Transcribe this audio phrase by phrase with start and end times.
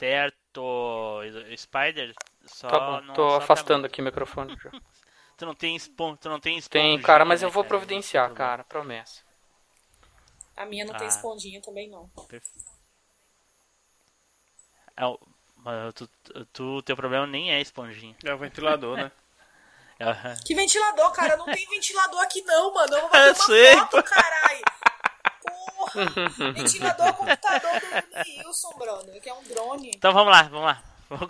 [0.00, 1.20] Certo,
[1.58, 2.14] Spider,
[2.46, 3.86] só Tá bom, não tô solta afastando muito.
[3.86, 4.50] aqui o microfone.
[4.64, 4.70] já.
[5.36, 6.16] Tu não tem espon...
[6.16, 7.68] tu não tem Tem, esponjinha, cara, mas né, eu vou cara?
[7.68, 9.22] providenciar, tem cara, promessa.
[10.56, 10.98] A minha não Ah.
[10.98, 12.10] tem esponjinha também, não.
[14.96, 15.18] É, o-
[15.56, 16.08] mas tu,
[16.52, 18.16] tu, teu problema nem é esponjinha.
[18.24, 19.10] É o ventilador, né?
[20.46, 21.36] Que ventilador, cara?
[21.36, 22.94] Não tem ventilador aqui não, mano.
[22.94, 24.79] Eu vou Eu bater uma sei, foto, caralho.
[26.54, 29.20] Ventilador computador do Nilson, brother.
[29.20, 29.90] Que é um drone.
[29.94, 30.82] Então vamos lá, vamos lá.
[31.08, 31.28] Vamos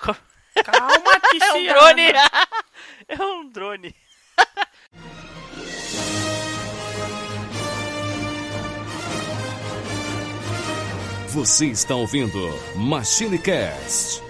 [0.64, 2.12] Calma, É um drone!
[3.09, 3.95] É um drone.
[11.28, 14.30] Você está ouvindo Machine Cast.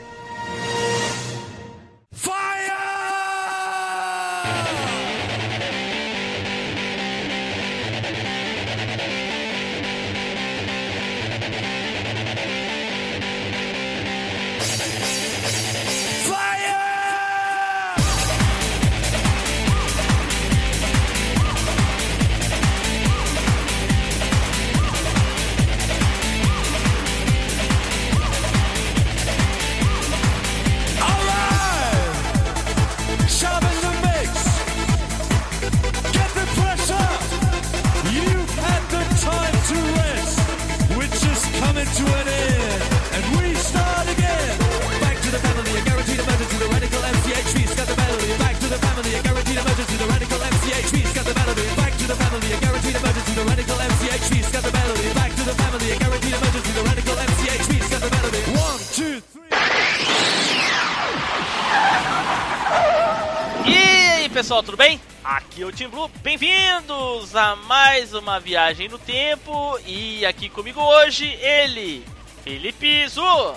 [68.71, 69.79] Viagem no tempo.
[69.85, 72.05] E aqui comigo hoje, ele,
[72.45, 73.55] Felipe Zu.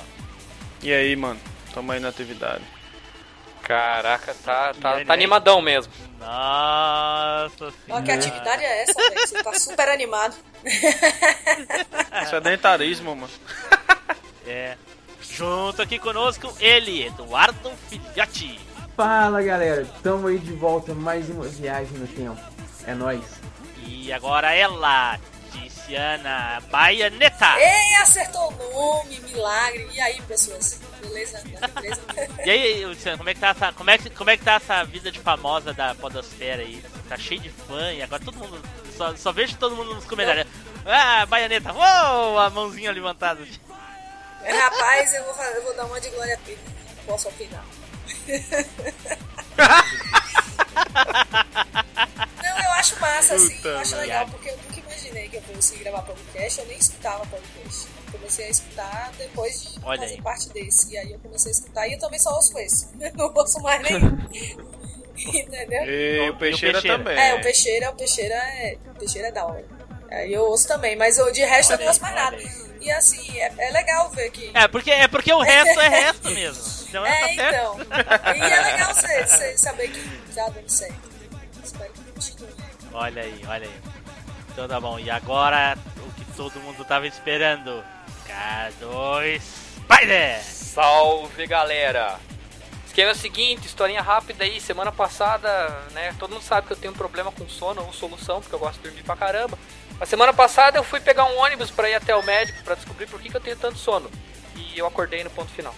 [0.82, 1.40] E aí, mano?
[1.74, 2.64] Tamo aí na atividade.
[3.62, 5.92] Caraca, tá, tá, aí, tá animadão mesmo.
[6.20, 8.14] Nossa Ó, que senhora.
[8.16, 9.28] atividade é essa, velho?
[9.28, 10.36] Você tá super animado.
[12.30, 13.34] Sedentarismo, mano.
[14.46, 14.76] É.
[15.22, 18.60] Junto aqui conosco, ele, Eduardo Filhote.
[18.94, 22.38] Fala galera, tamo aí de volta mais uma viagem no tempo.
[22.86, 23.43] É nóis.
[23.86, 25.20] E agora ela,
[25.52, 27.60] Tiziana Baianeta.
[27.60, 29.88] Ei, acertou o nome, milagre.
[29.94, 30.82] E aí, pessoas?
[31.02, 31.42] Beleza?
[31.76, 32.02] Beleza?
[32.46, 34.56] E aí, Luciano, como é que tá essa, como é que, como é que tá
[34.56, 36.84] essa vida de famosa da podosfera aí?
[37.08, 38.62] Tá cheio de fã e agora todo mundo,
[38.98, 40.46] só, só vejo todo mundo nos comentários.
[40.86, 43.40] Ah, Baianeta, uou, a mãozinha levantada.
[44.46, 46.60] Rapaz, eu vou, eu vou dar uma de Glória Pires.
[46.98, 47.64] Não posso opinar.
[52.44, 55.78] Não, eu acho massa, assim, eu acho legal, porque eu nunca imaginei que eu fosse
[55.78, 57.88] gravar podcast, eu nem escutava podcast.
[58.08, 60.22] Eu comecei a escutar depois de Olha fazer aí.
[60.22, 60.94] parte desse.
[60.94, 62.88] E aí eu comecei a escutar e eu também só ouço esse.
[63.16, 64.18] Não ouço mais nenhum.
[65.16, 65.86] Entendeu?
[65.86, 66.98] E o Peixeira, Peixeira?
[66.98, 67.18] também.
[67.20, 68.78] É, o Peixeira, o Peixeira é.
[68.94, 69.66] O Peixeira é da hora.
[70.14, 72.38] Aí eu ouço também, mas eu, de resto eu não Olha ouço mais nada.
[72.38, 74.52] olha E assim, é, é legal ver que.
[74.54, 76.84] É, porque, é porque o resto é resto mesmo.
[76.94, 77.56] Então, tá É, certo.
[77.56, 77.78] então.
[78.36, 80.94] E é legal você, saber que tá dando certo.
[81.64, 82.54] Espero que continue.
[82.94, 83.82] Olha aí, olha aí.
[84.52, 85.00] Então tá bom.
[85.00, 87.84] E agora, o que todo mundo tava esperando.
[88.28, 89.42] K2
[89.76, 90.40] Spider!
[90.44, 92.20] Salve galera!
[92.86, 95.50] Esquema é o seguinte, historinha rápida aí, semana passada,
[95.94, 96.14] né?
[96.20, 98.76] Todo mundo sabe que eu tenho um problema com sono ou solução, porque eu gosto
[98.78, 99.58] de dormir pra caramba.
[100.00, 103.08] A semana passada eu fui pegar um ônibus pra ir até o médico pra descobrir
[103.08, 104.10] por que, que eu tenho tanto sono.
[104.56, 105.74] E eu acordei no ponto final.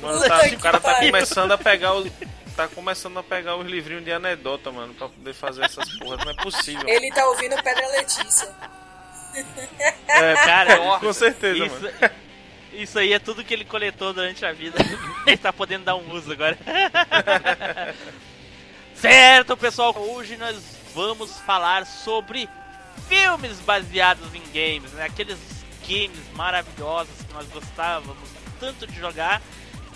[0.00, 2.10] Mano, Puta tá- que o cara tá começando a pegar os.
[2.56, 6.24] Tá começando a pegar os livrinhos de anedota, mano, pra poder fazer essas porras.
[6.24, 6.88] Não é possível.
[6.88, 8.48] Ele tá ouvindo Pedra Letícia.
[10.08, 12.14] É, Cara, com certeza, isso, mano.
[12.76, 14.78] Isso aí é tudo que ele coletou durante a vida.
[15.26, 16.58] ele tá podendo dar um uso agora.
[18.94, 19.94] certo, pessoal.
[19.96, 20.56] Hoje nós
[20.94, 22.48] vamos falar sobre
[23.08, 25.04] filmes baseados em games, né?
[25.04, 25.38] Aqueles
[25.86, 28.28] games maravilhosos que nós gostávamos
[28.58, 29.42] tanto de jogar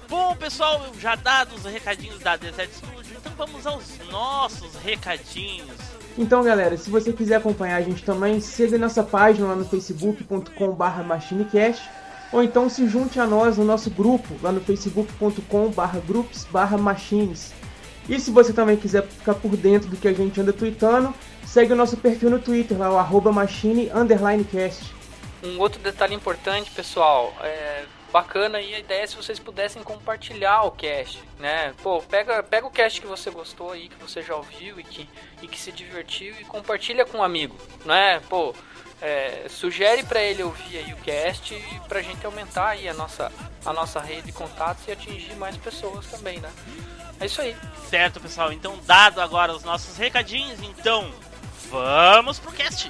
[0.08, 5.85] Bom, pessoal, já dados os recadinhos da Desert Studio, então vamos aos nossos recadinhos.
[6.18, 11.04] Então, galera, se você quiser acompanhar a gente também, siga nossa página lá no facebook.com.br
[11.06, 11.90] machinecast
[12.32, 17.54] ou então se junte a nós no nosso grupo lá no facebook.com.br groups/machines.
[18.08, 21.14] E se você também quiser ficar por dentro do que a gente anda tweetando,
[21.46, 24.94] segue o nosso perfil no Twitter, lá o arroba machine_cast.
[25.44, 27.84] Um outro detalhe importante, pessoal, é
[28.16, 31.74] bacana aí a ideia é se vocês pudessem compartilhar o cast, né?
[31.84, 35.10] Pô, pega, pega o cast que você gostou aí, que você já ouviu e que,
[35.42, 38.22] e que se divertiu e compartilha com um amigo, né?
[38.30, 38.56] Pô,
[39.02, 43.30] é, sugere para ele ouvir aí o cast e pra gente aumentar aí a nossa,
[43.66, 46.50] a nossa rede de contatos e atingir mais pessoas também, né?
[47.20, 47.54] É isso aí.
[47.90, 48.54] Certo, pessoal.
[48.54, 51.14] Então, dado agora os nossos recadinhos, então
[51.70, 52.90] vamos pro cast.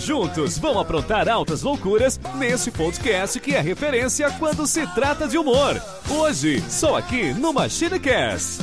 [0.00, 5.80] Juntos vão aprontar altas loucuras nesse podcast que é referência quando se trata de humor.
[6.08, 8.62] Hoje, só aqui no MachineCast.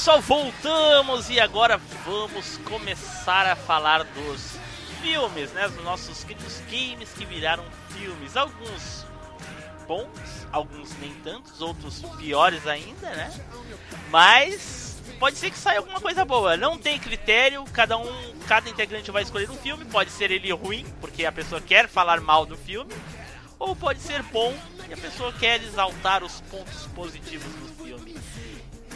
[0.00, 1.76] Pessoal, voltamos e agora
[2.06, 4.56] vamos começar a falar dos
[5.02, 5.68] filmes, né?
[5.68, 8.34] Dos nossos queridos games que viraram filmes.
[8.34, 9.04] Alguns
[9.86, 13.30] bons, alguns nem tantos, outros piores ainda, né?
[14.08, 16.56] Mas pode ser que saia alguma coisa boa.
[16.56, 19.84] Não tem critério, cada um, cada integrante vai escolher um filme.
[19.84, 22.94] Pode ser ele ruim, porque a pessoa quer falar mal do filme,
[23.58, 24.56] ou pode ser bom
[24.88, 27.69] e a pessoa quer exaltar os pontos positivos do.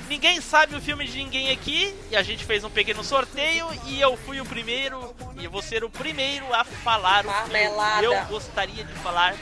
[0.08, 4.00] Ninguém sabe o filme de ninguém aqui e a gente fez um pequeno sorteio e
[4.00, 8.00] eu fui o primeiro e vou ser o primeiro a falar o Marmelada.
[8.00, 8.16] filme.
[8.16, 9.34] Eu gostaria de falar.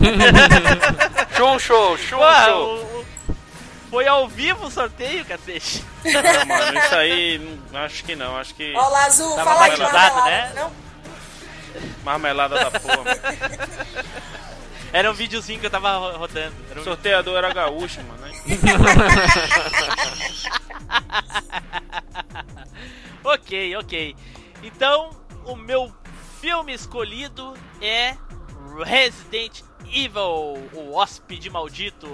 [1.36, 2.64] Show, show, show, Ué, show.
[2.76, 3.06] o- o-
[3.90, 5.84] foi ao vivo o sorteio, cacete.
[6.04, 8.36] Não, mano, isso aí, acho que não.
[8.36, 10.52] Acho que Ó, o Azul, fala de marmelada, né?
[10.56, 10.72] não?
[12.04, 12.96] marmelada da porra.
[12.98, 13.20] mano.
[14.94, 16.54] Era um videozinho que eu tava ro- rodando.
[16.70, 18.22] Era um- sorteador era gaúcho, mano.
[23.24, 24.16] ok, ok.
[24.62, 25.10] Então,
[25.44, 25.92] o meu
[26.40, 28.16] filme escolhido é
[28.84, 32.06] Resident Evil, o hóspede maldito.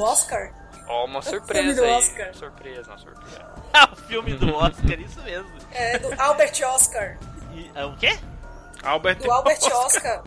[0.00, 0.52] Do, Oscar.
[0.86, 1.92] Ó, uma filme surpresa do aí.
[1.92, 2.34] Oscar.
[2.34, 3.44] Surpresa, uma surpresa.
[3.72, 5.50] Ah, o filme do Oscar, isso mesmo.
[5.72, 7.18] É, do Albert Oscar.
[7.52, 8.18] E, ah, o quê?
[8.82, 10.22] Albert, Do Albert Oscar.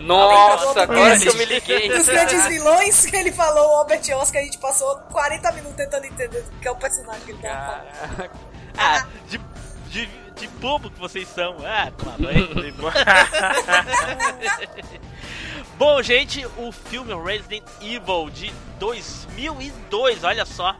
[0.00, 1.88] Nossa, agora que eu me liguei.
[1.88, 6.06] Dos grandes vilões que ele falou, o Albert Oscar, a gente passou 40 minutos tentando
[6.06, 8.30] entender o que é o personagem que ele tava falando.
[8.76, 9.38] Ah, de,
[9.88, 10.06] de,
[10.36, 11.56] de bobo que vocês são.
[11.64, 12.48] Ah, toma banho.
[15.84, 20.74] Bom, gente, o filme Resident Evil de 2002, olha só.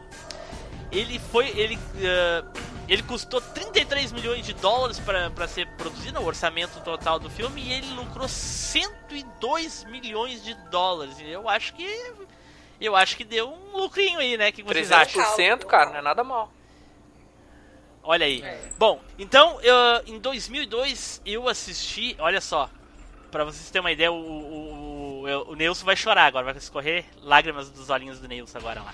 [0.91, 1.47] Ele foi.
[1.49, 2.43] Ele, ah,
[2.87, 7.73] ele custou 33 milhões de dólares para ser produzido, o orçamento total do filme, e
[7.73, 11.15] ele lucrou 102 milhões de dólares.
[11.21, 12.13] Eu acho que.
[12.81, 14.49] Eu acho que deu um lucrinho aí, né?
[14.49, 15.23] O que vocês acham?
[15.23, 16.51] 300%, cara, não é nada mal.
[18.01, 18.43] Olha aí.
[18.79, 22.71] Bom, então, eu- em 2002 eu assisti, olha só,
[23.35, 24.74] pra vocês terem uma ideia, o, o,
[25.33, 28.93] o, o vai chorar agora, vai escorrer lágrimas dos olhinhos do Neilson agora lá.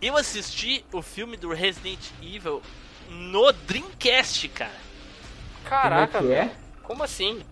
[0.00, 2.62] Eu assisti o filme do Resident Evil
[3.08, 4.84] no Dreamcast, cara.
[5.64, 6.44] Caraca, Como é que é?
[6.44, 6.56] velho.
[6.82, 7.42] Como assim?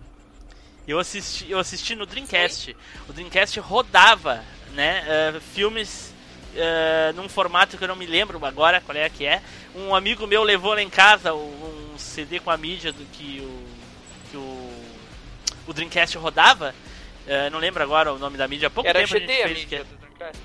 [0.87, 2.75] Eu assisti, eu assisti no Dreamcast.
[3.07, 6.13] O Dreamcast rodava, né, eh, filmes
[6.55, 9.41] eh, num formato que eu não me lembro agora qual é que é.
[9.75, 13.63] Um amigo meu levou lá em casa um CD com a mídia do que o
[14.29, 14.83] que o,
[15.67, 16.75] o Dreamcast rodava.
[17.27, 18.67] Eh, não lembro agora o nome da mídia.
[18.67, 19.85] Há pouco Era tempo a gente GD a fez mídia.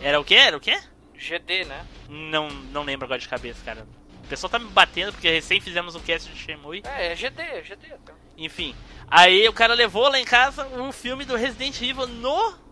[0.00, 0.34] Era o quê?
[0.34, 0.78] Era o quê?
[1.16, 1.86] GD, né?
[2.08, 3.86] Não, não lembro agora de cabeça, cara.
[4.24, 6.82] O pessoal tá me batendo porque recém fizemos um cast de Shenmue.
[6.84, 7.86] É, é GD, é GD.
[7.86, 8.14] então.
[8.36, 8.74] Enfim,
[9.08, 12.68] aí o cara levou lá em casa um filme do Resident Evil no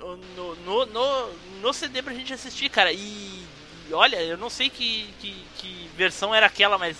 [0.00, 2.92] no, no, no, no CD pra gente assistir, cara.
[2.92, 3.44] E,
[3.88, 6.96] e olha, eu não sei que, que, que versão era aquela, mas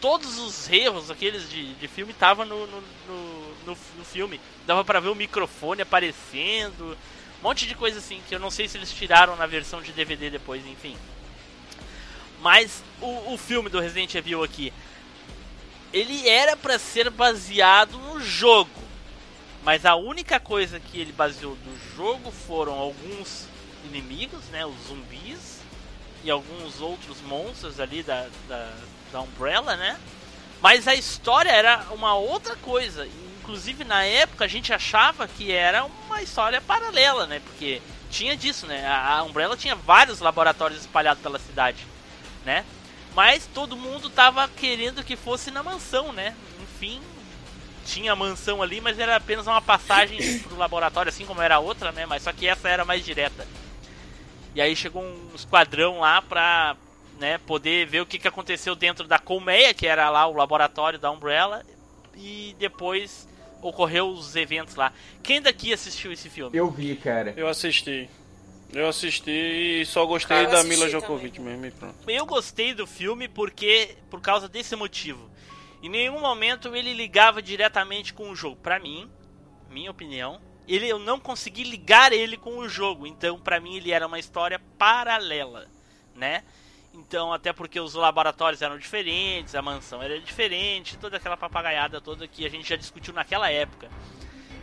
[0.00, 3.35] todos os erros aqueles de, de filme estavam no, no, no,
[3.66, 4.40] no, no filme.
[4.66, 6.96] Dava pra ver o microfone aparecendo,
[7.40, 9.92] um monte de coisa assim, que eu não sei se eles tiraram na versão de
[9.92, 10.96] DVD depois, enfim.
[12.40, 14.72] Mas o, o filme do Resident Evil aqui,
[15.92, 18.70] ele era pra ser baseado no jogo.
[19.62, 23.46] Mas a única coisa que ele baseou do jogo foram alguns
[23.84, 25.60] inimigos, né, os zumbis
[26.22, 28.72] e alguns outros monstros ali da, da,
[29.12, 29.98] da Umbrella, né?
[30.60, 33.08] Mas a história era uma outra coisa.
[33.46, 37.38] Inclusive na época a gente achava que era uma história paralela, né?
[37.38, 38.84] Porque tinha disso, né?
[38.88, 41.86] A Umbrella tinha vários laboratórios espalhados pela cidade,
[42.44, 42.64] né?
[43.14, 46.34] Mas todo mundo tava querendo que fosse na mansão, né?
[46.60, 47.00] Enfim,
[47.84, 51.60] tinha a mansão ali, mas era apenas uma passagem pro laboratório, assim como era a
[51.60, 52.04] outra, né?
[52.04, 53.46] Mas só que essa era mais direta.
[54.56, 56.76] E aí chegou um esquadrão lá pra
[57.20, 60.98] né, poder ver o que, que aconteceu dentro da colmeia, que era lá o laboratório
[60.98, 61.64] da Umbrella,
[62.16, 63.28] e depois
[63.68, 64.92] ocorreu os eventos lá.
[65.22, 66.56] Quem daqui assistiu esse filme?
[66.56, 67.34] Eu vi, cara.
[67.36, 68.08] Eu assisti.
[68.72, 69.30] Eu assisti
[69.80, 71.00] e só gostei Cara, eu da Mila também.
[71.00, 72.10] Djokovic mesmo e pronto.
[72.10, 75.30] Eu gostei do filme porque por causa desse motivo.
[75.82, 78.56] Em nenhum momento ele ligava diretamente com o jogo.
[78.56, 79.08] Pra mim,
[79.70, 83.06] minha opinião, ele eu não consegui ligar ele com o jogo.
[83.06, 85.68] Então, pra mim ele era uma história paralela,
[86.14, 86.42] né?
[86.96, 92.26] Então, até porque os laboratórios eram diferentes, a mansão era diferente, toda aquela papagaiada toda
[92.26, 93.90] que a gente já discutiu naquela época.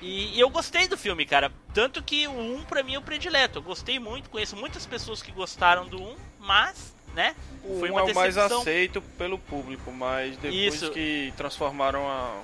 [0.01, 1.51] E, e eu gostei do filme, cara.
[1.73, 3.59] Tanto que o 1 pra mim é o predileto.
[3.59, 7.35] Eu gostei muito, conheço muitas pessoas que gostaram do 1, mas, né?
[7.63, 10.91] O Foi um é o mais aceito pelo público, mas depois Isso.
[10.91, 12.41] que transformaram a,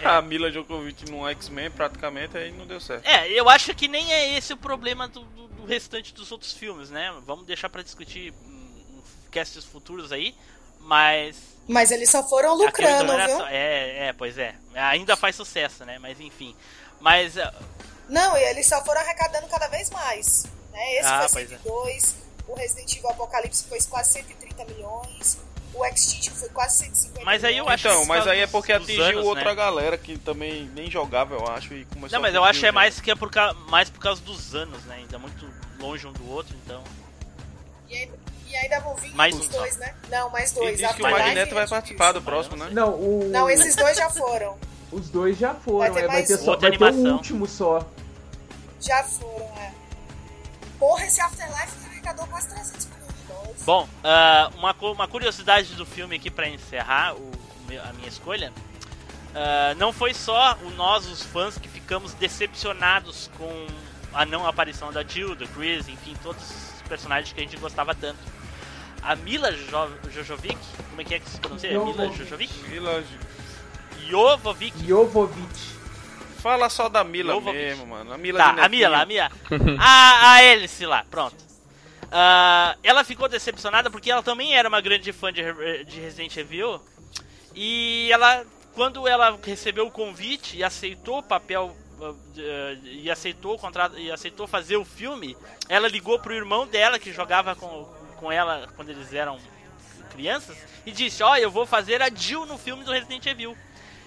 [0.00, 0.06] É.
[0.18, 3.06] a Mila Djokovic num X-Men praticamente, aí não deu certo.
[3.06, 6.52] É, eu acho que nem é esse o problema do, do- do restante dos outros
[6.54, 7.14] filmes, né?
[7.24, 8.34] Vamos deixar pra discutir
[9.36, 10.34] em casts futuros aí,
[10.80, 11.36] mas.
[11.68, 13.36] Mas eles só foram lucrando, viu?
[13.38, 14.54] só- É, é, pois é.
[14.74, 15.98] Ainda faz sucesso, né?
[15.98, 16.56] Mas enfim.
[17.00, 17.36] Mas.
[17.36, 17.52] ah,
[18.08, 20.46] Não, e eles só foram arrecadando cada vez mais.
[20.72, 20.94] Né?
[20.94, 21.56] Esse Ah, foi pois é.
[21.58, 22.16] 102,
[22.48, 25.38] o Resident Evil Apocalipse foi quase 130 milhões,
[25.74, 28.72] o Extinction foi quase 150 Mas aí eu acho Então, que mas aí é porque
[28.78, 29.54] dos atingiu anos, outra né?
[29.54, 32.66] galera que também nem jogava, eu acho, e começou Não, mas a eu acho que
[32.66, 33.30] é mais que é por,
[33.68, 34.96] mais por causa dos anos, né?
[34.96, 35.50] Ainda muito
[35.80, 36.82] longe um do outro, então.
[37.88, 39.58] E, ainda, e ainda vão vir Mais os um só.
[39.58, 39.94] dois, né?
[40.08, 40.78] Não, mais dois.
[40.78, 42.68] diz que o Magneto vai participar do próximo, né?
[42.72, 43.28] Não, o...
[43.30, 44.56] Não, esses dois já foram.
[44.92, 45.78] os dois já foram.
[45.78, 46.38] Vai ter é, vai ter, um.
[46.44, 47.86] só, vai ter o último só.
[48.80, 49.72] Já foram, é.
[50.78, 53.62] Porra, esse Afterlife arrecadou quase 300 milhões de dólares.
[53.64, 57.30] Bom, ah, uma, uma curiosidade do filme aqui pra encerrar o,
[57.88, 58.52] a minha escolha.
[59.34, 63.66] ah, não foi só o nós, os fãs, que ficamos decepcionados com
[64.12, 67.94] a não aparição da Jill, do Chris, enfim, todos os personagens que a gente gostava
[67.94, 68.18] tanto.
[69.02, 70.58] A Mila jo Jojovic,
[70.90, 71.78] como é que é que se pronuncia?
[71.78, 72.10] Mila.
[72.12, 72.52] Jojovic?
[72.68, 73.04] Mila
[74.08, 74.86] Jovovic.
[74.86, 75.76] Jovovich.
[76.38, 77.58] Fala só da Mila Jovovich.
[77.58, 78.12] mesmo, mano.
[78.12, 79.30] A Mila Tá, a Mila, a Mila.
[79.80, 81.36] A, a Alice lá, pronto.
[82.10, 85.42] Ah, ela ficou decepcionada porque ela também era uma grande fã de,
[85.84, 86.80] de Resident Evil.
[87.54, 91.76] E ela, quando ela recebeu o convite e aceitou o papel
[92.84, 95.36] e aceitou o contrato e aceitou fazer o filme,
[95.68, 97.84] ela ligou pro irmão dela que jogava com,
[98.16, 99.38] com ela quando eles eram
[100.10, 103.56] crianças e disse: "Ó, eu vou fazer a Jill no filme do Resident Evil".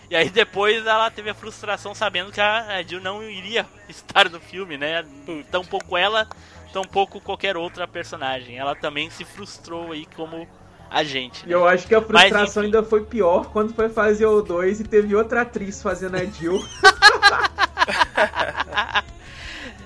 [0.10, 4.40] E aí depois ela teve a frustração sabendo que a Jill não iria estar no
[4.40, 5.06] filme, né?
[5.52, 6.28] Tão pouco ela,
[6.74, 8.58] tão pouco qualquer outra personagem.
[8.58, 10.48] Ela também se frustrou aí como
[10.90, 11.48] a gente.
[11.48, 14.80] E eu acho que a Mas, frustração ainda foi pior quando foi fazer o 2
[14.80, 16.58] e teve outra atriz fazendo a Jill.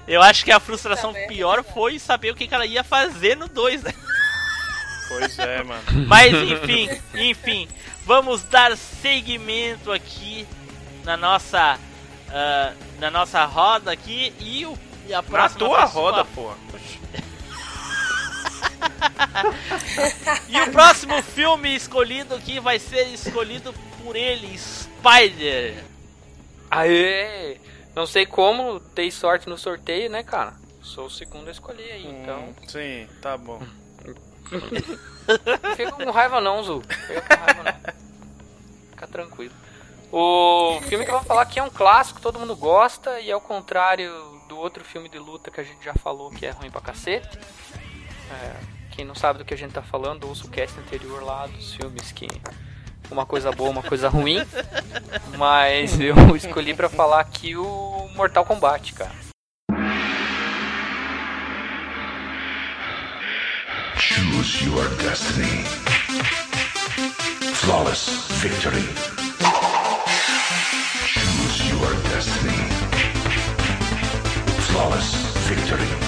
[0.07, 1.27] Eu acho que a frustração Também.
[1.29, 3.93] pior foi saber o que, que ela ia fazer no 2, né?
[5.07, 5.83] Pois é, mano.
[6.07, 7.67] Mas enfim, enfim,
[8.05, 10.45] vamos dar seguimento aqui
[11.03, 11.79] na nossa
[12.29, 16.55] ah, na nossa roda aqui e, o, e a Na próxima tua pessoa- roda, porra.
[16.73, 16.99] Oxi.
[20.49, 25.83] E o próximo filme escolhido aqui vai ser escolhido por ele, Spider.
[26.71, 27.57] Aê!
[27.95, 30.53] Não sei como, dei sorte no sorteio, né, cara?
[30.81, 32.39] Sou o segundo a escolher aí, então.
[32.39, 33.61] Hum, sim, tá bom.
[34.51, 36.81] Não fica com raiva não, Zu.
[36.81, 37.93] Fica com raiva não.
[38.89, 39.53] Fica tranquilo.
[40.11, 43.41] O filme que eu vou falar aqui é um clássico, todo mundo gosta, e ao
[43.41, 44.11] contrário
[44.47, 47.39] do outro filme de luta que a gente já falou que é ruim pra cacete.
[48.29, 48.55] É,
[48.91, 51.73] quem não sabe do que a gente tá falando, ouça o cast anterior lá dos
[51.73, 52.27] filmes que
[53.11, 54.45] uma coisa boa, uma coisa ruim.
[55.37, 59.11] Mas eu escolhi pra falar aqui o Mortal Kombat, cara.
[63.97, 65.63] Choose your destiny.
[67.53, 68.83] Flawless victory.
[71.05, 72.59] Choose your destiny.
[74.67, 75.15] Flawless
[75.47, 76.02] victory.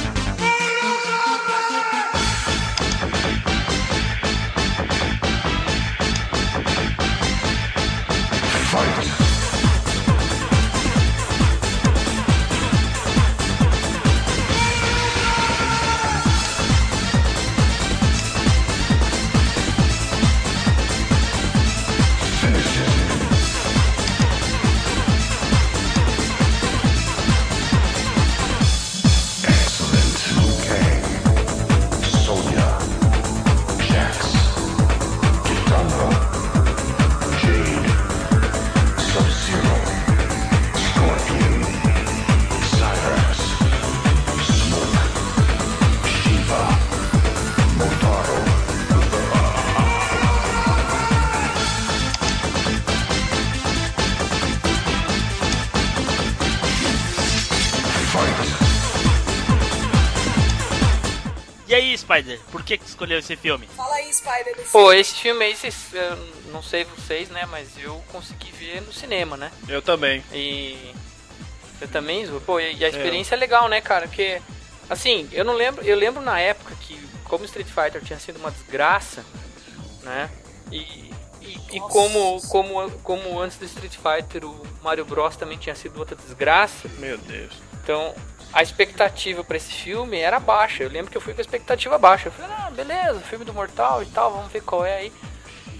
[62.05, 63.67] Spider, por que, que tu escolheu esse filme?
[63.75, 64.99] Fala aí, Spider, Pô, filme.
[64.99, 66.15] esse filme aí, vocês, eu
[66.51, 69.51] não sei vocês, né, mas eu consegui ver no cinema, né?
[69.67, 70.23] Eu também.
[70.31, 70.93] E
[71.81, 74.07] eu também, pô, e a experiência é legal, né, cara?
[74.07, 74.41] Porque
[74.89, 78.51] assim, eu não lembro, eu lembro na época que como Street Fighter tinha sido uma
[78.51, 79.25] desgraça,
[80.03, 80.29] né?
[80.71, 81.04] E,
[81.45, 85.97] e, e como como como antes do Street Fighter o Mario Bros também tinha sido
[85.99, 87.53] outra desgraça, Meu Deus.
[87.83, 88.13] então
[88.53, 90.83] a expectativa pra esse filme era baixa.
[90.83, 92.29] Eu lembro que eu fui com a expectativa baixa.
[92.29, 95.13] Eu falei, ah, beleza, filme do Mortal e tal, vamos ver qual é aí.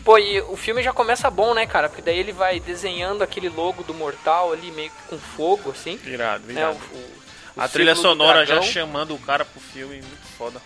[0.04, 1.88] Pô, e o filme já começa bom, né, cara?
[1.88, 5.97] Porque daí ele vai desenhando aquele logo do Mortal ali, meio que com fogo, assim.
[6.04, 6.78] Irado, Né, irado.
[6.91, 7.12] o- o-
[7.56, 10.62] o A trilha sonora já chamando o cara pro filme, muito foda.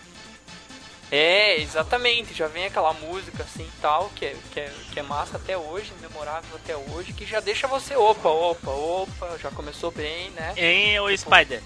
[1.10, 2.34] É, exatamente.
[2.34, 5.56] Já vem aquela música assim e tal, que é, que, é, que é massa até
[5.56, 10.54] hoje, memorável até hoje, que já deixa você, opa, opa, opa, já começou bem, né?
[10.56, 11.62] Em o Spider.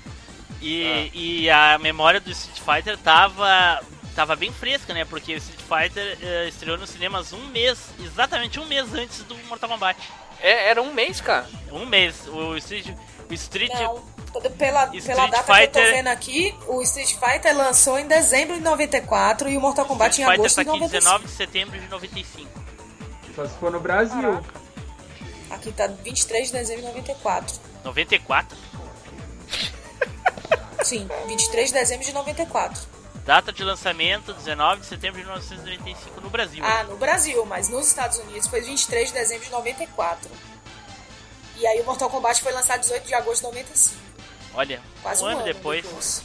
[0.63, 3.83] E, e a memória do Street Fighter tava,
[4.17, 5.05] tava bem fresca, né?
[5.05, 9.37] Porque o Street Fighter eh, estreou nos cinemas um mês, exatamente um mês antes do
[9.47, 10.01] Mortal Kombat.
[10.41, 11.47] É, era um mês, cara.
[11.71, 12.27] Um mês.
[12.29, 12.87] O Street.
[13.29, 13.73] O Street.
[13.73, 14.03] Não,
[14.41, 18.07] pela, Street pela data que eu Fighter- tô vendo aqui, o Street Fighter lançou em
[18.07, 21.01] dezembro de 94 e o Mortal Kombat em Street Fighter agosto tá de aqui 95.
[21.01, 22.51] 19 de setembro de 95.
[23.35, 24.41] Só se for no Brasil.
[25.51, 27.57] Aqui tá 23 de dezembro de 94.
[27.85, 28.57] 94?
[30.85, 32.83] Sim, 23 de dezembro de 94.
[33.25, 36.63] Data de lançamento 19 de setembro de 1995 no Brasil.
[36.63, 40.31] Ah, no Brasil, mas nos Estados Unidos foi 23 de dezembro de 94.
[41.57, 44.04] E aí o Mortal Kombat foi lançado 18 de agosto de 95.
[44.55, 46.23] Olha, Quase um um, ano ano depois.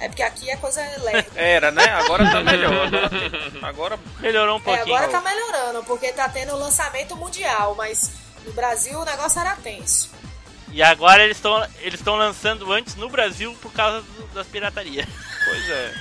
[0.00, 1.28] É porque aqui é coisa leve.
[1.36, 1.84] Era, né?
[1.84, 2.88] Agora tá melhor.
[3.62, 4.96] Agora, Melhorou um É, pouquinho.
[4.96, 8.10] agora tá melhorando, porque tá tendo lançamento mundial, mas
[8.44, 10.10] no Brasil o negócio era tenso.
[10.72, 15.06] E agora eles estão eles estão lançando antes no Brasil por causa do, das pirataria.
[15.46, 15.94] Pois é.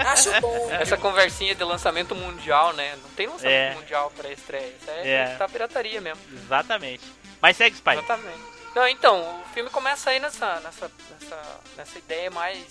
[0.00, 0.68] acho bom.
[0.72, 2.96] Essa conversinha de lançamento mundial, né?
[3.02, 3.74] Não tem lançamento É.
[3.74, 4.66] mundial pra estreia.
[4.80, 5.36] Isso é, É.
[5.36, 6.20] tá pirataria mesmo.
[6.32, 7.04] Exatamente.
[7.40, 7.92] Mas segue, Spy.
[7.92, 8.57] Exatamente.
[8.78, 12.64] Não, então, o filme começa aí nessa, nessa, nessa, nessa ideia mais,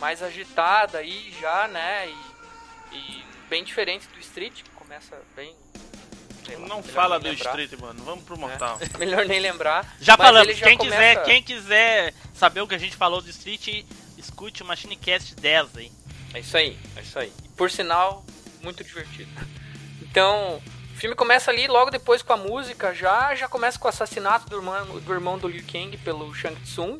[0.00, 2.08] mais agitada aí já, né?
[2.90, 5.54] E, e bem diferente do Street, que começa bem.
[6.58, 7.56] lá, Não fala do lembrar.
[7.60, 8.02] Street, mano.
[8.02, 8.76] Vamos pro Mortal.
[8.98, 9.94] Melhor nem lembrar.
[10.00, 10.56] Já falamos.
[10.56, 13.84] já quem, começa- quiser, quem quiser saber o que a gente falou do Street,
[14.18, 15.92] escute o MachineCast 10 aí.
[16.34, 17.32] É isso aí, é isso aí.
[17.56, 18.24] Por sinal,
[18.64, 19.30] muito divertido.
[20.02, 20.60] Então,
[20.94, 24.48] o filme começa ali logo depois com a música, já já começa com o assassinato
[24.48, 26.98] do irmão do, irmão do Liu Kang pelo Shang Tsung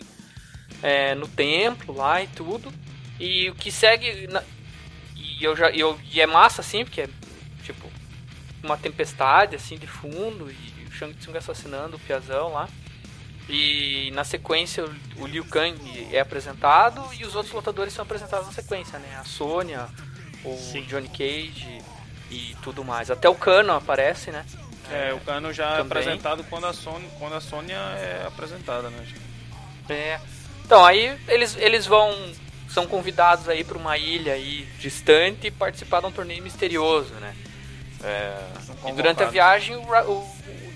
[0.82, 2.72] é, no templo lá e tudo.
[3.20, 4.42] E o que segue na-
[5.16, 7.08] e eu já eu, e é massa assim, porque é
[7.64, 7.88] tipo
[8.62, 12.68] uma tempestade assim de fundo e o Shang Tsung assassinando o Piazão lá.
[13.48, 14.84] E na sequência
[15.16, 19.16] o- Liu Kang é apresentado e os outros lutadores são apresentados na sequência, né?
[19.20, 19.86] A Sônia,
[20.44, 20.56] o
[20.88, 21.80] Johnny Cage
[22.34, 23.10] e tudo mais.
[23.10, 24.44] Até o Kano aparece, né?
[24.90, 25.86] É, o Cano já é Também.
[25.86, 29.06] apresentado quando a Sônia, quando a Sônia é apresentada, né?
[29.88, 30.20] É.
[30.64, 32.14] Então, aí eles, eles vão.
[32.68, 37.32] São convidados aí para uma ilha aí distante e participar de um torneio misterioso, né?
[38.02, 38.36] É,
[38.88, 40.34] e durante a viagem, o- o-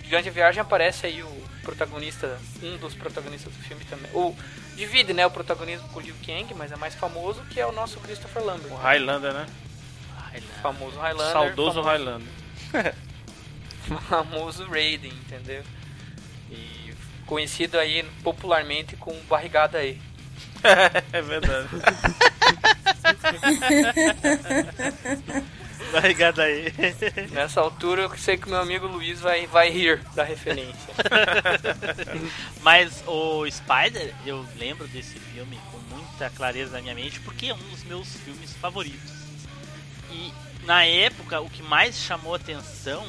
[0.09, 4.09] durante a viagem aparece aí o protagonista, um dos protagonistas do filme também.
[4.15, 4.35] O,
[4.77, 7.73] divide, né, o protagonismo com o Liu Kang, mas é mais famoso que é o
[7.73, 8.73] nosso Christopher Lambert.
[8.73, 9.47] O Highlander, né?
[10.63, 11.33] Famoso Highlander.
[11.33, 12.29] Saudoso famoso- Highlander.
[14.09, 15.63] famoso Raiden, entendeu?
[16.51, 16.93] E
[17.27, 20.01] conhecido aí popularmente com Barrigada aí.
[21.13, 21.69] é verdade.
[25.97, 26.73] Obrigado aí.
[27.31, 30.75] Nessa altura eu sei que meu amigo Luiz vai, vai rir da referência.
[32.63, 37.55] Mas o Spider, eu lembro desse filme com muita clareza na minha mente, porque é
[37.55, 39.18] um dos meus filmes favoritos.
[40.11, 40.33] E
[40.65, 43.07] na época, o que mais chamou atenção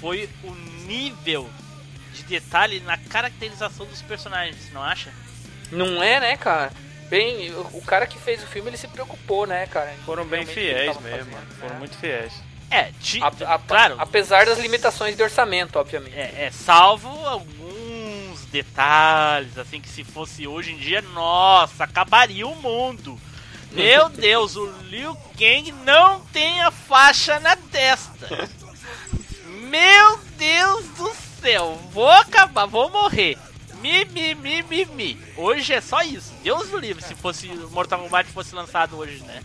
[0.00, 0.50] foi o
[0.86, 1.48] nível
[2.12, 5.12] de detalhe na caracterização dos personagens, não acha?
[5.70, 6.72] Não é, né, cara?
[7.08, 9.92] Bem, o, cara que fez o filme ele se preocupou, né, cara?
[10.06, 11.54] Foram bem fiéis mesmo, fazendo.
[11.58, 11.78] Foram né?
[11.78, 12.32] muito fiéis.
[12.70, 13.96] É, ti- A- a- claro.
[13.98, 16.16] Apesar das limitações de orçamento, obviamente.
[16.16, 22.56] É, é, salvo alguns detalhes, assim, que se fosse hoje em dia, nossa, acabaria o
[22.56, 23.20] mundo.
[23.74, 28.48] Meu Deus, o Liu Kang não tem a faixa na testa.
[29.46, 33.36] Meu Deus do céu, vou acabar, vou morrer.
[33.80, 35.20] Mi, mi, mi, mi, mi.
[35.36, 36.32] Hoje é só isso.
[36.42, 39.42] Deus do livre se fosse Mortal Kombat fosse lançado hoje, né?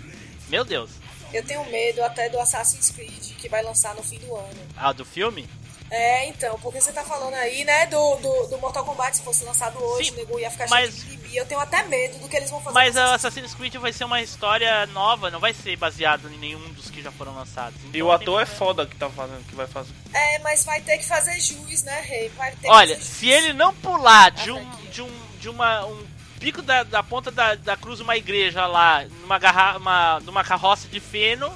[0.47, 0.91] Meu Deus.
[1.33, 4.59] Eu tenho medo até do Assassin's Creed que vai lançar no fim do ano.
[4.77, 5.47] Ah, do filme?
[5.91, 9.43] É, então, porque você tá falando aí, né, do, do, do Mortal Kombat, se fosse
[9.43, 11.37] lançado hoje, Sim, o nego ia ficar mas- cheio de mimimi.
[11.37, 12.73] Eu tenho até medo do que eles vão fazer.
[12.73, 16.89] Mas Assassin's Creed vai ser uma história nova, não vai ser baseado em nenhum dos
[16.89, 17.79] que já foram lançados.
[17.83, 19.93] E Então o tem ator é foda que tá fazendo, que vai fazer.
[20.13, 22.29] É, mas vai ter que fazer jus, né, Rei?
[22.29, 25.21] Vai ter que Olha, fazer se ele não pular de Ah, um, tá de um,
[25.39, 26.03] de uma, um
[26.39, 30.43] pico da, da ponta da, da cruz de uma igreja lá, numa, garra, uma, numa
[30.43, 31.51] carroça de feno,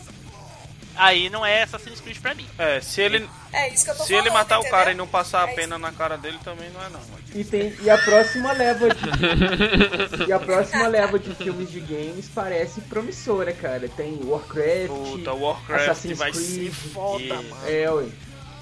[0.96, 2.46] aí não é Assassin's Creed pra mim.
[2.58, 4.26] É, se ele, É isso que eu tô se falando.
[4.26, 4.78] ele matar o entendeu?
[4.78, 7.00] cara e não passar a É pena na cara dele, também não é não.
[7.00, 7.24] mano.
[7.36, 9.04] E, tem, e a próxima leva de.
[10.28, 13.88] e a próxima leva de filmes de games parece promissora, cara.
[13.90, 14.88] Tem Warcraft.
[14.88, 16.46] Puta, Warcraft Assassin's vai Creed.
[16.46, 17.58] ser foda, mano.
[17.68, 18.06] É, ué.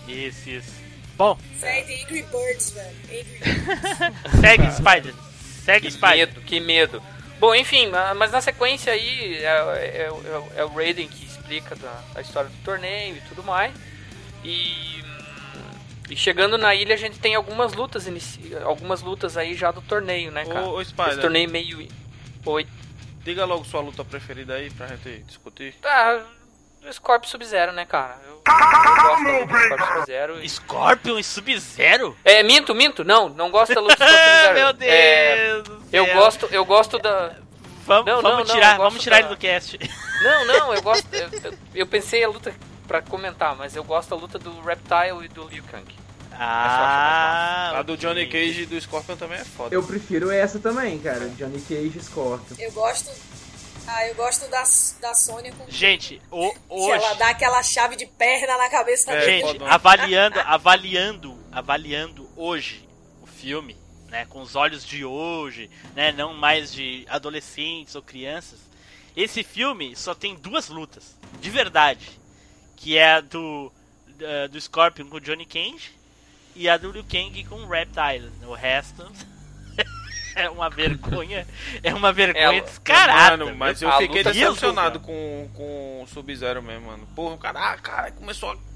[0.07, 0.81] Isso, isso.
[1.17, 2.95] Bom, tem Angry Birds, velho.
[3.09, 4.31] Angry Birds.
[4.41, 5.13] segue Spider.
[5.63, 6.17] Segue Que Spider.
[6.27, 7.03] medo, que medo.
[7.39, 11.30] Bom, enfim, ma- mas na sequência aí é, é- é o- é o Raiden que
[11.57, 13.73] explica da, da história do torneio e tudo mais.
[14.43, 15.03] E,
[16.09, 19.81] e chegando na ilha a gente tem algumas lutas inici algumas lutas aí já do
[19.81, 20.61] torneio, né, cara?
[20.65, 21.11] Ô, ô, Spider.
[21.13, 21.87] Esse torneio meio
[22.45, 22.65] Oi.
[23.23, 25.75] Diga logo sua luta preferida aí pra gente discutir.
[25.83, 26.23] Ah,
[26.83, 28.17] o Scorpio Sub-Zero, né, cara?
[28.25, 30.43] Eu, eu gosto da luta do Scorpio Sub-Zero.
[30.43, 32.17] e- Scorpion e Sub-Zero?
[32.25, 33.03] É, minto, minto.
[33.03, 34.53] Não, não gosto da luta do Scorpio Sub-Zero.
[34.55, 36.15] Meu Deus É, do eu céu.
[36.15, 37.35] gosto, eu gosto da
[37.95, 39.79] Vamos, Não, vamos não, não, tirar, eu vamos tirar da- ele do cast.
[40.23, 41.07] Não, não, eu gosto.
[41.13, 41.29] Eu,
[41.75, 42.53] eu- pensei a luta
[42.87, 45.85] pra comentar, mas eu gosto da luta do Reptile e do Liu Kang.
[46.33, 47.95] Ah, A do.
[47.97, 49.73] Johnny Cage e do Scorpion também é foda.
[49.75, 51.29] Eu prefiro essa também, cara.
[51.29, 52.55] Johnny Cage e Scorpion.
[52.57, 53.09] Eu gosto.
[53.87, 54.63] Ah, eu gosto da,
[55.01, 55.65] da Sônia com.
[55.69, 56.91] Gente, o, hoje.
[56.91, 59.47] ela dá aquela chave de perna na cabeça É, dele.
[59.47, 62.87] Gente, avaliando, avaliando, avaliando hoje
[63.21, 63.75] o filme,
[64.11, 68.59] né, com os olhos de hoje, né, não mais de adolescentes ou crianças.
[69.15, 72.07] Esse filme só tem duas lutas, de verdade,
[72.75, 73.71] que é a do
[74.19, 75.91] eh, do Scorpion com o Johnny Cage
[76.55, 78.31] e a do Liu Kang com Reptile.
[78.45, 79.09] O resto
[80.35, 81.47] é uma vergonha.
[81.81, 83.37] É uma vergonha É, descarada.
[83.45, 87.07] Mano, mas eu fiquei é decepcionado com, com o Sub-Zero mesmo, mano.
[87.15, 88.70] Porra, o cara, ah, cara, começou a.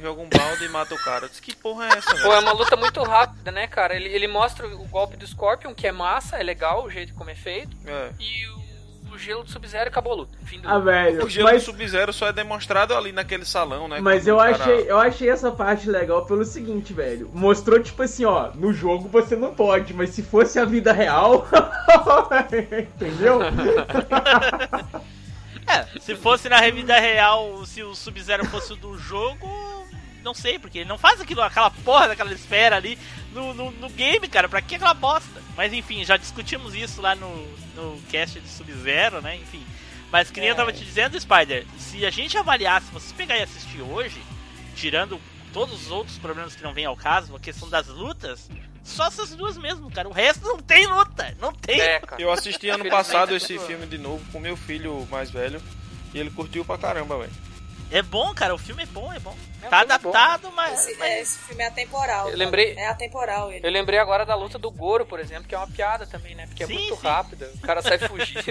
[0.00, 1.24] Joga um balde e mata o cara.
[1.26, 2.32] Eu disse, que porra é essa, Pô, velho?
[2.32, 3.94] é uma luta muito rápida, né, cara?
[3.94, 7.30] Ele, ele mostra o golpe do Scorpion, que é massa, é legal o jeito como
[7.30, 7.76] é feito.
[7.86, 8.10] É.
[8.18, 8.62] E o,
[9.14, 10.38] o gelo do Sub-Zero acabou a luta.
[10.46, 11.24] Fim do Ah, velho.
[11.24, 14.00] O gelo Mas, do Sub-Zero só é demonstrado ali naquele salão, né?
[14.00, 17.30] mas eu cara- achei, eu achei essa parte legal pelo seguinte, velho.
[17.34, 21.46] Mostrou, tipo assim, ó, no jogo você não pode, mas se fosse a vida real.
[22.96, 23.40] Entendeu?
[25.66, 29.46] É, se fosse na vida real, se o Sub-Zero fosse o do jogo,
[30.22, 32.98] não sei, porque ele não faz aquilo, aquela porra daquela esfera ali
[33.32, 35.42] no, no, no game, cara, pra que aquela bosta?
[35.56, 39.64] Mas enfim, já discutimos isso lá no, no cast de Sub-Zero, né, enfim.
[40.10, 43.38] Mas que nem eu tava te dizendo, Spider, se a gente avaliasse, se você pegar
[43.38, 44.22] e assistir hoje,
[44.76, 45.18] tirando
[45.52, 48.50] todos os outros problemas que não vêm ao caso, a questão das lutas,
[48.84, 50.08] só essas duas mesmo, cara.
[50.08, 51.80] O resto não tem luta, não tem.
[51.80, 52.02] É.
[52.18, 55.62] Eu assisti ano passado é esse filme de novo com meu filho mais velho.
[56.12, 57.32] E ele curtiu pra caramba, velho.
[57.92, 59.36] É bom, cara, o filme é bom, é bom.
[59.62, 60.08] É, tá o filme é bom.
[60.10, 60.80] adaptado, mas...
[60.88, 62.28] Esse, mas- é, esse filme é atemporal.
[62.30, 63.66] Eu lembrei- É atemporal ele.
[63.66, 66.46] Eu lembrei agora da luta do Goro, por exemplo, que é uma piada também, né?
[66.46, 67.06] Porque é Sim, muito sim.
[67.06, 68.42] rápida, o cara sai fugindo.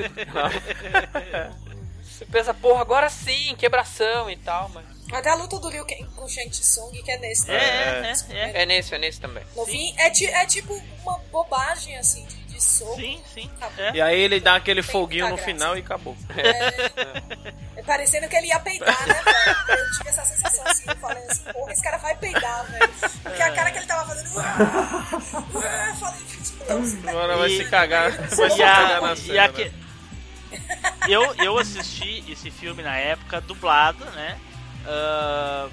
[2.04, 4.86] Você pensa, porra, agora sim, quebração e tal, mas.
[5.12, 7.52] Até a luta do Liu Kang com o Shang Tsung, que é nesse.
[7.52, 8.14] É, né?
[8.30, 9.44] é, é, É nesse, é nesse também.
[9.56, 10.74] No fim, é, ti- é tipo
[11.04, 12.96] uma bobagem, assim, de soco.
[12.96, 13.50] Sim, sim.
[13.78, 13.92] É.
[13.96, 15.46] E aí ele dá aquele Tem foguinho no graça.
[15.52, 16.16] final e acabou.
[17.76, 19.80] É parecendo que ele ia peidar, né, velho?
[19.80, 22.90] Eu tive essa sensação assim, eu falei assim, porra, esse cara vai peidar, velho.
[23.24, 24.40] Porque a cara que ele tava fazendo.
[24.40, 26.22] "Ah", Eu falei,
[26.68, 28.12] Deus, Agora vai se cagar.
[28.12, 29.44] Vai se cagar na e cena.
[29.46, 29.66] aque-
[30.52, 30.94] né?
[31.08, 34.38] eu, eu assisti esse filme na época dublado, né?
[34.86, 35.68] Ah,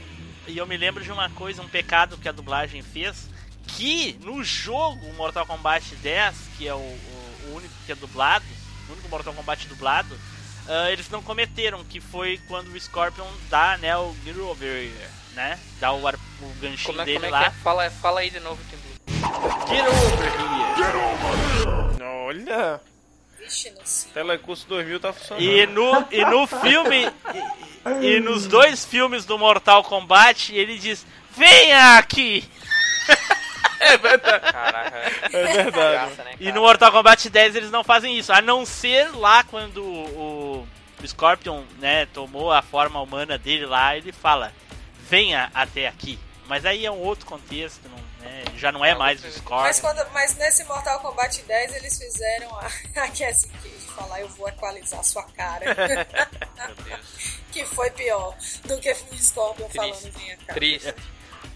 [0.46, 3.29] e eu me lembro de uma coisa, um pecado que a dublagem fez,
[3.68, 8.44] que no jogo Mortal Kombat 10, que é o, o- o único que é dublado,
[8.88, 10.18] o único Mortal Kombat dublado,
[10.68, 14.90] ah, eles não cometeram, que foi quando o Scorpion dá, né, o Get Over,
[15.35, 15.59] né?
[15.81, 17.40] Dá o, ar- o ganchinho Como é, dele como é lá.
[17.40, 17.50] que é?
[17.62, 18.88] Fala, fala aí de novo, Tim Blue.
[19.68, 22.02] Get over here.
[22.28, 22.81] Olha,
[23.38, 24.11] Vixe, não sei.
[24.12, 25.42] Telecurso 2000 tá funcionando.
[25.44, 27.11] E no, e no filme.
[28.02, 32.44] E, e nos dois filmes do Mortal Kombat, ele diz: Venha aqui!
[33.79, 34.97] Caraca,
[35.33, 35.73] É verdade.
[35.73, 39.45] graça, né, E no Mortal Kombat 10 eles não fazem isso, a não ser lá
[39.45, 40.67] quando o,
[41.03, 44.53] o Scorpion né, tomou a forma humana dele lá, ele fala:
[45.09, 46.19] Venha até aqui.
[46.47, 49.81] Mas aí é um outro contexto, não, né, já não é mais o Mas, Scorpion.
[49.81, 52.67] quando, mas nesse Mortal Kombat 10 eles fizeram a,
[53.05, 55.67] a Cassie Cage falar eu vou equalizar sua cara.
[57.53, 60.55] que foi pior do que o Scorpion falando minha cara.
[60.55, 60.95] Triste.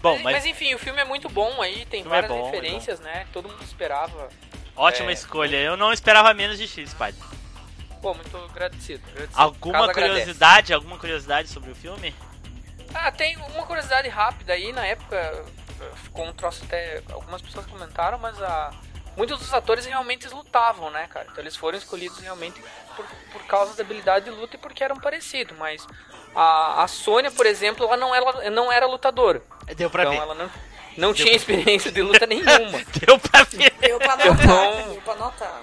[0.03, 0.33] Bom, mas...
[0.33, 3.25] mas enfim, o filme é muito bom aí, tem é várias bom, é referências, né?
[3.31, 4.27] Todo mundo esperava.
[4.75, 5.13] ótima é.
[5.13, 5.55] escolha.
[5.55, 7.23] Eu não esperava menos de X, Spider.
[8.01, 9.01] Pô, muito agradecido.
[9.07, 9.41] agradecido.
[9.41, 10.09] Alguma agradece.
[10.09, 12.13] curiosidade, alguma curiosidade sobre o filme?
[12.93, 15.45] Ah, tem uma curiosidade rápida aí, na época
[15.95, 17.01] ficou um troço até.
[17.09, 18.73] Algumas pessoas comentaram, mas a.
[19.15, 21.27] Muitos dos atores realmente lutavam, né, cara?
[21.29, 22.61] Então eles foram escolhidos realmente
[22.95, 25.55] por, por causa da habilidade de luta e porque eram parecidos.
[25.57, 25.85] Mas
[26.35, 29.41] a, a Sônia, por exemplo, ela não era, não era lutadora.
[29.77, 30.19] Deu pra então ver.
[30.21, 30.51] ela não,
[30.97, 32.81] não tinha experiência de luta nenhuma.
[33.05, 33.71] Deu pra ver.
[33.79, 35.61] Deu pra notar, Então- deu pra notar.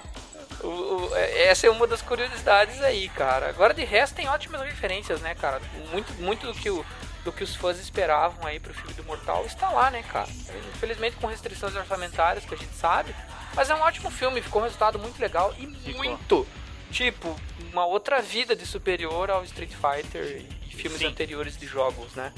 [0.63, 0.67] O-
[1.09, 3.49] o- é- essa é uma das curiosidades aí, cara.
[3.49, 5.59] Agora de resto tem ótimas referências, né, cara?
[5.91, 6.85] Muito, muito do que, o,
[7.25, 10.29] do que os fãs esperavam aí pro filme do Mortal está lá, né, cara?
[10.75, 13.13] Infelizmente com restrições orçamentárias que a gente sabe,
[13.55, 16.47] mas é um ótimo filme, ficou um resultado muito legal e muito,
[16.91, 17.35] tipo,
[17.71, 21.07] uma outra vida de superior ao Street Fighter e filmes Sim.
[21.07, 22.33] anteriores de jogos, né?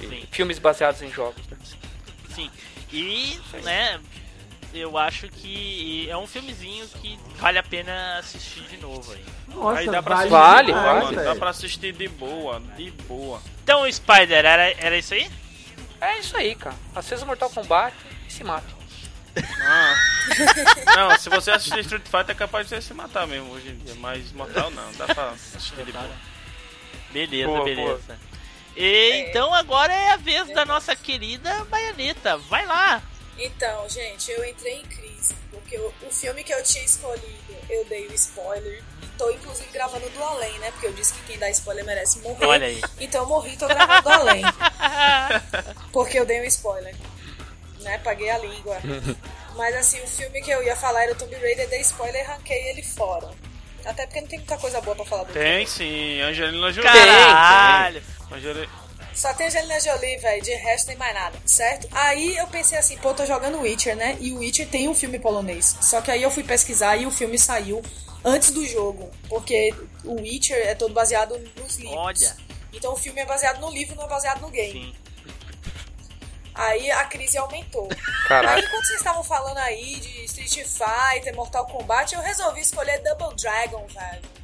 [0.00, 0.28] E Sim.
[0.30, 1.56] Filmes baseados em jogos, né?
[2.34, 2.50] Sim.
[2.92, 4.00] E, né,
[4.72, 9.24] eu acho que é um filmezinho que vale a pena assistir de novo aí.
[9.48, 11.16] Nossa, Aí dá pra vale, Vale, vale.
[11.16, 13.40] Dá pra assistir de boa, de boa.
[13.62, 15.30] Então, Spider, era, era isso aí?
[16.00, 16.76] É isso aí, cara.
[16.94, 17.96] Acesa Mortal Kombat
[18.28, 18.75] e se mata.
[19.62, 19.94] Ah.
[20.96, 23.76] Não, se você assistir Street Fighter é capaz de você se matar mesmo hoje em
[23.76, 26.10] dia, mas Mortal não, dá pra assistir de boa.
[27.10, 28.18] Beleza, Boa, beleza.
[28.76, 32.36] E, então agora é a vez da nossa querida Baianeta.
[32.36, 33.02] Vai lá.
[33.38, 37.84] Então, gente, eu entrei em crise, porque o, o filme que eu tinha escolhido, eu
[37.86, 38.82] dei o spoiler.
[39.02, 40.70] E tô inclusive gravando do além, né?
[40.72, 42.46] Porque eu disse que quem dá spoiler merece morrer.
[42.46, 42.80] Olha aí.
[42.98, 44.42] Então eu morri e tô gravando do além.
[45.92, 46.94] Porque eu dei um spoiler.
[47.86, 47.98] Né?
[47.98, 48.78] Paguei a língua.
[49.54, 52.26] Mas assim, o filme que eu ia falar era o Tomb Raider, dei spoiler e
[52.26, 53.30] ranquei ele fora.
[53.84, 55.48] Até porque não tem muita coisa boa pra falar do filme.
[55.48, 56.90] Tem sim, Angelina Jolie.
[56.90, 58.02] Caralho.
[58.32, 58.68] Angeli-
[59.14, 60.42] Só tem Angelina Jolie, velho.
[60.42, 61.86] De resto tem mais nada, certo?
[61.92, 64.16] Aí eu pensei assim, pô, tô jogando Witcher, né?
[64.20, 65.76] E o Witcher tem um filme polonês.
[65.80, 67.80] Só que aí eu fui pesquisar e o filme saiu
[68.24, 69.08] antes do jogo.
[69.28, 69.72] Porque
[70.04, 71.96] o Witcher é todo baseado nos livros.
[71.96, 72.36] Olha.
[72.72, 74.72] Então o filme é baseado no livro, não é baseado no game.
[74.72, 74.94] Sim.
[76.56, 77.88] Aí a crise aumentou.
[78.28, 78.54] Caraca.
[78.54, 83.36] Aí quando vocês estavam falando aí de Street Fighter, Mortal Kombat, eu resolvi escolher Double
[83.36, 84.36] Dragon, velho.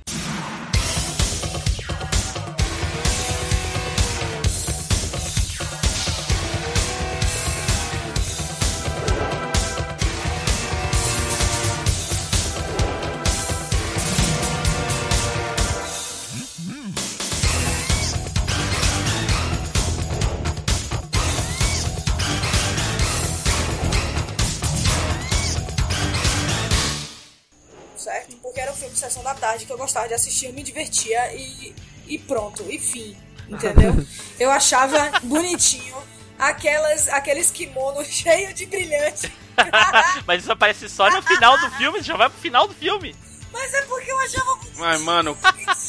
[29.33, 31.75] Da tarde que eu gostava de assistir, eu me divertia e,
[32.07, 33.17] e pronto, e fim,
[33.49, 33.95] entendeu?
[34.39, 35.97] eu achava bonitinho
[36.39, 39.33] aquelas, aqueles kimonos cheios de brilhante.
[40.27, 43.15] Mas isso aparece só no final do filme, já vai pro final do filme.
[43.53, 45.37] Mas é porque eu achava muito Mas, mano,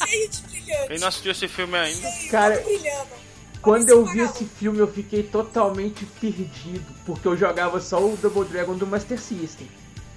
[0.06, 0.88] cheio de brilhante.
[0.88, 2.12] quem não assistiu esse filme ainda?
[2.30, 3.24] Cara, todo brilhando.
[3.62, 6.84] Quando eu vi esse filme, eu fiquei totalmente perdido.
[7.06, 9.70] Porque eu jogava só o Double Dragon do Master System.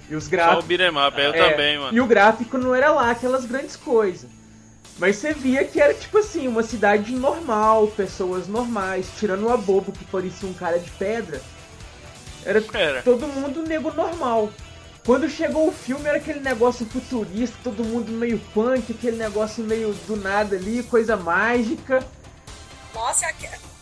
[0.09, 0.65] E os Só o gráficos.
[0.67, 1.97] beat'em up, eu É, também, mano.
[1.97, 4.31] E o gráfico não era lá aquelas grandes coisas.
[4.99, 9.93] Mas você via que era tipo assim, uma cidade normal, pessoas normais, tirando o Abobo
[9.93, 11.41] que parecia um cara de pedra.
[12.45, 13.03] Era Era.
[13.03, 14.51] todo mundo nego normal.
[15.05, 19.93] Quando chegou o filme era aquele negócio futurista, todo mundo meio punk, aquele negócio meio
[20.07, 22.03] do nada ali, coisa mágica.
[22.95, 23.27] Nossa,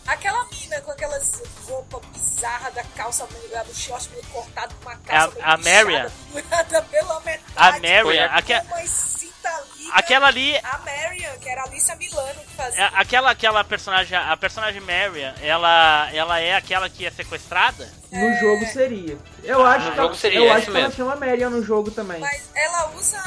[0.07, 4.97] aquela mina com aquelas roupas bizarras da calça meio, do short meio cortado com uma
[4.97, 6.11] calça meio a bichada, Marian.
[6.33, 7.43] pendurada pela metade.
[7.55, 9.93] A Marian, com aque- uma cinta liga.
[9.93, 12.83] aquela ali, A Marian, que era a Alicia Milano que fazia.
[12.83, 17.91] é, aquela, aquela personagem, a personagem Marian, ela, ela é aquela que é sequestrada?
[18.11, 19.17] No jogo seria.
[19.43, 21.91] Eu acho no que, jogo ela, seria eu acho que ela chama Marian no jogo
[21.91, 22.19] também.
[22.19, 23.21] Mas ela usa.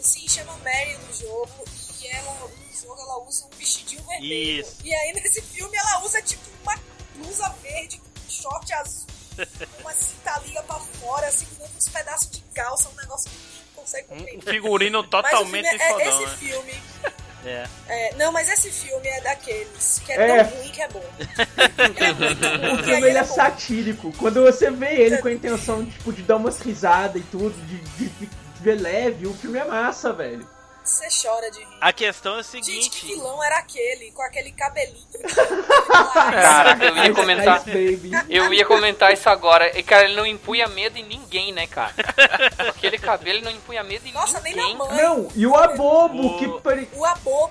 [0.00, 1.64] Sim, chama Marian no jogo.
[2.00, 2.50] E ela,
[2.86, 4.60] ela usa um vestidinho vermelho.
[4.60, 4.76] Isso.
[4.84, 6.74] E aí, nesse filme, ela usa tipo uma
[7.16, 9.06] blusa verde, com short azul,
[9.80, 13.36] uma cinta liga pra fora, segurando uns pedaços de calça, um negócio que
[13.76, 14.50] não consegue Um compreender.
[14.52, 16.36] figurino Mas o totalmente filme é, fodão, esse né?
[16.38, 16.82] filme.
[17.44, 17.68] É.
[17.86, 20.44] é, não, mas esse filme é daqueles que é, É.
[20.44, 21.04] tão ruim que é bom.
[21.18, 23.34] Ele é muito O ruim e filme aí ele é é bom.
[23.34, 24.12] satírico.
[24.18, 27.78] Quando você vê ele com a intenção tipo, de dar umas risadas e tudo, de,
[27.78, 30.46] de- de ver leve, o filme é massa, velho.
[30.88, 31.66] Você chora de rir.
[31.82, 34.10] A questão é o Gente, que seguinte, vilão era aquele?
[34.12, 34.96] Com aquele cabelinho.
[36.32, 37.62] Caraca, eu ia comentar.
[38.28, 39.78] Eu ia comentar isso agora.
[39.78, 41.92] E, cara, ele não impunha medo em ninguém, né, cara?
[42.70, 44.76] Aquele cabelo ele não impunha medo em Nossa, nem ninguém.
[44.78, 44.96] na mãe.
[44.96, 46.88] Não, e o Abobo, O- que pare...
[46.94, 47.50] O abobo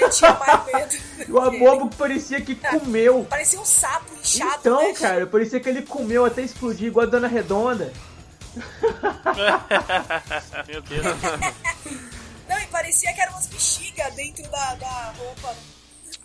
[0.00, 0.94] metia mais medo.
[1.34, 3.26] o Abobo que parecia que comeu.
[3.28, 4.92] Parecia um sapo inchado, Então, né?
[4.94, 7.92] cara, parecia que ele comeu até explodir igual a Dona Redonda.
[10.66, 11.04] meu Deus.
[12.48, 15.56] Não, e parecia que eram umas bexigas dentro da, da roupa.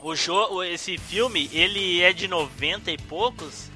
[0.01, 3.69] O jogo, esse filme, ele é de 90 e poucos,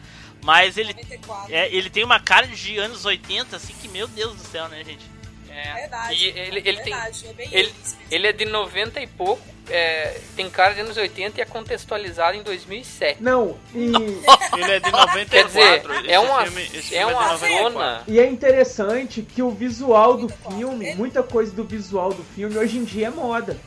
[0.44, 1.54] mas ele 94.
[1.54, 4.84] é, ele tem uma cara de anos 80, assim que meu Deus do céu, né,
[4.84, 5.15] gente?
[5.56, 6.14] É, Verdade.
[6.14, 6.94] e ele, ele tem.
[6.94, 7.74] verdade, é bem Ele,
[8.12, 12.36] ele é de 90 e pouco, é, tem cara de anos 80 e é contextualizado
[12.36, 13.24] em 2007.
[13.24, 13.88] Não, e,
[14.60, 15.30] Ele é de 94.
[15.30, 17.64] Quer dizer, esse é uma, filme, é filme uma de 94.
[17.64, 18.04] zona.
[18.06, 20.58] e é interessante que o visual do 94.
[20.58, 23.58] filme, muita coisa do visual do filme hoje em dia é moda.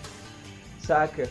[0.83, 1.31] Saca?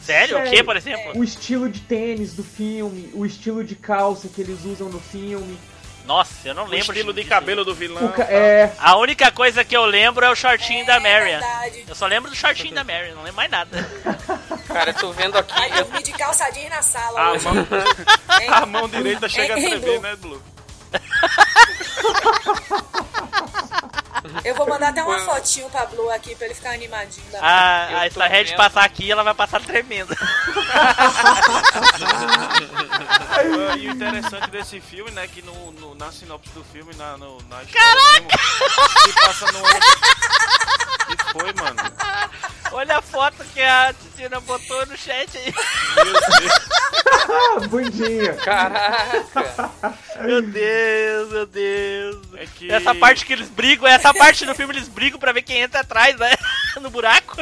[0.00, 0.38] Sério?
[0.38, 0.64] O que, Sério.
[0.64, 1.18] por exemplo?
[1.18, 5.58] O estilo de tênis do filme, o estilo de calça que eles usam no filme.
[6.08, 6.90] Nossa, eu não O lembro.
[6.92, 7.28] estilo de disso.
[7.28, 8.06] cabelo do vilão.
[8.06, 11.38] O ca- é, A única coisa que eu lembro é o shortinho da É Marian.
[11.38, 11.84] verdade.
[11.86, 13.86] Eu só lembro do shortinho da Marian, não lembro mais nada.
[14.66, 15.52] Cara, eu tô vendo aqui.
[15.54, 17.66] Vai eu- dormir de calça jeans na sala A mão,
[18.62, 20.42] a mão direita chega a tremer, né, Blue?
[24.44, 27.26] Eu vou mandar até uma fotinho pra Blue aqui pra ele ficar animadinho.
[27.30, 30.14] Da A, Eu a Starhead passar aqui, ela vai passar tremendo.
[30.72, 30.94] Ah,
[33.78, 37.38] E o interessante desse filme, né, que no, no- na sinopse do filme, na, no,
[37.48, 38.28] na história mesmo,
[39.02, 39.62] se passa no
[41.16, 41.76] que foi, mano?
[42.72, 45.54] Olha a foto que a Titina botou no chat aí.
[45.96, 46.52] Meu Deus.
[47.28, 48.34] Ah, bundinha.
[48.34, 49.72] Caraca!
[50.20, 52.16] Meu Deus, meu Deus.
[52.36, 52.70] É que...
[52.70, 55.80] Essa parte que eles brigam, essa parte do filme eles brigam pra ver quem entra
[55.80, 56.34] atrás, né?
[56.80, 57.36] No buraco.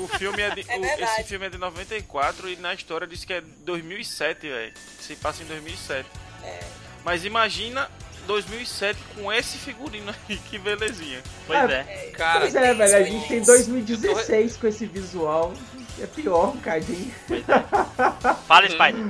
[0.00, 3.24] O filme é de, É o- esse filme é de 94 e na história diz
[3.24, 4.72] que é 2007, velho.
[5.00, 6.08] Se passa em 2007.
[6.42, 6.60] É.
[7.04, 7.88] Mas imagina
[8.26, 11.20] 2007 com esse figurino aí, que belezinha.
[11.46, 12.10] Pois Ah, é.
[12.16, 15.52] Cara, Pois é, velho, a gente tem 2016 com esse visual.
[16.00, 17.12] É pior um cadinho.
[18.46, 19.04] Fala, Spider.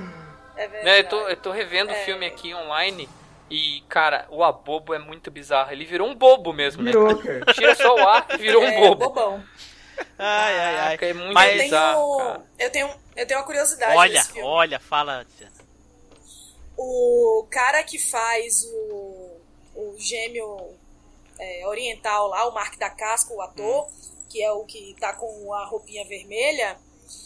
[0.56, 0.84] É verdade.
[0.84, 2.04] Né, eu, tô, eu tô revendo o É.
[2.04, 3.08] filme aqui online
[3.50, 5.72] e, cara, o abobo é muito bizarro.
[5.72, 7.22] Ele virou um bobo mesmo, Virou, né?
[7.40, 7.54] cara.
[7.54, 9.06] Tira só o ar e virou um É, bobo.
[9.08, 9.44] bobão.
[10.18, 10.98] Ai, ai, ai.
[11.00, 14.48] É muito Mas- Eu tenho, bizarro, eu tenho, eu tenho uma curiosidade Olha, desse filme.
[14.48, 15.24] olha, fala.
[16.76, 19.36] O cara que faz o,
[19.74, 20.74] o gêmeo
[21.38, 23.88] é, oriental lá, o Mark da Casca, o ator,
[24.32, 26.78] que é o que tá com a roupinha vermelha,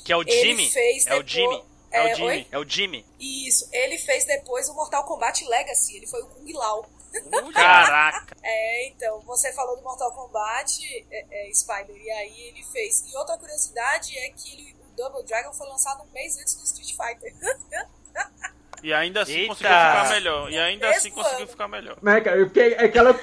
[0.04, 0.68] Que é o ele Jimmy.
[0.70, 1.64] fez É o Jimmy.
[1.92, 2.28] É, É, o Jimmy.
[2.28, 2.46] oi?
[2.50, 3.06] É o Jimmy.
[3.20, 6.84] Isso, ele fez depois o Mortal Kombat Legacy, ele foi o Kung Lao.
[7.54, 8.36] Caraca.
[8.42, 13.04] É, então, você falou do Mortal Kombat, é, é, Spider, e aí ele fez.
[13.12, 16.62] E outra curiosidade é que ele- o Double Dragon foi lançado um mês antes do
[16.64, 17.34] Street Fighter.
[18.82, 19.48] E ainda assim Eita.
[19.48, 20.50] conseguiu ficar melhor.
[20.52, 21.96] E ainda assim conseguiu ficar melhor.
[22.00, 23.18] Mas, cara, porque é aquela,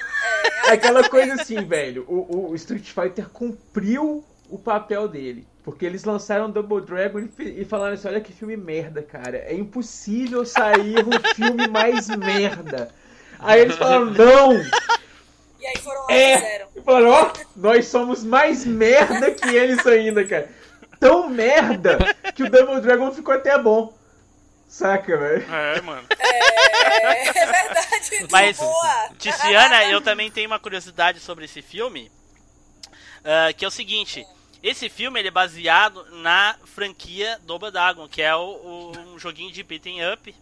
[0.66, 2.04] é aquela coisa assim, velho.
[2.08, 5.46] O, o Street Fighter cumpriu o papel dele.
[5.62, 9.38] Porque eles lançaram Double Dragon e, e falaram assim: olha que filme merda, cara.
[9.38, 12.90] É impossível sair um filme mais merda.
[13.38, 14.52] Aí eles falaram: não!
[14.52, 16.36] E aí foram lá e É!
[16.36, 16.66] fizeram.
[16.76, 20.48] E falaram: ó, nós somos mais merda que eles ainda, cara.
[21.00, 21.98] Tão merda
[22.34, 23.92] que o Double Dragon ficou até bom.
[24.74, 25.54] Saca, velho?
[25.54, 26.04] É, mano.
[26.18, 28.26] É, é verdade.
[28.28, 29.08] Mas, boa.
[29.18, 32.10] Tiziana, eu também tenho uma curiosidade sobre esse filme.
[33.24, 34.26] ah, que é o seguinte.
[34.60, 39.52] Esse filme ele é baseado na franquia Double Dragon, que é o, o- um joguinho
[39.52, 40.34] de beating up.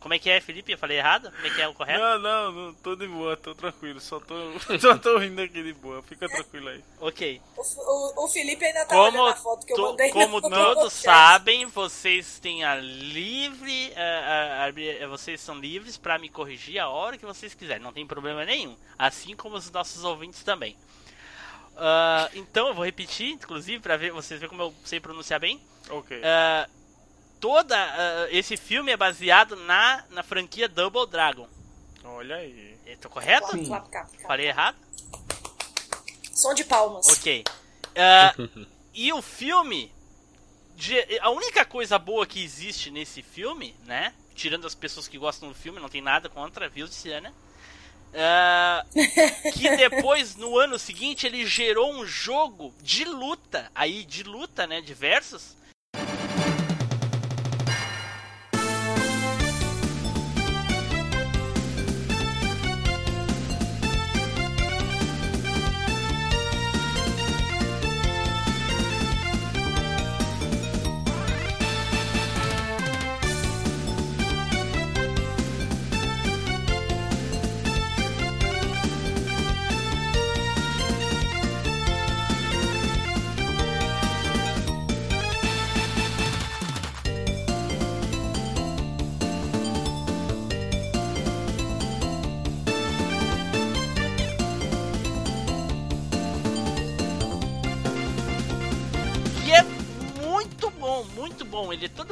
[0.00, 0.72] Como é que é, Felipe?
[0.72, 1.30] Eu falei errado?
[1.30, 2.00] Como é que é o correto?
[2.00, 4.00] Não, não, não, tô de boa, tô tranquilo.
[4.00, 4.34] Só tô,
[4.80, 6.02] só tô rindo aqui de boa.
[6.02, 6.82] Fica tranquilo aí.
[6.98, 7.40] Ok.
[7.54, 10.92] O, o- o Felipe ainda tá Como, olhando a foto que eu mandei como todos
[10.94, 13.92] sabem, vocês têm a livre.
[13.94, 17.92] ah, ah, ah, vocês são livres para me corrigir a hora que vocês quiserem, não
[17.92, 18.74] tem problema nenhum.
[18.98, 20.76] Assim como os nossos ouvintes também.
[21.76, 25.60] Ah, então eu vou repetir, inclusive, para ver vocês verem como eu sei pronunciar bem.
[25.90, 26.20] Ok.
[26.24, 26.66] Ah,
[27.40, 31.48] toda ah, esse filme é baseado na, na franquia Double Dragon.
[32.04, 32.76] Olha aí.
[32.86, 33.46] Eu Tô correto?
[33.66, 33.86] Clap.
[34.26, 34.76] Falei errado?
[36.34, 37.06] Som de palmas.
[37.08, 37.44] Ok.
[37.96, 38.34] Ah,
[38.94, 39.92] e o filme.
[40.76, 44.12] de- a única coisa boa que existe nesse filme, né?
[44.34, 47.32] Tirando as pessoas que gostam do filme, não tem nada contra, viu, Luciana?
[48.14, 48.84] Ah,
[49.52, 53.70] que depois, no ano seguinte, ele gerou um jogo de luta.
[53.74, 54.80] Aí, de luta, né?
[54.80, 55.56] De versus.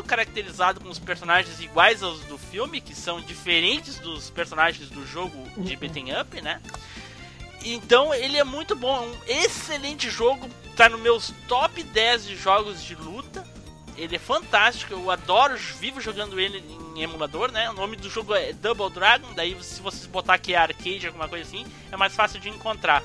[0.09, 5.37] Caracterizado com os personagens iguais aos do filme, que são diferentes dos personagens do jogo
[5.57, 6.61] de beating up, né?
[7.65, 12.37] Então ele é muito bom, é um excelente jogo, tá nos meus top 10 de
[12.37, 13.47] jogos de luta.
[13.97, 17.69] Ele é fantástico, eu adoro, vivo jogando ele em emulador, né?
[17.69, 21.45] O nome do jogo é Double Dragon, daí se vocês botar aqui arcade, alguma coisa
[21.45, 23.03] assim, é mais fácil de encontrar.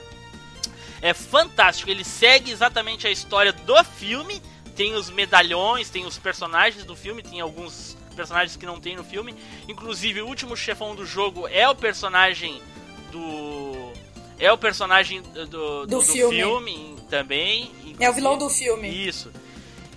[1.02, 4.42] É fantástico, ele segue exatamente a história do filme.
[4.76, 9.04] Tem os medalhões, tem os personagens do filme, tem alguns personagens que não tem no
[9.04, 9.36] filme.
[9.68, 12.62] Inclusive, o último chefão do jogo é o personagem
[13.12, 13.92] do.
[14.40, 16.36] É o personagem do, do, Do filme.
[16.36, 17.72] filme também.
[18.00, 18.90] É o vilão do filme.
[18.90, 19.32] Isso.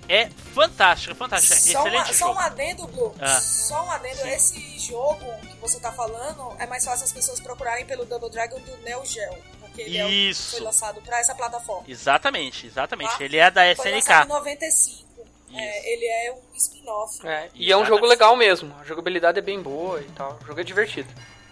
[0.09, 1.55] É fantástico, é fantástico.
[1.55, 3.13] É Só, uma, excelente só um adendo, Blue.
[3.21, 3.41] Ah.
[3.41, 4.19] Só um adendo.
[4.19, 4.29] Sim.
[4.29, 8.61] Esse jogo que você tá falando é mais fácil as pessoas procurarem pelo Double Dragon
[8.61, 9.37] do Neo Geo.
[9.77, 10.51] Porque ele é o que Isso.
[10.53, 11.85] foi lançado pra essa plataforma.
[11.87, 13.17] Exatamente, exatamente.
[13.17, 13.25] Tá?
[13.25, 14.29] Ele é da Foi lançado em SNK.
[14.29, 15.07] 95.
[15.55, 17.27] É, ele é um spin-off.
[17.27, 18.75] É, e é um jogo legal mesmo.
[18.81, 20.39] A jogabilidade é bem boa e tal.
[20.43, 21.09] O jogo é divertido.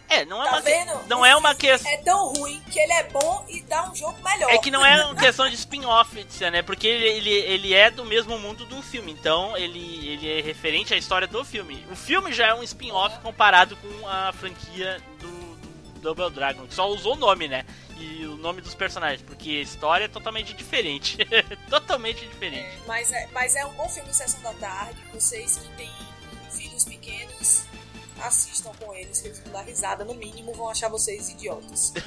[0.06, 1.08] É, não é Tá uma vendo?
[1.08, 4.16] não é uma questão É tão ruim que ele é bom e dá um jogo
[4.22, 4.50] melhor.
[4.50, 6.60] É que não é uma questão de spin-off, né?
[6.60, 10.92] Porque ele, ele, ele é do mesmo mundo do filme, então ele, ele é referente
[10.92, 11.84] à história do filme.
[11.90, 15.33] O filme já é um spin-off comparado com a franquia do
[16.04, 17.64] Double Dragon, que só usou o nome, né?
[17.96, 21.16] E o nome dos personagens, porque a história é totalmente diferente.
[21.70, 22.78] totalmente diferente.
[22.86, 25.00] Mas é, mas é um bom filme Sessão da Tarde.
[25.12, 25.90] Vocês que têm
[26.50, 27.64] filhos pequenos,
[28.20, 30.04] assistam com eles, que eles vão dar risada.
[30.04, 31.94] No mínimo, vão achar vocês idiotas.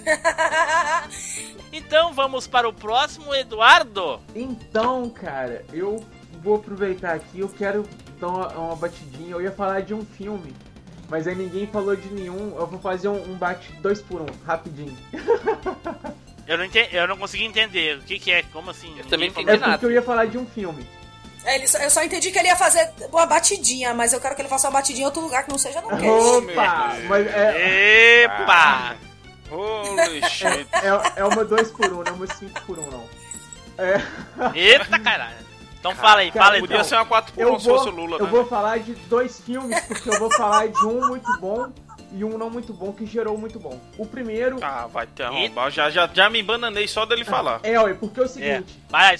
[1.72, 4.20] Então vamos para o próximo, Eduardo.
[4.34, 6.04] Então, cara, eu
[6.42, 7.88] vou aproveitar aqui, eu quero
[8.18, 9.30] dar uma, uma batidinha.
[9.30, 10.52] Eu ia falar de um filme,
[11.10, 12.56] mas aí ninguém falou de nenhum.
[12.56, 14.96] Eu vou fazer um, um bate dois por um, rapidinho.
[16.46, 17.98] Eu não, entendi, eu não consegui entender.
[17.98, 18.42] O que, que é?
[18.42, 18.92] Como assim?
[18.98, 20.84] Eu também É porque eu ia falar de um filme.
[21.44, 24.34] É, ele só- eu só entendi que ele ia fazer uma batidinha, mas eu quero
[24.34, 26.04] que ele faça uma batidinha em outro lugar que não seja no cast.
[26.08, 26.96] Opa!
[27.08, 28.96] Mas é, Epa!
[29.48, 30.66] Holy shit.
[30.72, 33.08] é, é uma dois por um, não é uma cinco por um, não.
[33.78, 34.02] É.
[34.58, 35.36] Eita caralho.
[35.80, 36.60] Então fala aí, Cara, fala aí.
[36.60, 36.84] Podia então.
[36.84, 38.30] ser uma 4 por Eu 1 se fosse o vou, Lula, eu né?
[38.30, 41.72] vou falar de dois filmes, porque eu vou falar de um muito bom
[42.12, 43.80] e um não muito bom, que gerou muito bom.
[43.96, 45.70] O primeiro Ah, vai te arrombar.
[45.70, 47.60] Já, já, já me embananei só dele falar.
[47.62, 48.28] é, ué, porque é o É.
[48.28, 49.18] seguinte, Vai,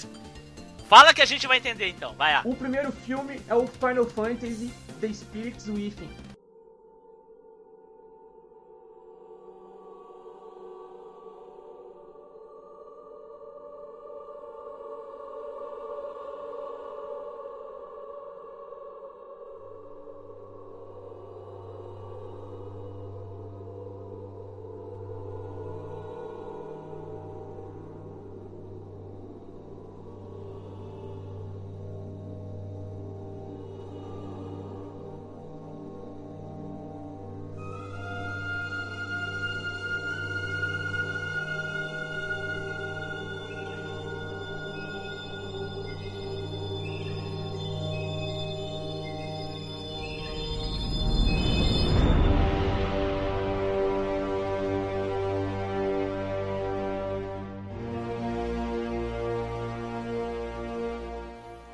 [0.87, 2.13] fala que a gente vai entender então.
[2.17, 2.41] Vai lá.
[2.45, 6.09] o primeiro filme é o Final Fantasy The Spirits Within.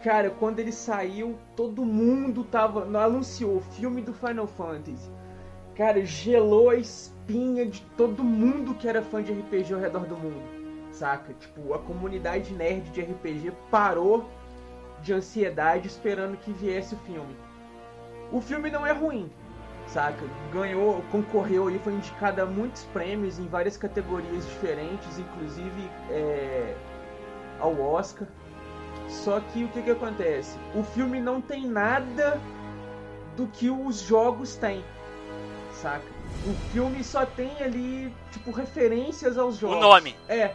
[0.07, 2.85] Cara, quando ele saiu, todo mundo tava.
[2.97, 5.11] Anunciou o filme do Final Fantasy.
[5.75, 10.15] Cara, gelou a espinha de todo mundo que era fã de RPG ao redor do
[10.15, 10.41] mundo.
[10.93, 11.33] Saca?
[11.33, 14.29] Tipo, a comunidade nerd de RPG parou
[15.01, 17.35] de ansiedade esperando que viesse o filme.
[18.31, 19.29] O filme não é ruim,
[19.87, 20.25] saca?
[20.53, 26.77] Ganhou, concorreu e foi indicado a muitos prêmios em várias categorias diferentes, inclusive é,
[27.59, 28.25] ao Oscar.
[29.07, 30.57] Só que o que, que acontece?
[30.75, 32.39] O filme não tem nada
[33.35, 34.83] do que os jogos têm,
[35.73, 36.05] saca?
[36.45, 39.79] O filme só tem ali, tipo, referências aos jogos.
[39.79, 40.15] nome.
[40.27, 40.53] É.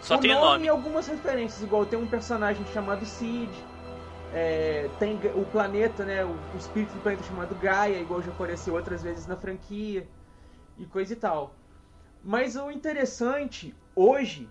[0.00, 0.66] Só o tem o nome nome.
[0.66, 3.50] e algumas referências, igual tem um personagem chamado Cid,
[4.34, 6.24] é, tem o planeta, né?
[6.24, 10.06] O, o espírito do planeta chamado Gaia, igual já apareceu outras vezes na franquia,
[10.78, 11.54] e coisa e tal.
[12.22, 14.48] Mas o interessante hoje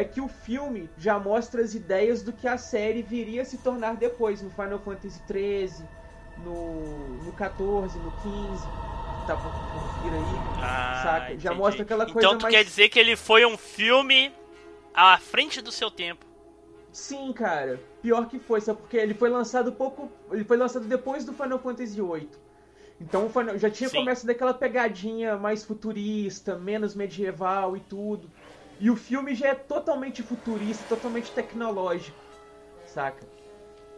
[0.00, 3.58] é que o filme já mostra as ideias do que a série viria a se
[3.58, 5.86] tornar depois, no Final Fantasy XIII,
[6.36, 8.70] no, no 14, no 15,
[9.26, 11.38] tá por, por vir aí, Ah, saca?
[11.38, 11.54] Já entendi.
[11.54, 12.54] mostra aquela coisa Então tu mais...
[12.54, 14.32] quer dizer que ele foi um filme
[14.94, 16.26] à frente do seu tempo.
[16.92, 17.80] Sim, cara.
[18.00, 18.80] Pior que foi, sabe?
[18.80, 20.10] Porque ele foi lançado pouco.
[20.30, 22.30] Ele foi lançado depois do Final Fantasy VIII.
[23.00, 23.98] Então já tinha Sim.
[23.98, 28.30] começado daquela pegadinha mais futurista, menos medieval e tudo.
[28.78, 32.18] E o filme já é totalmente futurista, totalmente tecnológico,
[32.86, 33.26] saca?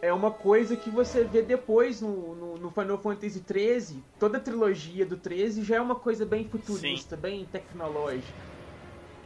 [0.01, 4.41] É uma coisa que você vê depois no, no, no Final Fantasy XIII, toda a
[4.41, 8.33] trilogia do 13 já é uma coisa bem futurista, bem tecnológica.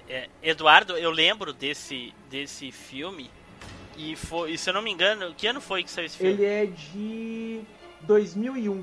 [0.09, 3.31] É, Eduardo, eu lembro desse, desse filme.
[3.97, 6.33] E, foi, e se eu não me engano, que ano foi que saiu esse filme?
[6.33, 7.61] Ele é de
[8.03, 8.83] 2001.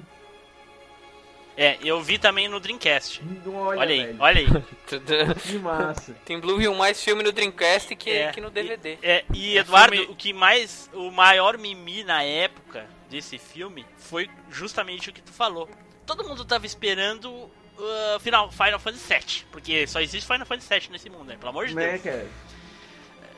[1.61, 3.21] É, eu vi também no Dreamcast.
[3.45, 4.15] Olha, Olha aí, velho.
[4.19, 4.47] olha aí.
[5.45, 6.13] Que massa.
[6.23, 8.97] Tem Blue Hill mais filme no Dreamcast que, É, que no DVD.
[9.03, 10.89] É, e É Eduardo, filme- o que mais.
[10.93, 15.69] O maior mimi na época desse filme foi justamente o que tu falou.
[16.05, 19.45] Todo mundo tava esperando uh, Final, Final Fantasy VII.
[19.51, 21.35] Porque só existe Final Fantasy VII nesse mundo, né?
[21.35, 22.03] Pelo amor de Né, Deus.
[22.03, 22.25] cara?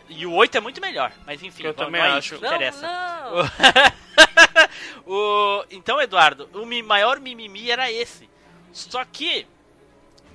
[0.07, 1.11] E o 8 é muito melhor.
[1.25, 2.39] Mas enfim, Eu também não é acho.
[2.39, 2.81] Não, interessa.
[2.83, 3.31] não.
[5.05, 8.29] o, então, Eduardo, o mi- maior mimimi era esse.
[8.71, 9.45] Só que,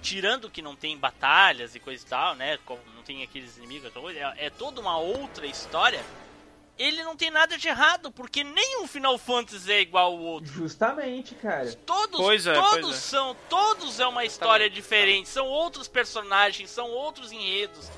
[0.03, 2.59] tirando que não tem batalhas e coisa e tal, né?
[2.95, 6.05] Não tem aqueles inimigos, coisa, é, é toda uma outra história.
[6.79, 10.53] Ele não tem nada de errado, porque nenhum Final Fantasy é igual ao outro.
[10.53, 11.73] Justamente, cara.
[11.87, 12.99] Todos, Pois é, todos pois é.
[13.01, 17.89] são, todos é uma história diferente, são outros personagens, são outros enredos.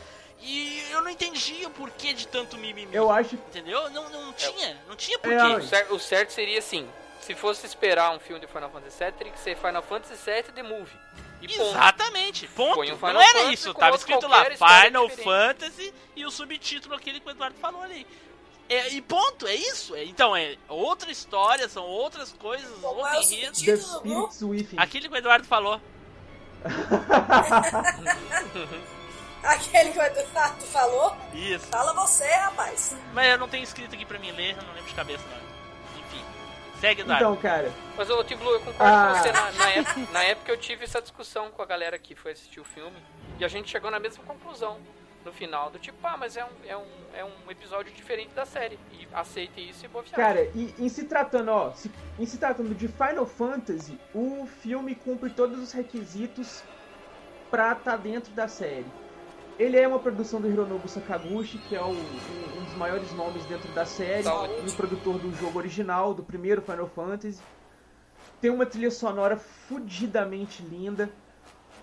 [0.40, 2.94] E eu não entendi o porquê de tanto mimimi.
[2.94, 3.90] Eu acho Entendeu?
[3.90, 5.36] Não, não tinha, não tinha É, porquê.
[5.36, 6.88] ó, O cer- o certo seria assim:
[7.20, 10.42] se fosse esperar um filme de Final Fantasy VII, teria que ser Final Fantasy VII
[10.54, 10.96] The Movie.
[11.42, 11.52] E.
[11.52, 12.80] Exatamente, ponto.
[12.80, 15.24] Um não era Fantasy isso, tava escrito lá Final diferente.
[15.24, 18.06] Fantasy e o subtítulo aquele que o Eduardo falou ali.
[18.68, 19.94] É, e ponto, é isso.
[19.94, 23.56] É, então, é outra história, são outras coisas, Qual outro é enredo.
[24.76, 25.80] Aquilo que o Eduardo falou.
[29.42, 31.16] Aquele que o Eduardo falou?
[31.32, 31.66] Isso.
[31.66, 32.94] Fala você, rapaz.
[33.14, 36.00] Mas eu não tenho escrito aqui pra mim ler, eu não lembro de cabeça não.
[36.00, 36.24] Enfim.
[36.80, 37.24] Segue, Eduardo.
[37.24, 39.12] Então, cara, Mas, ô, Tim Blue, eu concordo Ah.
[39.14, 39.32] com você.
[39.32, 42.60] Na, na época, na época eu tive essa discussão com a galera que foi assistir
[42.60, 42.96] o filme.
[43.38, 44.78] E a gente chegou na mesma conclusão
[45.24, 45.70] no final.
[45.70, 48.78] Do tipo, ah, mas é um, é um, é um episódio diferente da série.
[48.92, 50.24] E aceite isso e boa viagem.
[50.24, 54.94] Cara, e, em se tratando, ó, se- em se tratando de Final Fantasy, o filme
[54.96, 56.62] cumpre todos os requisitos
[57.50, 58.86] pra estar dentro da série.
[59.58, 63.44] Ele é uma produção do Hironobu Sakaguchi, que é o- um, um dos maiores nomes
[63.46, 64.22] dentro da série,
[64.64, 67.40] e o produtor do jogo original, do primeiro Final Fantasy.
[68.40, 71.10] Tem uma trilha sonora fudidamente linda.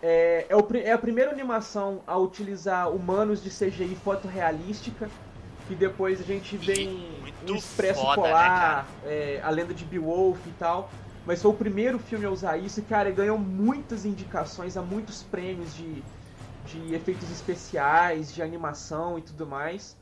[0.02, 5.10] É, é, o é a primeira animação a utilizar humanos de CGI fotorrealística,
[5.68, 9.74] que depois a gente vê em muito o Expresso foda, né, Polar, é, a lenda
[9.74, 10.90] de Beowulf e tal.
[11.26, 15.24] Mas foi o primeiro filme a usar isso e, cara, ganhou muitas indicações a muitos
[15.24, 16.04] prêmios de,
[16.66, 19.98] de efeitos especiais, de animação e tudo mais.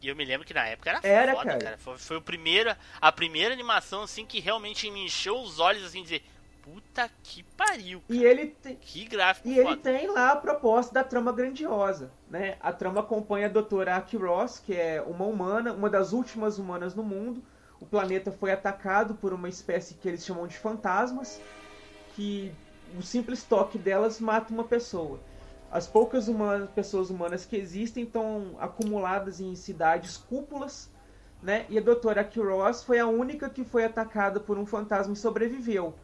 [0.00, 1.58] E eu me lembro que na época era, Era, foda, cara.
[1.58, 1.78] cara.
[1.78, 6.02] Foi, foi o primeiro, a primeira animação, assim, que realmente me encheu os olhos, assim,
[6.02, 6.22] dizer,
[6.62, 9.76] puta que pariu, E ele tem, que gráfico E ele foda.
[9.76, 12.56] tem lá a proposta da trama grandiosa, né?
[12.60, 16.94] A trama acompanha a doutora Aki Ross, que é uma humana, uma das últimas humanas
[16.94, 17.44] no mundo.
[17.80, 21.42] O planeta foi atacado por uma espécie que eles chamam de fantasmas,
[22.08, 22.54] que
[22.86, 25.24] o simples toque delas mata uma pessoa.
[25.70, 30.90] As poucas humanas, pessoas humanas que existem estão acumuladas em cidades cúpulas,
[31.42, 31.66] né?
[31.68, 35.16] E a doutora Aki Ross foi a única que foi atacada por um fantasma e
[35.16, 35.94] sobreviveu.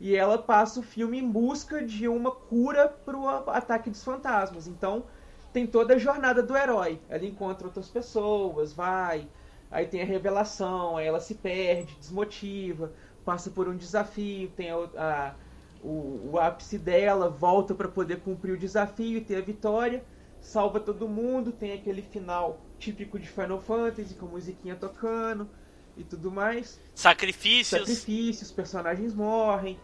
[0.00, 4.66] E ela passa o filme em busca de uma cura pro a- ataque dos fantasmas.
[4.66, 5.04] Então,
[5.52, 7.00] tem toda a jornada do herói.
[7.08, 9.28] Ela encontra outras pessoas, vai,
[9.70, 12.92] aí tem a revelação, aí ela se perde, desmotiva,
[13.24, 15.34] passa por um desafio, tem a, a-
[15.82, 20.04] o, o ápice dela, volta para poder cumprir o desafio e ter a vitória,
[20.40, 25.48] salva todo mundo, tem aquele final típico de Final Fantasy, com a musiquinha tocando
[25.96, 27.80] e tudo mais Sacrifícios.
[27.80, 29.78] sacrifícios, personagens morrem.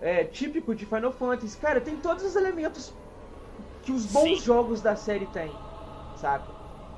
[0.00, 1.56] É típico de Final Fantasy.
[1.58, 2.92] Cara, tem todos os elementos
[3.82, 4.44] que os bons Sim.
[4.44, 5.52] jogos da série têm,
[6.16, 6.44] sabe?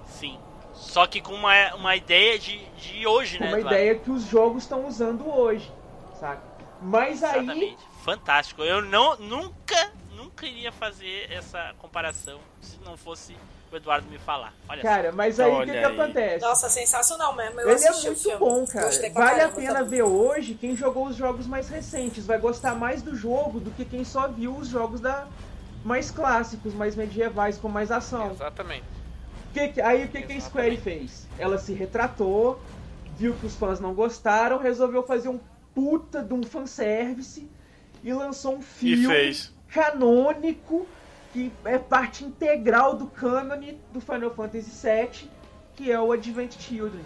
[0.06, 0.38] Sim.
[0.72, 3.80] Só que com uma, uma ideia de, de hoje, Com né, uma Eduardo?
[3.80, 5.70] ideia que os jogos estão usando hoje,
[6.18, 6.40] sabe?
[6.82, 7.76] Mas aí, Exatamente.
[8.06, 8.62] Fantástico.
[8.62, 13.36] Eu não, nunca, nunca iria fazer essa comparação se não fosse
[13.72, 14.54] o Eduardo me falar.
[14.68, 16.44] Olha cara, mas aí o que, que acontece?
[16.44, 17.60] Nossa, sensacional mesmo.
[17.60, 18.88] Eu Ele é muito bom, cara.
[19.12, 19.90] Vale a pena também.
[19.90, 22.24] ver hoje quem jogou os jogos mais recentes.
[22.24, 25.26] Vai gostar mais do jogo do que quem só viu os jogos da
[25.84, 28.30] mais clássicos, mais medievais, com mais ação.
[28.30, 28.84] Exatamente.
[29.52, 31.26] Que que- aí o que, que a Square fez?
[31.38, 32.60] Ela se retratou,
[33.16, 35.40] viu que os fãs não gostaram, resolveu fazer um
[35.74, 37.50] puta de um fanservice
[38.06, 39.36] e lançou um filme
[39.68, 40.86] canônico
[41.32, 45.28] que é parte integral do cânone do Final Fantasy VII,
[45.74, 47.04] que é o Advent Children.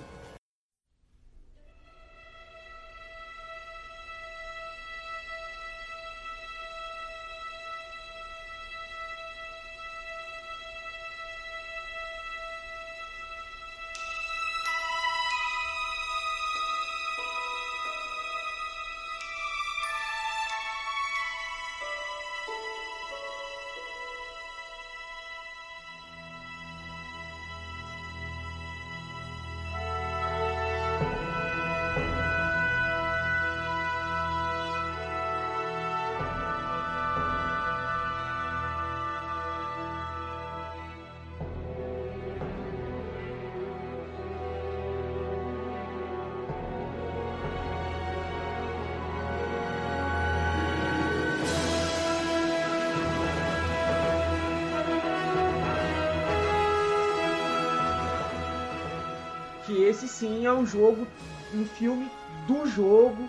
[60.21, 61.07] Sim é um jogo,
[61.55, 62.11] um filme
[62.47, 63.29] do jogo,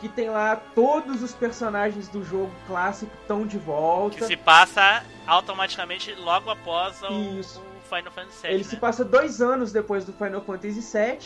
[0.00, 4.16] que tem lá todos os personagens do jogo clássico estão de volta.
[4.16, 7.60] Que se passa automaticamente logo após o, Isso.
[7.60, 8.70] o Final Fantasy VII, Ele né?
[8.70, 11.18] se passa dois anos depois do Final Fantasy VII,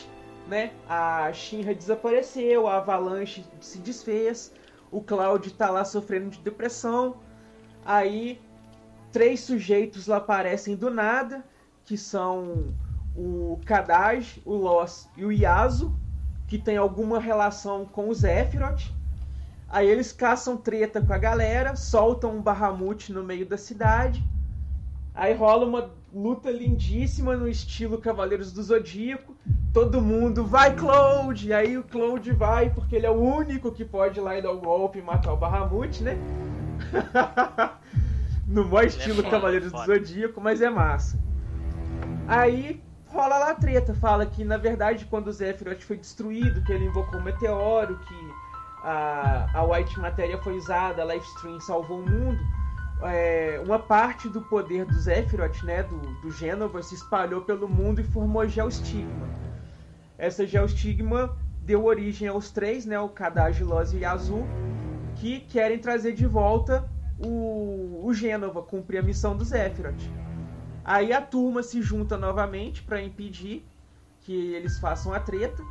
[0.48, 0.72] né?
[0.88, 4.52] A Shinra desapareceu, a Avalanche se desfez,
[4.90, 7.16] o Cloud tá lá sofrendo de depressão.
[7.84, 8.40] Aí
[9.12, 11.44] três sujeitos lá aparecem do nada,
[11.84, 12.74] que são
[13.16, 15.94] o Kadaj, o Loss e o Yasu,
[16.46, 18.92] que tem alguma relação com o Sephiroth.
[19.68, 24.22] Aí eles caçam treta com a galera, soltam um Bahamut no meio da cidade.
[25.14, 29.34] Aí rola uma luta lindíssima no estilo Cavaleiros do Zodíaco.
[29.72, 31.48] Todo mundo vai, Cloud!
[31.48, 34.42] E aí o Cloud vai, porque ele é o único que pode ir lá e
[34.42, 36.16] dar o golpe e matar o Bahamut, né?
[38.46, 39.84] No maior estilo foda, Cavaleiros do.
[39.84, 41.18] Zodíaco, mas é massa.
[42.28, 46.86] Aí rola lá treta, fala que na verdade quando o Sephiroth foi destruído, que ele
[46.86, 48.30] invocou um meteoro, que
[48.82, 52.38] a, a White Matéria foi usada, a Lifestream salvou o mundo,
[53.02, 58.00] é, uma parte do poder do Sephiroth, né, do, do Gênova, se espalhou pelo mundo
[58.00, 59.28] e formou Geostigma.
[60.16, 63.10] Essa Geostigma deu origem aos três, né, o
[63.64, 64.46] Loz e Azul,
[65.16, 66.88] que querem trazer de volta
[67.18, 70.25] o, o Gênova, cumprir a missão do Sephiroth.
[70.86, 73.66] Aí a turma se junta novamente para impedir
[74.20, 75.62] que eles façam a treta.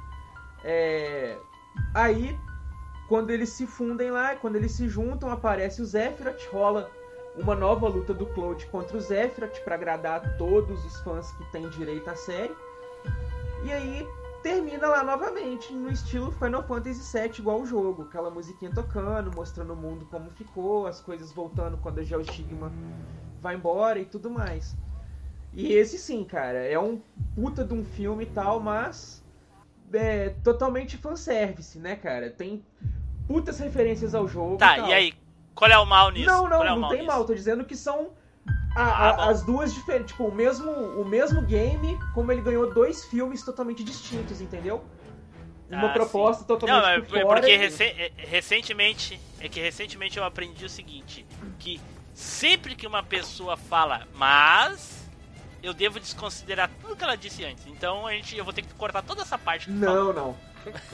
[0.64, 1.38] É,
[1.94, 2.38] Aí,
[3.08, 6.92] quando eles se fundem lá, quando eles se juntam, aparece o Sephiroth, rola
[7.36, 11.70] uma nova luta do Cloud contra o Sephiroth para agradar todos os fãs que têm
[11.70, 12.56] direito à série.
[13.64, 14.08] E aí
[14.42, 18.04] termina lá novamente, no estilo Final Fantasy VII, igual o jogo.
[18.04, 22.72] Aquela musiquinha tocando, mostrando o mundo como ficou, as coisas voltando quando a Geostigma
[23.42, 24.76] vai embora e tudo mais.
[25.56, 27.02] E esse sim, cara, é um
[27.34, 29.24] puta de um filme e tal, mas
[29.94, 32.30] é totalmente fanservice, né, cara?
[32.30, 32.64] Tem
[33.28, 34.58] putas referências ao jogo.
[34.58, 34.90] Tá, tal.
[34.90, 35.14] e aí?
[35.54, 36.26] Qual é o mal nisso?
[36.26, 37.12] Não, não, é não mal tem nisso?
[37.12, 37.24] mal.
[37.26, 38.10] Tô dizendo que são
[38.76, 39.22] a- Ah, a- bom.
[39.30, 40.12] as duas diferentes.
[40.12, 44.84] Tipo, o mesmo, o mesmo game, como ele ganhou dois filmes totalmente distintos, entendeu?
[45.70, 46.48] Uma Ah, proposta sim.
[46.48, 47.40] totalmente Não, é fora.
[47.40, 51.26] porque e- recen- é- recentemente, é que recentemente eu aprendi o seguinte,
[51.58, 51.80] que
[52.14, 54.95] sempre que uma pessoa fala, mas
[55.66, 57.66] eu devo desconsiderar tudo que ela disse antes.
[57.68, 59.68] Então a gente, eu vou ter que cortar toda essa parte.
[59.72, 60.06] tu falou.
[60.06, 60.38] Não, não.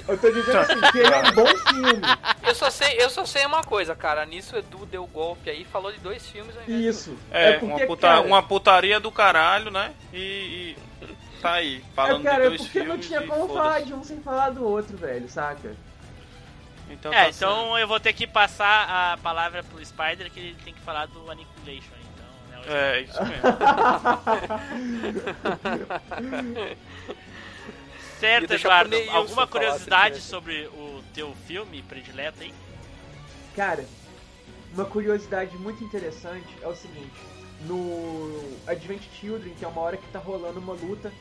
[0.07, 2.01] Eu tô dizendo assim, que ele é um bom filme.
[2.43, 4.26] Eu só sei, eu só sei uma coisa, cara.
[4.26, 7.17] Nisso o Edu deu golpe aí, falou de dois filmes ao invés de Isso.
[7.32, 9.93] É, porque, uma, puta- cara, uma putaria do caralho, né?
[10.11, 10.78] E, e
[11.41, 14.03] tá aí, falando é, cara, de é dois porque não tinha como falar de um
[14.03, 15.74] sem falar do outro, velho, saca?
[16.89, 20.57] Então É, tá então eu vou ter que passar a palavra pro Spider que ele
[20.65, 22.01] tem que falar do Annihilation.
[22.68, 23.41] É, isso mesmo.
[28.22, 28.95] Certo, Eduardo.
[29.09, 32.53] Alguma curiosidade sobre o teu filme predileto aí?
[33.55, 33.84] Cara,
[34.74, 37.20] uma curiosidade muito interessante é o seguinte:
[37.62, 41.12] no Advent Children tem uma hora que tá rolando uma luta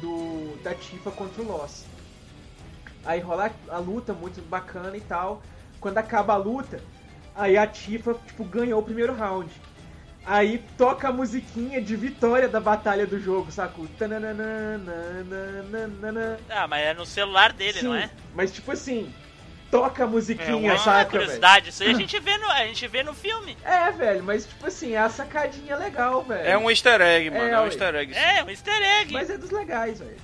[0.00, 1.84] do da Tifa contra o Loss.
[3.04, 5.42] Aí rola a luta muito bacana e tal.
[5.80, 6.82] Quando acaba a luta,
[7.36, 9.48] aí a Tifa tipo ganhou o primeiro round.
[10.24, 13.88] Aí toca a musiquinha de vitória da batalha do jogo, saco?
[13.98, 14.92] Tananana.
[16.48, 18.08] Ah, mas é no celular dele, Sim, não é?
[18.32, 19.12] Mas tipo assim,
[19.68, 21.10] toca a musiquinha, É saca, velho?
[21.10, 23.56] curiosidade, isso aí a gente vê no, a gente vê no filme.
[23.64, 26.48] É, velho, mas tipo assim, é a sacadinha legal, velho.
[26.48, 27.42] É um easter egg, mano.
[27.44, 28.14] É, É, um easter egg.
[28.14, 28.20] sim.
[28.20, 29.12] É, um easter egg.
[29.12, 30.16] Mas é dos legais, velho.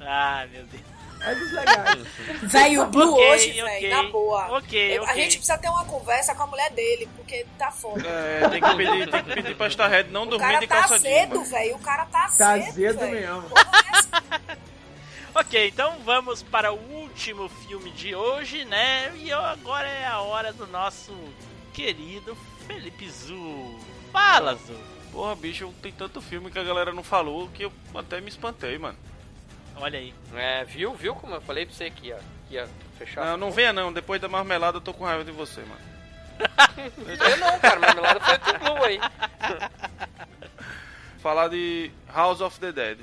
[0.00, 0.82] Ah, meu Deus.
[1.26, 2.06] É dos legais.
[2.42, 3.88] Velho, o Blue Ok, hoje, velho, ok.
[3.90, 4.58] na boa.
[4.58, 5.14] Ok, A ok.
[5.14, 8.06] gente precisa ter uma conversa com a mulher dele, porque tá foda.
[8.06, 10.74] É, tem que pedir, tem que pedir pra Starhead não O dormir cara de tá
[10.80, 11.76] calça cedo, velho.
[11.76, 13.10] O cara tá, Tá cedo, velho.
[13.12, 13.44] mesmo.
[15.34, 19.12] Ok, então vamos para o último filme de hoje, né?
[19.16, 21.12] E eu- agora é a hora do nosso
[21.72, 22.36] querido
[22.68, 23.76] Felipe Zu.
[24.12, 24.78] Fala, Zu.
[25.10, 28.78] Porra, bicho, tem tanto filme que a galera não falou que eu até me espantei,
[28.78, 28.96] mano.
[29.76, 30.14] Olha aí.
[30.34, 30.94] É, viu?
[30.94, 32.18] Viu como eu falei pra você que ia,
[32.48, 32.68] que ia
[32.98, 33.24] fechar?
[33.24, 35.94] Não, não venha não, depois da marmelada eu tô com raiva de você, mano.
[37.06, 37.78] Eu não, cara.
[37.78, 39.00] Marmelada foi do Blue aí.
[41.20, 42.98] Falar de House of the Dead.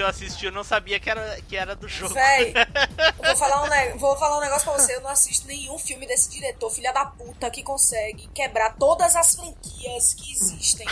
[0.00, 2.14] Eu assisti, eu não sabia que era, que era do jogo.
[2.14, 2.52] Véi,
[3.24, 4.94] vou falar, um, vou falar um negócio pra você.
[4.96, 9.34] Eu não assisto nenhum filme desse diretor, filha da puta, que consegue quebrar todas as
[9.34, 10.86] franquias que existem.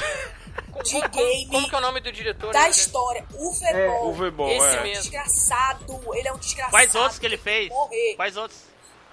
[0.85, 2.53] de Como, game como que é o nome do diretor?
[2.53, 2.71] da né?
[2.71, 3.25] história.
[3.35, 4.31] Uwe É, Boll.
[4.33, 4.83] Boll, Esse é.
[4.83, 5.03] mesmo.
[5.03, 6.01] Desgraçado.
[6.15, 6.71] Ele é um desgraçado.
[6.73, 7.69] Quais outros que ele fez?
[7.69, 8.15] Morrer.
[8.17, 8.61] Quais outros?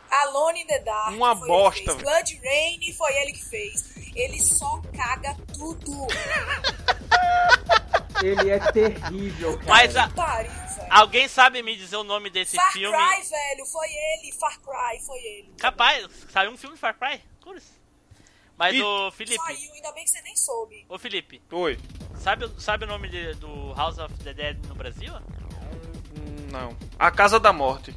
[0.10, 1.14] Alone in the Dark.
[1.16, 1.96] Uma foi bosta, Ele que fez.
[1.96, 2.10] velho.
[2.10, 3.84] Blood Rain foi ele que fez.
[4.16, 6.08] Ele só caga tudo.
[8.24, 9.70] Ele é terrível, cara.
[9.70, 10.88] Mas a- Pariu, velho.
[10.90, 12.96] alguém sabe me dizer o nome desse Far filme?
[12.98, 13.66] Cry, velho.
[13.66, 14.32] Foi ele.
[14.34, 15.54] Far Cry, foi ele.
[15.58, 17.22] Capaz, saiu um filme de Far Cry?
[17.44, 17.76] Cures.
[18.58, 20.86] Mas E- o Felipe, Saiu, ainda bem que você nem soube.
[20.88, 21.78] ô Felipe, Oi.
[22.18, 25.12] sabe, sabe o nome de- do House of the Dead no Brasil?
[26.52, 26.76] Não.
[26.98, 27.94] A Casa da Morte.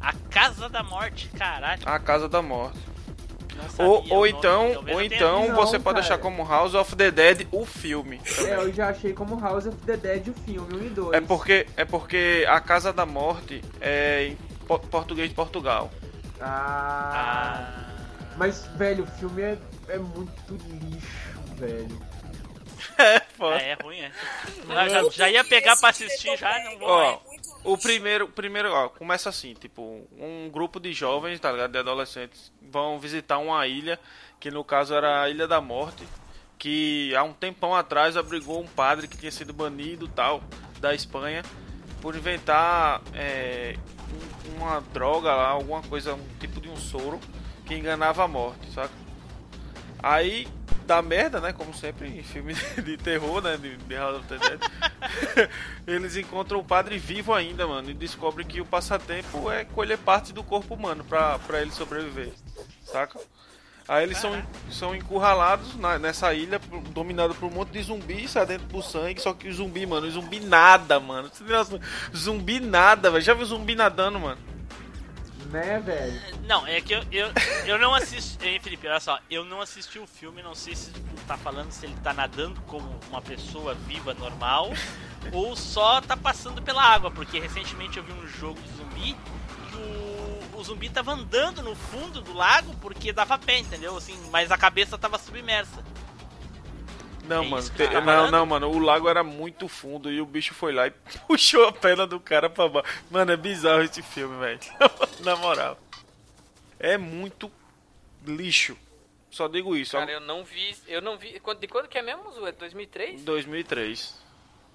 [0.00, 1.82] A Casa da Morte, caralho.
[1.86, 2.78] A Casa da Morte.
[3.62, 5.54] Não sabia Ou, o ou então, ou então visto.
[5.56, 6.00] você Não, pode cara.
[6.00, 8.20] deixar como House of the Dead o filme.
[8.46, 11.12] É, eu já achei como House of the Dead o filme, 1 e 2.
[11.14, 15.90] É porque é porque a Casa da Morte é em po- português de Portugal.
[16.40, 17.86] Ah, Ah,
[18.36, 19.58] Mas, velho, o filme é,
[19.88, 22.00] é muito lixo, velho.
[22.98, 23.56] É, foda.
[23.56, 24.10] é, é ruim, é.
[24.68, 26.88] Já, já ia pegar pra assistir já, não vou.
[26.88, 27.18] Ó,
[27.62, 32.50] O primeiro, primeiro, ó, começa assim, tipo, um grupo de jovens, tá ligado, de adolescentes,
[32.62, 33.98] vão visitar uma ilha,
[34.38, 36.02] que no caso era a Ilha da Morte,
[36.58, 40.42] que há um tempão atrás abrigou um padre que tinha sido banido, tal,
[40.80, 41.42] da Espanha,
[42.00, 43.76] por inventar é,
[44.48, 47.20] um- uma droga lá, alguma coisa, um tipo de um soro,
[47.66, 48.90] que enganava a morte, saca?
[50.02, 50.46] Aí
[50.86, 51.52] dá merda, né?
[51.52, 53.56] Como sempre em filme de terror, né?
[53.56, 54.60] De, de House of the Dead.
[55.86, 60.32] Eles encontram o padre vivo ainda, mano, e descobrem que o passatempo é colher parte
[60.32, 62.32] do corpo humano pra, pra ele sobreviver,
[62.84, 63.18] saca?
[63.88, 64.40] Aí eles são,
[64.70, 69.32] são encurralados na- nessa ilha, dominado por um monte de zumbi, sedento por sangue, só
[69.34, 71.28] que o zumbi, mano, o zumbi nada, mano.
[72.14, 73.24] Zumbi nada, velho.
[73.24, 74.38] Já viu zumbi nadando, mano?
[75.50, 76.20] Né, velho?
[76.46, 77.28] Não, é que eu, eu,
[77.66, 78.30] eu não assisti.
[78.46, 81.70] Hein, Felipe, olha só, eu não assisti o filme, não sei se tu tá falando
[81.72, 84.70] se ele tá nadando como uma pessoa viva normal
[85.32, 89.16] ou só tá passando pela água, porque recentemente eu vi um jogo de zumbi
[89.70, 93.96] que o, o zumbi tava andando no fundo do lago porque dava pé, entendeu?
[93.96, 95.84] Assim, mas a cabeça tava submersa.
[97.30, 97.62] Não, É mano.
[97.62, 98.68] isso te- tá não, não, mano.
[98.70, 100.90] O lago era muito fundo e o bicho foi lá e
[101.26, 102.88] puxou a perna do cara pra baixo.
[103.10, 104.58] Mano, é bizarro esse filme, velho.
[105.24, 105.78] Na moral.
[106.78, 107.50] É muito
[108.26, 108.76] lixo.
[109.30, 109.96] Só digo isso.
[109.96, 110.76] Cara, eu não vi.
[110.88, 111.40] Eu não vi.
[111.60, 112.46] De quando que é mesmo, Zu?
[112.46, 113.22] É 2003?
[113.22, 114.18] 2003.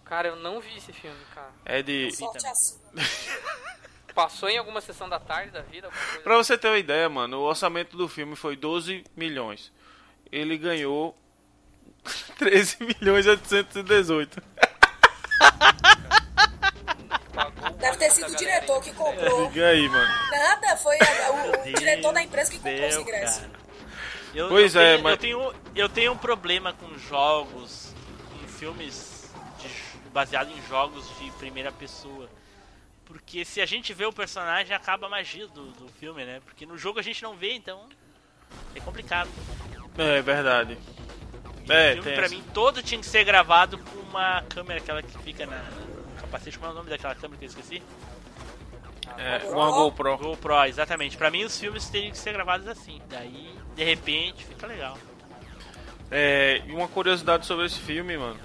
[0.06, 1.51] Cara, eu não vi esse filme, cara.
[1.66, 2.08] É de.
[2.08, 2.80] Assim.
[4.14, 5.89] Passou em alguma sessão da tarde da vida?
[6.24, 9.74] Pra você ter uma ideia, mano, o orçamento do filme foi 12 milhões.
[10.32, 11.18] Ele ganhou
[12.38, 14.41] 13 milhões e 818.
[17.34, 19.47] Pagou o Deve ter sido o diretor que comprou.
[19.49, 20.14] Diga aí, mano.
[20.32, 23.41] Nada, foi a- o, o diretor da empresa que comprou os ingressos.
[23.41, 23.66] cara.
[24.34, 27.93] Eu, Pois eu é, tenho, mas- eu tenho eu tenho um problema com jogos,
[28.32, 29.30] com filmes
[29.60, 32.30] de, baseado em jogos de primeira pessoa.
[33.06, 36.41] Porque se a gente vê o personagem, acaba a magia do, do filme, né?
[36.43, 37.88] Porque no jogo a gente não vê, então
[38.76, 39.30] é complicado.
[39.97, 40.78] É verdade.
[41.70, 45.18] É, o filme, pra mim, todo tinha que ser gravado com uma câmera, aquela que
[45.20, 45.63] fica na,
[46.22, 46.57] capacete.
[46.57, 47.82] Como é o nome daquela câmera que eu esqueci?
[49.18, 50.18] É, uma GoPro.
[50.18, 51.16] GoPro, exatamente.
[51.16, 53.01] Pra mim, os filmes teriam que ser gravados assim.
[53.09, 54.97] Daí, de repente, fica legal.
[56.11, 58.39] É, e uma curiosidade sobre esse filme, mano,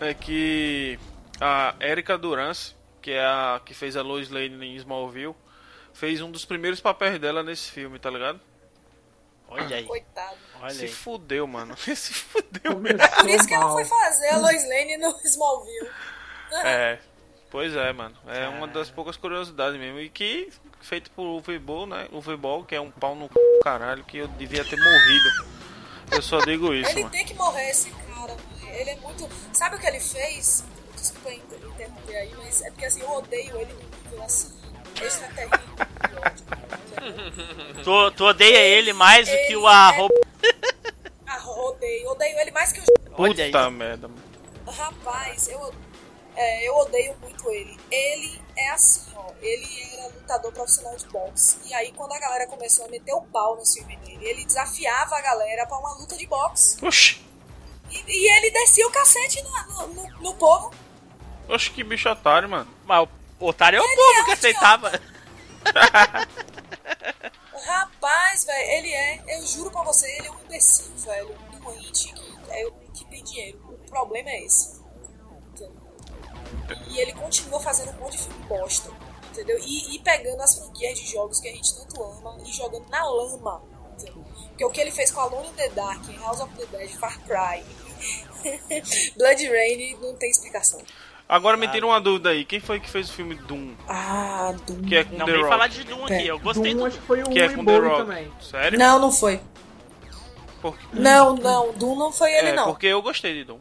[0.00, 0.98] é que
[1.40, 5.34] a Erika Durance, que é a que fez a Lois Lane em Smallville,
[5.92, 8.40] fez um dos primeiros papéis dela nesse filme, tá ligado?
[9.48, 10.36] Olha aí, Coitado.
[10.60, 10.92] olha Se aí.
[10.92, 11.76] fudeu, mano.
[11.78, 12.72] Se fudeu.
[12.74, 15.90] Começou Por isso que ela foi fazer a Lois Lane no Smallville.
[16.64, 16.98] É.
[17.50, 18.16] Pois é, mano.
[18.26, 20.00] É uma das poucas curiosidades mesmo.
[20.00, 22.08] E que, feito por Uwe Boll, né?
[22.10, 23.34] Uwe Boll, que é um pau no c...
[23.62, 25.30] caralho, que eu devia ter morrido.
[26.10, 27.12] Eu só digo isso, Ele mano.
[27.12, 28.36] tem que morrer, esse cara.
[28.72, 29.28] Ele é muito.
[29.52, 30.64] Sabe o que ele fez?
[30.96, 33.78] Desculpa inter- interromper aí, mas é porque assim, eu odeio ele no
[34.10, 34.52] nível assim.
[35.00, 35.58] Extraterrível.
[37.82, 40.14] Tu, tu odeia ele mais do que Ele o arroba.
[41.26, 42.08] Ah, odeio.
[42.10, 42.84] Odeio ele mais que o.
[43.16, 44.22] Puta merda, mano.
[44.66, 45.72] Rapaz, eu,
[46.36, 47.78] é, eu odeio muito ele.
[47.90, 49.30] Ele é assim, ó.
[49.42, 51.58] Ele era lutador profissional de boxe.
[51.66, 55.16] E aí, quando a galera começou a meter o pau no filme dele, ele desafiava
[55.16, 56.84] a galera pra uma luta de boxe.
[56.84, 57.20] Oxi.
[57.90, 60.72] E, e ele descia o cacete na- no, no, no povo.
[61.48, 62.68] Oxi, que bicho otário, mano.
[62.84, 63.06] Mas
[63.38, 65.00] o otário é o Ele povo é que um aceitava.
[67.66, 71.34] Rapaz, velho, ele é, eu juro pra você, ele é um imbecil, velho.
[71.52, 73.58] Um doente que, é, que tem dinheiro.
[73.66, 74.82] O problema é esse.
[75.52, 75.74] Entendeu?
[76.88, 78.90] E ele continua fazendo um monte de filme bosta.
[79.30, 79.58] Entendeu?
[79.58, 83.04] E, e pegando as franquias de jogos que a gente tanto ama e jogando na
[83.04, 83.62] lama.
[83.92, 84.24] Entendeu?
[84.48, 87.18] Porque o que ele fez com Alone in the Dark, House of the Dead, Far
[87.24, 87.64] Cry
[89.16, 90.80] Blood Rain não tem explicação.
[91.28, 92.44] Agora me tira uma dúvida aí.
[92.44, 93.72] Quem foi que fez o filme Doom?
[93.88, 94.82] Ah, Doom.
[94.82, 95.48] Que é com Não The Rock.
[95.48, 97.64] falar de Doom aqui, eu gostei Doom do acho que foi o Que é com
[97.64, 97.96] The Rock.
[97.96, 98.32] também.
[98.40, 98.78] Sério?
[98.78, 99.40] Não, não foi.
[100.60, 100.84] Porque...
[100.92, 102.66] Não, não, Doom não foi ele É, não.
[102.66, 103.58] porque eu gostei de Doom.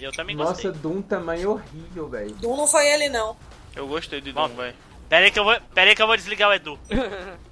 [0.00, 0.70] Eu também Nossa, gostei.
[0.72, 2.34] Doom também é horrível, velho.
[2.36, 3.36] Doom não foi ele não.
[3.74, 4.32] Eu gostei de.
[4.32, 4.74] Doom, velho.
[5.08, 6.78] Pera aí que eu vou, pera aí que eu vou desligar o Edu.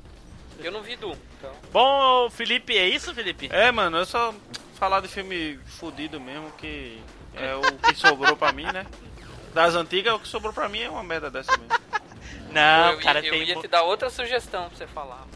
[0.58, 1.50] Eu não vi Doom, então.
[1.70, 3.46] Bom, Felipe, é isso, Felipe?
[3.52, 4.34] É, mano, eu só
[4.76, 6.98] falar de filme fudido mesmo, que
[7.34, 8.86] é o que sobrou pra mim, né?
[9.56, 11.72] Das antigas, o que sobrou pra mim é uma merda dessa mesmo.
[12.52, 13.42] Não, eu, cara, ia, eu tem.
[13.44, 15.26] ia mu- te dar outra sugestão pra você falar,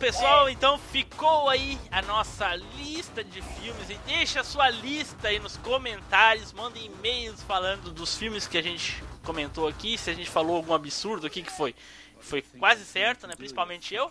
[0.00, 3.90] pessoal, então ficou aí a nossa lista de filmes.
[3.90, 6.54] E deixa a sua lista aí nos comentários.
[6.54, 9.98] Manda e-mails falando dos filmes que a gente comentou aqui.
[9.98, 11.74] Se a gente falou algum absurdo aqui, que foi,
[12.18, 13.36] foi quase certo, né?
[13.36, 14.10] Principalmente eu.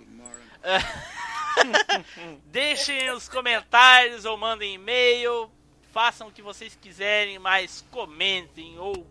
[2.45, 5.49] Deixem os comentários ou mandem e-mail.
[5.91, 9.07] Façam o que vocês quiserem, mas comentem ou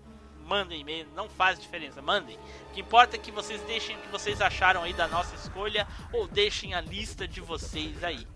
[0.49, 1.07] mandem e-mail.
[1.15, 2.37] Não faz diferença, mandem.
[2.71, 5.87] O que importa é que vocês deixem o que vocês acharam aí da nossa escolha
[6.13, 8.27] ou deixem a lista de vocês aí.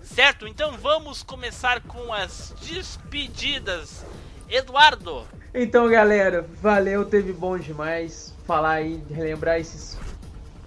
[0.00, 0.46] Certo?
[0.46, 4.04] Então vamos começar com as despedidas.
[4.48, 9.98] Eduardo, Então, galera, valeu, teve bom demais falar aí, relembrar esses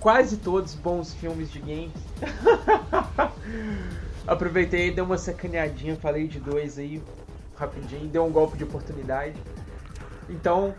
[0.02, 1.94] quase todos bons filmes de games.
[4.28, 7.02] Aproveitei, dei uma sacaneadinha, falei de dois aí
[7.56, 9.36] rapidinho, deu um golpe de oportunidade.
[10.30, 10.74] Então,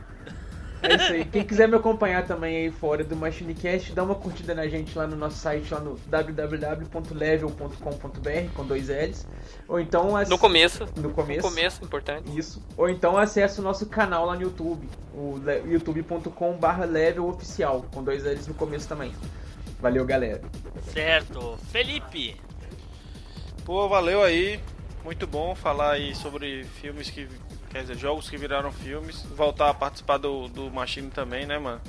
[0.83, 1.25] é isso aí.
[1.25, 5.07] Quem quiser me acompanhar também aí fora do MachineCast, dá uma curtida na gente lá
[5.07, 9.27] no nosso site, lá no www.level.com.br com dois L's.
[9.69, 10.87] Ou então as- No começo.
[10.97, 11.43] no começo.
[11.47, 12.37] No começo, importante.
[12.39, 12.63] Isso.
[12.77, 18.25] Ou então acesse o nosso canal lá no YouTube, o youtube.com/barra level oficial, com dois
[18.25, 19.13] L's no começo também.
[19.81, 20.43] Valeu, galera.
[20.93, 21.59] certo?
[21.71, 22.37] Felipe,
[23.65, 24.59] Pô, valeu aí.
[25.05, 27.27] Muito bom falar aí sobre filmes que.
[27.71, 29.23] Quer dizer, jogos que viraram filmes.
[29.23, 31.81] Voltar a participar do, do Machine também, né, mano?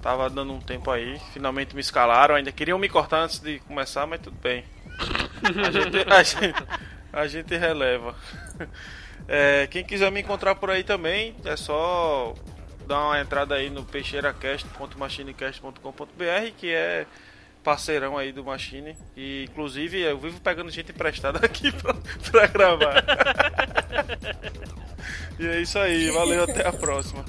[0.00, 1.18] Tava dando um tempo aí.
[1.32, 2.36] Finalmente me escalaram.
[2.36, 4.64] Ainda queriam me cortar antes de começar, mas tudo bem.
[5.42, 6.54] A gente, a gente,
[7.12, 8.14] a gente releva.
[9.28, 12.32] É, quem quiser me encontrar por aí também, é só
[12.86, 17.04] dar uma entrada aí no peixeiracast.machinecast.com.br, que é
[17.66, 18.96] parceirão aí do Machine.
[19.16, 21.94] E inclusive eu vivo pegando gente emprestada aqui pra,
[22.30, 23.04] pra gravar.
[25.36, 27.24] e é isso aí, valeu, até a próxima.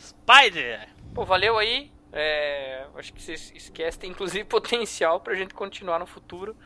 [0.00, 1.92] Spider, Pô, valeu aí.
[2.10, 6.56] É, acho que vocês esquecem, tem inclusive potencial pra gente continuar no futuro.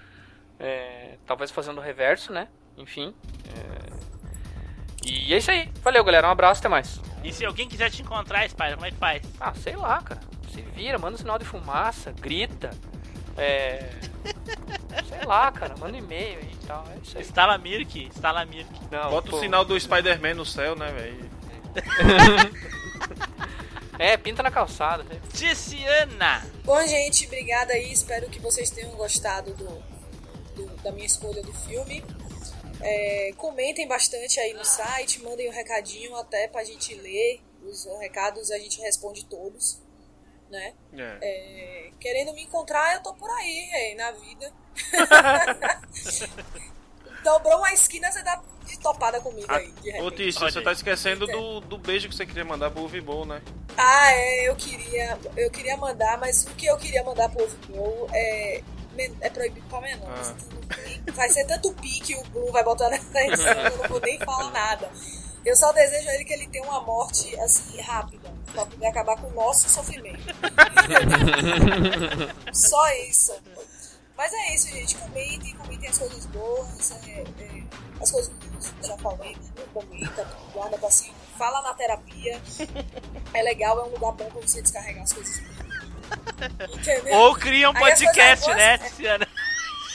[0.60, 2.46] É, talvez fazendo o reverso, né?
[2.78, 3.12] Enfim.
[3.48, 3.92] é,
[5.04, 5.68] E é isso aí.
[5.82, 6.28] Valeu, galera.
[6.28, 7.00] Um abraço, até mais.
[7.24, 9.22] e se alguém quiser te encontrar, Spider, como é que faz?
[9.40, 10.20] Ah, sei lá, cara.
[10.52, 12.70] Se vira, manda um sinal de fumaça, grita.
[13.36, 13.90] É.
[15.08, 15.74] sei lá, cara.
[15.78, 16.84] Manda e-mail aí e tal.
[16.94, 17.22] É isso aí.
[17.24, 18.68] Instala Mirk, instala Mirk.
[18.90, 19.36] Não, Bota pô.
[19.36, 21.30] o sinal do Spider-Man no céu, né, velho?
[23.98, 25.02] É, pinta na calçada.
[25.04, 25.20] né?
[25.32, 27.90] Ticiana, Bom, gente, obrigada aí.
[27.92, 29.82] Espero que vocês tenham gostado do,
[30.56, 32.04] do- da minha escolha do filme.
[32.80, 37.40] É, comentem bastante aí no site, mandem um recadinho até pra gente ler.
[37.64, 39.80] Os recados a gente responde todos,
[40.52, 40.74] né?
[40.92, 41.18] É.
[41.22, 44.52] É, querendo me encontrar, eu tô por aí, rei, na vida.
[47.24, 51.60] Dobrou uma esquina, você dá de topada comigo aí, de Ô você tá esquecendo do,
[51.60, 53.40] do beijo que você queria mandar pro Uvibol, né?
[53.76, 58.08] Ah, é, eu queria, eu queria mandar, mas o que eu queria mandar pro Blue
[58.12, 58.62] é,
[59.20, 60.34] é proibido pra menores.
[60.68, 61.12] Ah.
[61.12, 64.18] Vai ser tanto pi que o Blue vai botar nessa edição, eu não vou nem
[64.18, 64.90] falar nada.
[65.44, 69.16] Eu só desejo a ele que ele tenha uma morte, assim, rápida, pra poder acabar
[69.16, 70.22] com o nosso sofrimento.
[72.52, 73.34] só isso.
[74.16, 74.94] Mas é isso, gente.
[74.96, 77.62] Comentem, comentem as coisas boas, é, é,
[78.00, 79.64] as coisas ruins, já falei, né?
[79.74, 82.40] Comenta, guarda pra cima, fala na terapia.
[83.34, 85.42] É legal, é um lugar bom pra você descarregar as coisas.
[86.72, 87.16] Entendeu?
[87.18, 89.28] ou cria um podcast, coisas né, boas- Ticiana?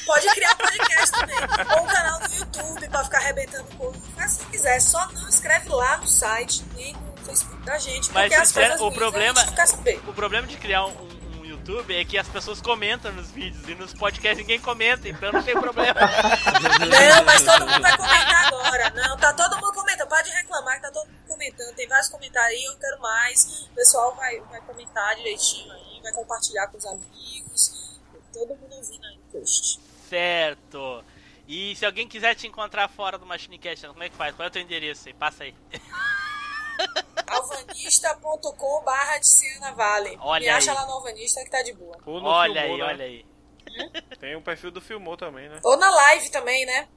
[0.07, 1.37] Pode criar podcast também.
[1.77, 3.99] Ou um canal no YouTube pra ficar arrebentando coisa.
[4.15, 4.79] Faz se quiser.
[4.79, 8.11] Só não escreve lá no site nem no Facebook da gente.
[8.11, 10.01] Mas porque as coisas o problema, a gente não quer saber.
[10.07, 11.17] o problema de criar um,
[11.57, 15.43] YouTube é que as pessoas comentam nos vídeos e nos podcasts ninguém comenta, então não
[15.43, 15.99] tem problema.
[15.99, 18.89] Não, mas todo mundo vai comentar agora.
[18.91, 20.07] Não, tá todo mundo comentando.
[20.07, 21.75] Pode reclamar que tá todo mundo comentando.
[21.75, 22.59] Tem vários comentários.
[22.59, 23.67] aí, eu quero mais.
[23.71, 27.99] O pessoal vai, vai comentar direitinho aí, vai compartilhar com os amigos.
[28.31, 29.79] Todo mundo ouvindo aí no post.
[30.09, 31.03] Certo.
[31.47, 34.35] E se alguém quiser te encontrar fora do Machinecast, como é que faz?
[34.35, 35.13] Qual é o teu endereço aí?
[35.13, 35.55] Passa aí.
[37.27, 40.17] alvanista.com barra Tiziana Vale.
[40.21, 40.77] Olha Me acha aí.
[40.77, 41.97] lá no Alvanista que tá de boa.
[42.05, 42.85] Ou no Olha Filmou, aí, né?
[42.93, 43.25] olha aí.
[44.19, 45.59] Tem o perfil do Filmou também, né?
[45.63, 46.87] Ou na live também, né?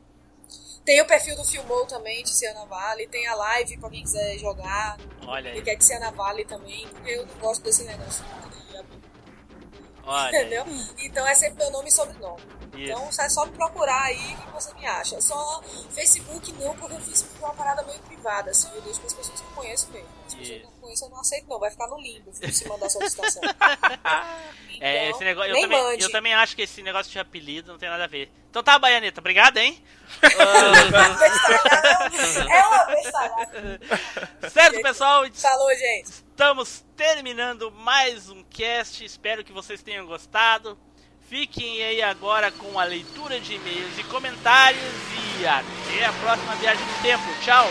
[0.85, 3.07] Tem o perfil do Filmou também, Tiziana Vale.
[3.09, 4.99] Tem a live pra quem quiser jogar.
[5.27, 5.63] Olha E aí.
[5.63, 8.25] quer Tiziana Vale também, porque eu não gosto desse negócio.
[10.05, 10.45] Olha aí.
[10.47, 10.65] Entendeu?
[10.99, 12.43] Então é sempre meu nome e sobrenome.
[12.85, 15.21] Então é só me procurar aí que você me acha.
[15.21, 19.09] Só Facebook não, porque o Facebook é uma parada meio privada, assim, eu deixo para
[19.09, 20.09] as pessoas que eu conheço mesmo.
[20.27, 22.69] As pessoas que eu não conheço eu não aceito não, vai ficar no limbo se
[22.69, 23.43] mandar solicitação.
[24.83, 26.03] É, Então, esse negócio, eu nem também, mande.
[26.05, 28.33] eu também acho que esse negócio de apelido não tem nada a ver.
[28.49, 29.79] Então tá, Baianeta, obrigado, hein?
[30.23, 30.27] É
[32.67, 33.81] uma bestalhada.
[34.51, 35.25] certo, pessoal?
[35.35, 36.09] Falou, gente.
[36.11, 39.05] Estamos terminando mais um cast.
[39.05, 40.79] Espero que vocês tenham gostado.
[41.31, 44.83] Fiquem aí agora com a leitura de e-mails e comentários.
[45.39, 47.23] E até a próxima viagem no tempo.
[47.41, 47.71] Tchau!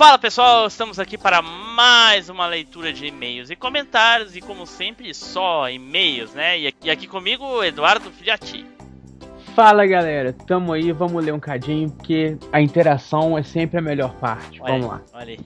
[0.00, 5.12] Fala pessoal, estamos aqui para mais uma leitura de e-mails e comentários e como sempre
[5.12, 6.58] só e-mails, né?
[6.58, 8.64] E aqui, aqui comigo Eduardo Filhote.
[9.54, 14.14] Fala galera, tamo aí, vamos ler um cadinho, porque a interação é sempre a melhor
[14.14, 14.58] parte.
[14.62, 15.02] Olha vamos lá.
[15.12, 15.40] Olha aí.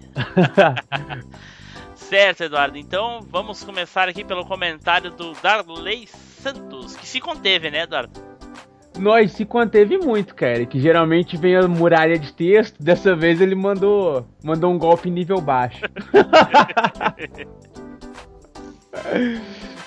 [1.97, 2.79] certo, Eduardo.
[2.79, 8.34] Então vamos começar aqui pelo comentário do Darley Santos, que se conteve, né, Eduardo?
[8.99, 13.55] Nós se conteve muito, cara, que geralmente vem a muralha de texto, dessa vez ele
[13.55, 15.83] mandou, mandou um golpe nível baixo.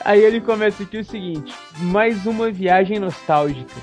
[0.04, 3.76] Aí ele começa aqui o seguinte: mais uma viagem nostálgica.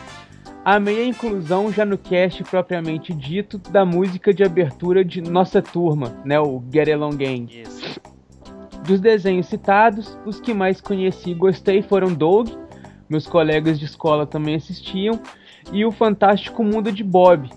[0.64, 6.16] Amei a inclusão já no cast propriamente dito da música de abertura de nossa turma,
[6.24, 7.60] né, o Get Along Gang.
[7.60, 8.00] Isso.
[8.86, 12.48] Dos desenhos citados, os que mais conheci e gostei foram Doug,
[13.08, 15.20] meus colegas de escola também assistiam,
[15.72, 17.50] e o Fantástico Mundo de Bob.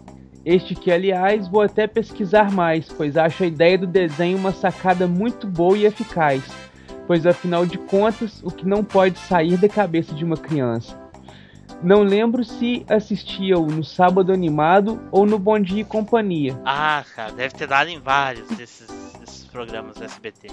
[0.46, 5.06] Este que, aliás, vou até pesquisar mais, pois acho a ideia do desenho uma sacada
[5.06, 6.42] muito boa e eficaz,
[7.06, 10.98] pois afinal de contas, o que não pode sair da cabeça de uma criança.
[11.84, 16.60] Não lembro se assistia-o no Sábado Animado ou no Bom Dia e Companhia.
[16.66, 18.88] Ah, cara, deve ter dado em vários desses,
[19.20, 20.48] desses programas do SBT.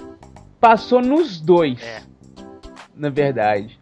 [0.59, 2.01] Passou nos dois, É.
[2.95, 3.79] na verdade.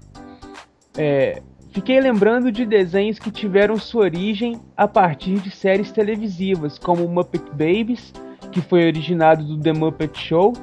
[0.97, 1.41] É,
[1.71, 7.43] fiquei lembrando de desenhos que tiveram sua origem a partir de séries televisivas, como Muppet
[7.51, 8.13] Babies,
[8.51, 10.53] que foi originado do The Muppet Show,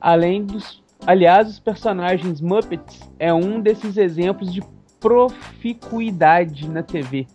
[0.00, 0.80] além dos.
[1.06, 4.62] Aliás, os personagens Muppets é um desses exemplos de
[5.00, 7.26] proficuidade na TV,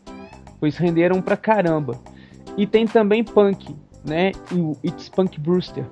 [0.59, 1.99] pois renderam pra caramba.
[2.55, 3.75] E tem também Punk,
[4.07, 4.31] né?
[4.51, 5.83] E o It's Punk Brewster,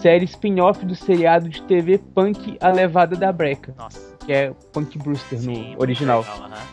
[0.00, 4.11] série spin-off do seriado de TV Punk A Levada da Breca, Nossa.
[4.24, 6.20] Que é Punk Brewster Sim, no original.
[6.20, 6.66] legal, aham.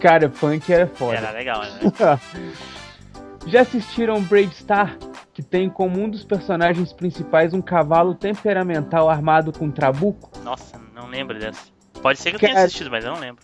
[0.00, 1.16] Cara, Punk era foda.
[1.16, 1.80] Era legal, né?
[3.46, 4.96] Já assistiram Brave Star,
[5.32, 10.30] que tem como um dos personagens principais um cavalo temperamental armado com trabuco?
[10.44, 11.60] Nossa, não lembro dessa.
[12.00, 13.42] Pode ser que eu tenha assistido, mas eu não lembro.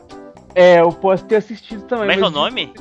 [0.54, 2.08] É, eu posso ter assistido também.
[2.08, 2.72] Como é que é o nome?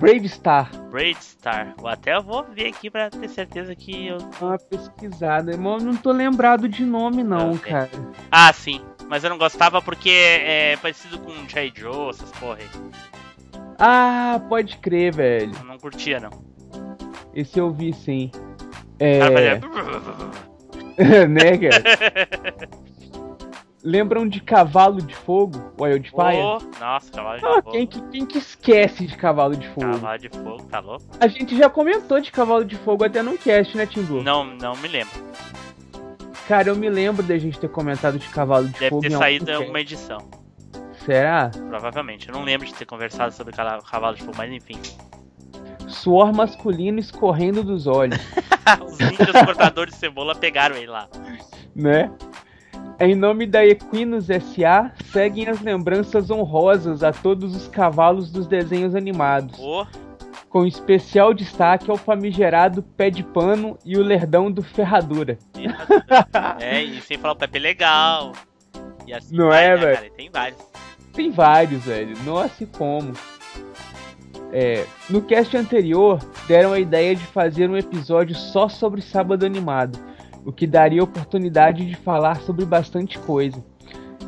[0.00, 0.70] Brave Star.
[0.90, 1.74] Braid Star.
[1.78, 4.18] Eu até vou ver aqui pra ter certeza que eu.
[4.18, 5.56] Dá uma pesquisada.
[5.56, 7.70] Mas eu não tô lembrado de nome, não, Ok.
[7.70, 7.90] cara.
[8.30, 8.80] Ah, sim.
[9.08, 11.72] Mas eu não gostava porque é parecido com J.
[11.76, 12.68] Joe, essas porra aí.
[13.78, 15.52] Ah, pode crer, velho.
[15.58, 16.30] Eu não curtia, não.
[17.34, 18.30] Esse eu vi sim.
[18.98, 19.18] É.
[19.18, 19.60] cara
[20.96, 21.28] fazia.
[21.28, 21.82] né, cara?
[23.82, 26.36] Lembram de Cavalo de Fogo, Wildfire?
[26.36, 27.70] Ô, Nossa, cavalo de Ah, fogo.
[27.70, 29.92] quem, que, quem que esquece de Cavalo de Fogo?
[29.92, 31.04] Cavalo de fogo, tá louco?
[31.18, 34.22] A gente já comentou de Cavalo de Fogo até num cast, né, Tim Blue?
[34.22, 35.14] Não, não me lembro.
[36.46, 39.00] Cara, eu me lembro da gente ter comentado de Cavalo de Deve Fogo.
[39.02, 40.18] ter em algum saído uma edição.
[41.06, 41.50] Será?
[41.68, 42.28] Provavelmente.
[42.28, 44.78] Eu não lembro de ter conversado sobre cavalo de fogo, mas enfim.
[45.88, 48.18] Suor masculino escorrendo dos olhos,
[48.86, 51.08] Os ninjas cortadores de cebola pegaram ele lá.
[51.74, 52.10] né?
[53.00, 58.94] Em nome da Equinos SA, seguem as lembranças honrosas a todos os cavalos dos desenhos
[58.94, 59.86] animados, Ô,
[60.50, 65.38] com especial destaque ao famigerado Pé de Pano e o Lerdão do Ferradura.
[66.60, 68.32] é, e sem falar o Pepe Legal.
[69.06, 69.96] E assim Não vai, é, né, velho?
[69.96, 70.10] cara?
[70.10, 70.60] Tem vários.
[71.14, 72.18] Tem vários, velho.
[72.22, 73.14] Nossa, e como.
[74.52, 79.98] É, no cast anterior, deram a ideia de fazer um episódio só sobre Sábado Animado,
[80.44, 83.62] o que daria oportunidade de falar sobre bastante coisa.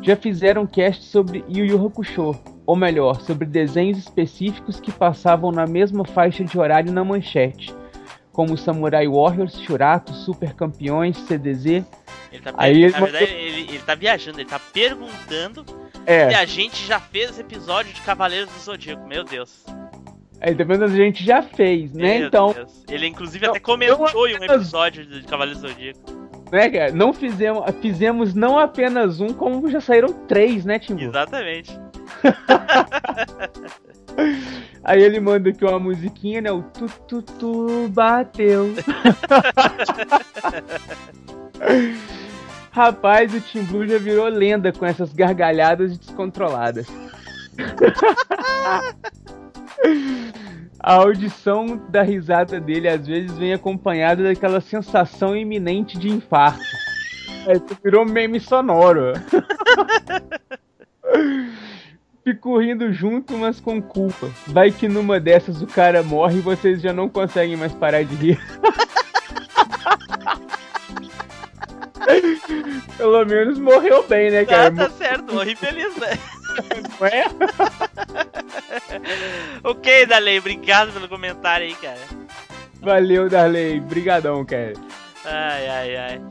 [0.01, 2.35] Já fizeram cast sobre Yu Yu Hakusho,
[2.65, 7.73] ou melhor, sobre desenhos específicos que passavam na mesma faixa de horário na manchete,
[8.31, 11.65] como Samurai Warriors, Shurato, Super Campeões, CDZ.
[12.31, 16.01] Ele tá, Aí ele na mandou- verdade, ele, ele tá viajando, ele tá perguntando se
[16.05, 19.07] É, a gente já fez episódio de Cavaleiros do Zodíaco.
[19.07, 19.63] Meu Deus.
[20.43, 20.83] Aí tá vendo?
[20.83, 22.19] A gente já fez, né?
[22.19, 22.83] Meu então, Deus.
[22.89, 26.01] Ele inclusive até comentou em um episódio de Cavaleiros do Zodíaco.
[26.51, 26.91] né, cara?
[26.91, 31.01] Não fizemos, fizemos não apenas um, como já saíram três, né, Timbu?
[31.01, 31.79] Exatamente.
[34.83, 36.51] Aí ele manda aqui uma musiquinha, né?
[36.51, 38.73] O tu tu tu bateu.
[42.71, 46.85] Rapaz, o Tim Blue já virou lenda com essas gargalhadas descontroladas.
[50.79, 56.61] A audição da risada dele às vezes vem acompanhada daquela sensação iminente de infarto.
[57.47, 59.13] É, isso virou meme sonoro.
[62.23, 64.29] Fico rindo junto, mas com culpa.
[64.47, 68.15] Vai que numa dessas o cara morre e vocês já não conseguem mais parar de
[68.15, 68.39] rir.
[72.97, 74.67] Pelo menos morreu bem, né, cara?
[74.67, 76.17] Ah, tá certo, morri feliz, né?
[76.99, 77.25] Não é?
[79.63, 81.99] ok, Dalei, obrigado pelo comentário aí, cara.
[82.81, 83.79] Valeu, Darley.
[83.79, 84.73] Brigadão, cara.
[85.25, 86.21] Ai, ai, ai.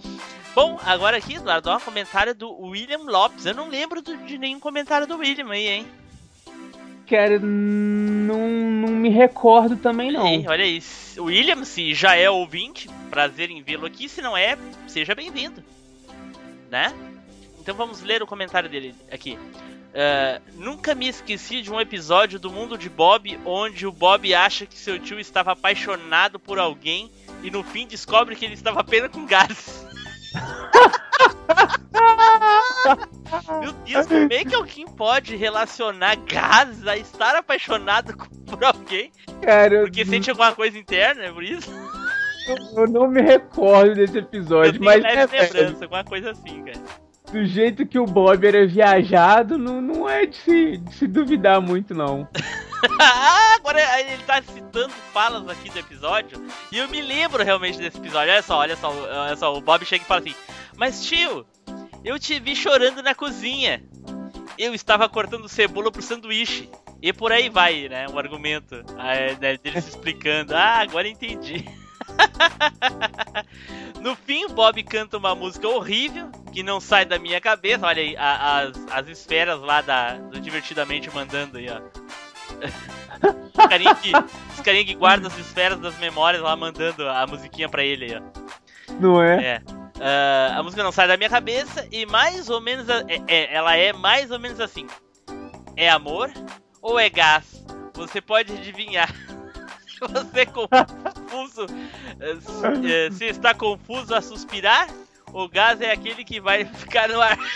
[0.54, 3.46] Bom, agora aqui, Eduardo, um comentário do William Lopes.
[3.46, 5.86] Eu não lembro do- de nenhum comentário do William aí, hein?
[7.08, 10.26] Cara, não, não me recordo também, não.
[10.26, 10.82] Aí, olha aí.
[11.18, 14.08] William, se já é ouvinte, prazer em vê-lo aqui.
[14.08, 15.62] Se não é, seja bem-vindo.
[16.70, 16.92] Né?
[17.62, 19.38] Então vamos ler o comentário dele aqui.
[19.94, 24.66] Ah, nunca me esqueci de um episódio do Mundo de Bob onde o Bob acha
[24.66, 27.08] que seu tio estava apaixonado por alguém
[27.40, 29.86] e no fim descobre que ele estava apenas com gases.
[33.60, 38.16] Meu Deus, como é que alguém pode relacionar gases a estar apaixonado
[38.46, 39.12] por alguém?
[39.40, 41.70] Cara, eu, Porque sente alguma coisa interna, é por isso?
[42.76, 46.64] eu não me recordo desse episódio, Eu tenho mas leve é, lembrança, alguma coisa assim,
[46.64, 47.11] cara.
[47.32, 51.62] Do jeito que o Bob era viajado, não, não é de se, de se duvidar
[51.62, 52.28] muito, não.
[53.56, 58.30] agora ele tá citando falas aqui do episódio e eu me lembro realmente desse episódio.
[58.30, 60.34] Olha só, olha só, olha só, o Bob chega e fala assim:
[60.76, 61.46] Mas tio,
[62.04, 63.82] eu te vi chorando na cozinha.
[64.58, 66.68] Eu estava cortando cebola pro sanduíche.
[67.00, 68.06] E por aí vai, né?
[68.08, 70.54] O argumento ah, né, dele se explicando.
[70.54, 71.64] Ah, agora entendi.
[74.00, 77.86] No fim, o Bob canta uma música horrível que não sai da minha cabeça.
[77.86, 81.80] Olha aí, a- as, as esferas lá da, do Divertidamente mandando aí, ó.
[83.56, 84.10] Os carinha que,
[84.54, 88.16] os carinha que guardam as esferas das memórias lá mandando a musiquinha pra ele aí,
[88.20, 88.92] ó.
[88.98, 89.44] Não é?
[89.44, 89.62] É.
[90.00, 92.90] Ah, a música não sai da minha cabeça e mais ou menos.
[92.90, 94.86] a- é- é- ela é mais ou menos assim:
[95.76, 96.32] É amor
[96.80, 97.64] ou é gás?
[97.94, 99.14] Você pode adivinhar.
[99.86, 100.44] Se você
[101.32, 101.66] confuso.
[102.20, 104.88] eh, se- eh, Se está confuso a suspirar,
[105.32, 107.38] o gás é aquele que vai ficar no ar.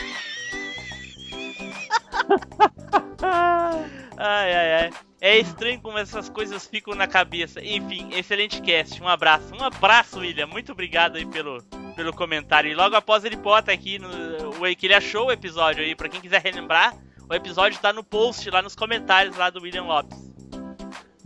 [4.19, 4.91] Ai, ai, ai.
[5.21, 7.61] É estranho como essas coisas ficam na cabeça.
[7.63, 9.03] Enfim, excelente cast.
[9.03, 9.55] Um abraço.
[9.55, 10.47] Um abraço, William.
[10.47, 11.63] Muito obrigado aí pelo,
[11.95, 12.71] pelo comentário.
[12.71, 14.09] E logo após ele bota aqui no,
[14.51, 15.95] o que ele achou o episódio aí.
[15.95, 16.95] Pra quem quiser relembrar,
[17.29, 20.19] o episódio tá no post lá nos comentários lá do William Lopes.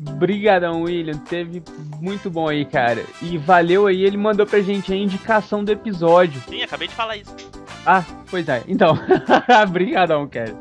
[0.00, 1.18] Brigadão, William.
[1.18, 1.62] Teve
[2.00, 3.04] muito bom aí, cara.
[3.20, 6.40] E valeu aí, ele mandou pra gente a indicação do episódio.
[6.48, 7.34] Sim, acabei de falar isso.
[7.84, 8.62] Ah, pois é.
[8.66, 8.98] Então,
[9.70, 10.54] brigadão, cara.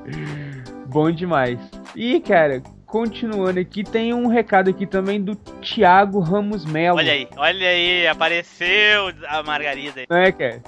[0.88, 1.58] Bom demais.
[1.96, 6.98] E, cara, continuando aqui, tem um recado aqui também do Thiago Ramos Melo.
[6.98, 10.08] Olha aí, olha aí, apareceu a Margarida aí.
[10.10, 10.62] Não é, cara?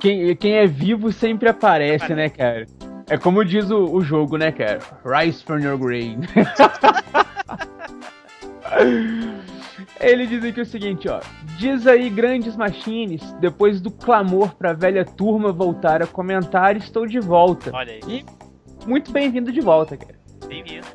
[0.00, 2.66] Quem, quem é vivo sempre aparece, né, cara?
[3.08, 4.78] É como diz o, o jogo, né, cara?
[5.04, 6.18] Rise from your grave.
[10.00, 11.20] Ele diz aqui o seguinte, ó.
[11.58, 17.20] Diz aí, grandes machines, depois do clamor pra velha turma voltar a comentar, estou de
[17.20, 17.70] volta.
[17.74, 18.24] Olha aí, E
[18.86, 20.14] muito bem-vindo de volta, cara.
[20.46, 20.86] bem-vindo.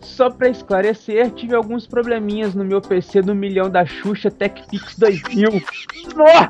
[0.00, 5.50] Só pra esclarecer, tive alguns probleminhas no meu PC do milhão da Xuxa TechPix 2000.
[6.14, 6.48] Nossa!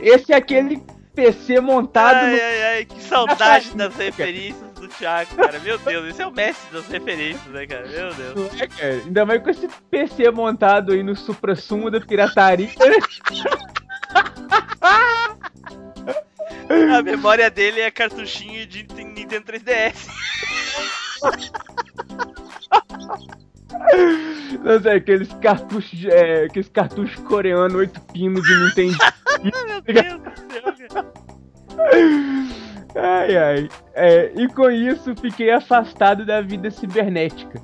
[0.00, 0.82] Esse é aquele
[1.14, 2.42] PC montado Ai, no...
[2.42, 5.58] ai, ai, que saudade das referências do Thiago, cara.
[5.60, 7.86] Meu Deus, esse é o mestre das referências, né, cara?
[7.86, 8.60] Meu Deus.
[8.60, 8.94] É, cara?
[8.94, 12.70] Ainda mais com esse PC montado aí no supra-sumo da pirataria.
[16.94, 20.08] A memória dele é cartuchinho de Nintendo 3DS.
[24.62, 28.98] Não sei, aqueles cartuchos, é, aqueles cartuchos coreanos 8 pinos de Nintendo.
[29.42, 30.20] Meu Deus
[30.78, 31.12] do céu.
[32.94, 33.68] Ai, ai.
[33.94, 37.60] É, e com isso fiquei afastado da vida cibernética.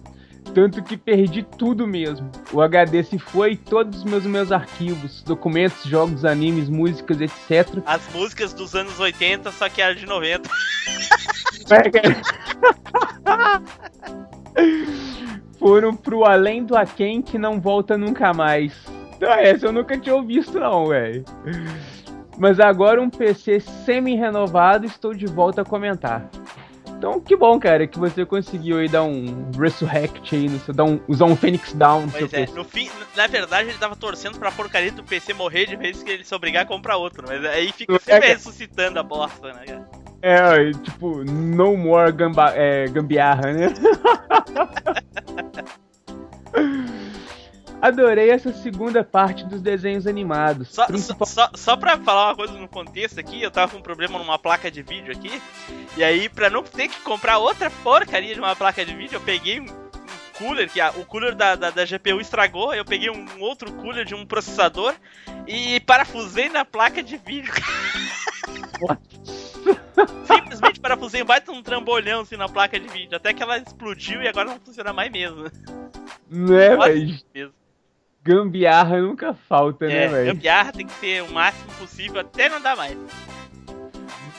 [0.55, 2.31] Tanto que perdi tudo mesmo.
[2.53, 7.83] O HD se foi, todos os meus, meus arquivos, documentos, jogos, animes, músicas, etc.
[7.85, 10.49] As músicas dos anos 80, só que era de 90.
[15.59, 18.73] Foram pro além do aquém que não volta nunca mais.
[19.17, 21.25] Então, essa eu nunca tinha visto, não, velho.
[22.39, 26.29] Mas agora um PC semi-renovado, estou de volta a comentar.
[26.97, 30.85] Então, que bom, cara, que você conseguiu aí dar um Resurrect aí, no seu, dar
[30.85, 32.59] um, usar um Phoenix Down no seu Pois é, PC.
[32.59, 36.11] no fim, na verdade ele tava torcendo pra porcaria do PC morrer de vez que
[36.11, 38.33] ele se obrigar a comprar outro, mas aí fica É, sempre cara.
[38.33, 39.89] ressuscitando a bosta, né, cara?
[40.21, 43.69] É, tipo, no more gamba, é, gambiarra, né?
[47.81, 50.69] Adorei essa segunda parte dos desenhos animados.
[50.75, 53.79] Só, principal- só, só, só pra falar uma coisa no contexto aqui, eu tava com
[53.79, 55.41] um problema numa placa de vídeo aqui,
[55.97, 59.21] e aí pra não ter que comprar outra porcaria de uma placa de vídeo, eu
[59.21, 59.69] peguei um, um
[60.37, 64.05] cooler, que a- o cooler da, da, da GPU estragou, eu peguei um outro cooler
[64.05, 64.93] de um processador
[65.47, 67.53] e parafusei na placa de vídeo.
[70.25, 74.29] Simplesmente parafusei baita um trambolhão assim na placa de vídeo, até que ela explodiu e
[74.29, 75.45] agora não funciona mais mesmo.
[76.31, 77.53] Né, velho?
[78.23, 80.35] Gambiarra nunca falta, né, É, velho?
[80.35, 82.97] gambiarra tem que ser o máximo possível até não dar mais.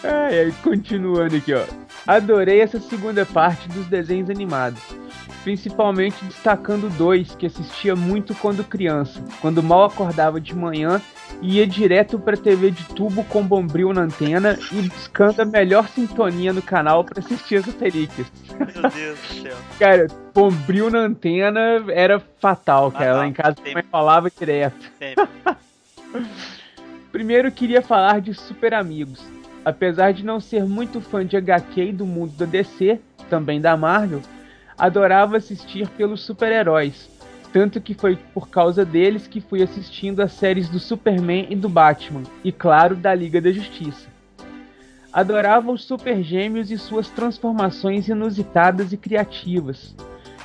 [0.04, 1.66] Ai, ai, continuando aqui, ó.
[2.08, 4.82] Adorei essa segunda parte dos desenhos animados.
[5.44, 9.24] Principalmente destacando dois que assistia muito quando criança.
[9.42, 11.02] Quando mal acordava de manhã,
[11.42, 16.52] ia direto pra TV de tubo com bombril na antena e buscando a melhor sintonia
[16.52, 18.28] no canal pra assistir as relíquias.
[18.58, 19.58] Meu Deus do céu.
[19.80, 23.18] Cara, bombril na antena era fatal, cara.
[23.18, 24.92] Lá em casa também falava direto.
[27.12, 29.24] Primeiro queria falar de Super Amigos.
[29.64, 33.00] Apesar de não ser muito fã de HQ e do mundo da DC,
[33.30, 34.22] também da Marvel,
[34.78, 37.10] adorava assistir pelos super-heróis.
[37.52, 41.68] Tanto que foi por causa deles que fui assistindo as séries do Superman e do
[41.68, 44.08] Batman, e claro, da Liga da Justiça.
[45.12, 49.96] Adorava os Super Gêmeos e suas transformações inusitadas e criativas,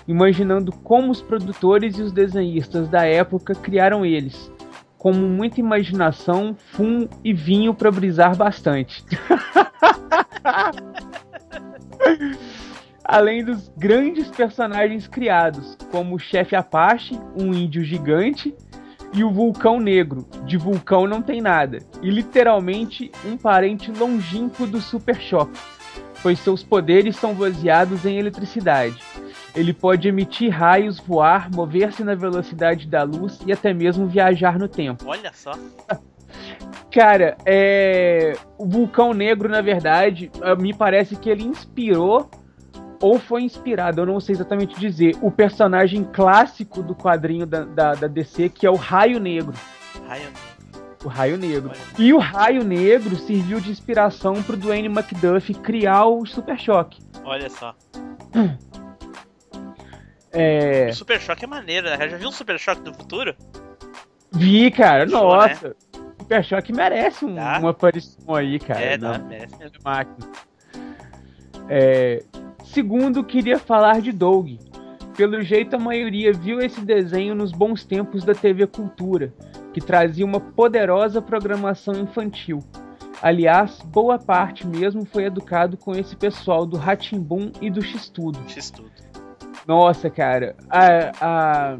[0.08, 4.50] imaginando como os produtores e os desenhistas da época criaram eles,
[4.96, 9.04] com muita imaginação, fumo e vinho para brisar bastante.
[13.04, 18.54] Além dos grandes personagens criados, como o chefe Apache, um índio gigante,
[19.12, 20.26] e o Vulcão Negro.
[20.44, 21.78] De vulcão não tem nada.
[22.02, 25.58] E literalmente um parente longínquo do Super Choque,
[26.22, 29.00] pois seus poderes são baseados em eletricidade.
[29.54, 34.66] Ele pode emitir raios, voar, mover-se na velocidade da luz e até mesmo viajar no
[34.66, 35.04] tempo.
[35.06, 35.52] Olha só.
[36.90, 38.36] Cara, é...
[38.58, 42.28] o Vulcão Negro, na verdade, me parece que ele inspirou
[43.04, 47.94] ou foi inspirado, eu não sei exatamente dizer, o personagem clássico do quadrinho da, da,
[47.94, 49.52] da DC, que é o Raio Negro.
[50.08, 50.28] Raio
[51.04, 51.70] O Raio Negro.
[51.98, 57.02] E o Raio Negro serviu de inspiração pro Dwayne McDuff criar o Super Choque.
[57.24, 57.74] Olha só.
[60.32, 60.88] É...
[60.90, 62.08] O Super Choque é maneiro, né?
[62.08, 63.34] Já viu o Super Choque do futuro?
[64.32, 65.76] Vi, cara, Show, nossa.
[66.18, 67.58] O Super Choque merece um- Tá.
[67.60, 68.80] uma aparição aí, cara.
[68.80, 69.54] É, na- merece.
[69.58, 70.26] na máquina.
[71.68, 72.22] É,
[72.74, 74.50] segundo, queria falar de Doug.
[75.16, 79.32] Pelo jeito, a maioria viu esse desenho nos bons tempos da TV Cultura,
[79.72, 82.58] que trazia uma poderosa programação infantil.
[83.22, 88.38] Aliás, boa parte mesmo foi educado com esse pessoal do Ratimbum e do X-Tudo.
[88.48, 88.90] X-Tudo.
[89.66, 91.78] Nossa, cara, a, a-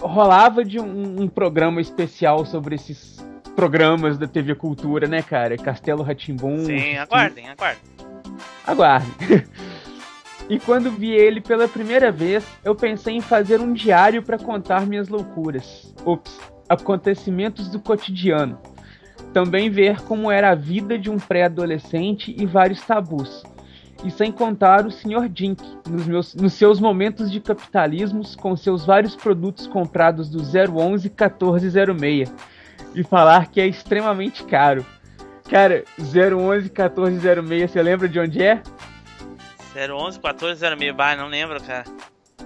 [0.00, 3.18] rolava de um, um programa especial sobre esses
[3.56, 5.56] programas da TV Cultura, né, cara?
[5.58, 6.64] Castelo Ratimbum.
[6.64, 7.82] Sim, aguardem, aguardem.
[8.64, 9.10] Aguarde.
[10.48, 14.86] e quando vi ele pela primeira vez, eu pensei em fazer um diário para contar
[14.86, 15.94] minhas loucuras.
[16.06, 18.58] Ops, acontecimentos do cotidiano.
[19.34, 23.42] Também ver como era a vida de um pré-adolescente e vários tabus.
[24.02, 25.28] E sem contar o Sr.
[25.28, 32.32] Dink, nos, nos seus momentos de capitalismos, com seus vários produtos comprados do 011 1406.
[32.94, 34.86] E falar que é extremamente caro.
[35.50, 38.62] Cara, 011 1406, você lembra de onde é?
[39.74, 41.84] 011 1406, bah, não lembro, cara.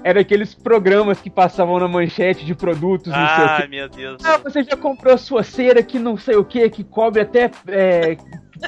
[0.04, 3.68] Era aqueles programas que passavam na manchete de produtos, não sei o Ai, quê.
[3.68, 4.24] meu Deus.
[4.24, 7.50] Ah, você já comprou sua cera que não sei o que, que cobre até.
[7.68, 8.16] É,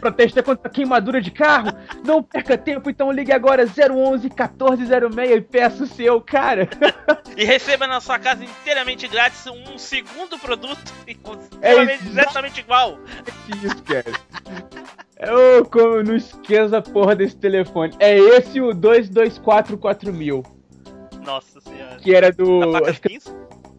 [0.03, 1.71] até contra queimadura de carro?
[2.05, 6.69] Não perca tempo, então ligue agora 011 1406 e peça o seu, cara.
[7.37, 10.81] E receba na sua casa inteiramente grátis um segundo produto
[11.61, 12.97] É exatamente, igual.
[13.61, 14.05] Isso, cara.
[15.19, 17.95] Eu como não esqueça a porra desse telefone.
[17.99, 20.13] É esse o 2244
[21.25, 21.97] Nossa senhora.
[21.97, 22.61] que era do.
[23.01, 23.33] Que- 15?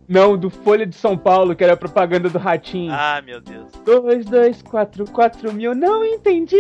[0.08, 2.94] não, do Folha de São Paulo, que era a propaganda do Ratinho.
[2.94, 3.72] Ah, meu Deus.
[3.84, 6.56] 2244 mil, não entendi.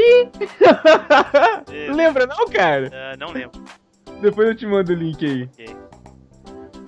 [1.71, 1.91] É.
[1.93, 2.91] Lembra não, cara?
[2.93, 3.63] Ah, não lembro.
[4.21, 5.43] Depois eu te mando o link aí.
[5.43, 5.75] Ok.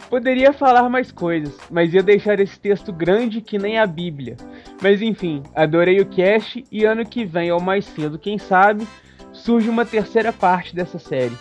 [0.09, 4.37] Poderia falar mais coisas, mas ia deixar esse texto grande que nem a Bíblia.
[4.81, 8.87] Mas enfim, adorei o cast e ano que vem, ou mais cedo, quem sabe,
[9.33, 11.37] surge uma terceira parte dessa série.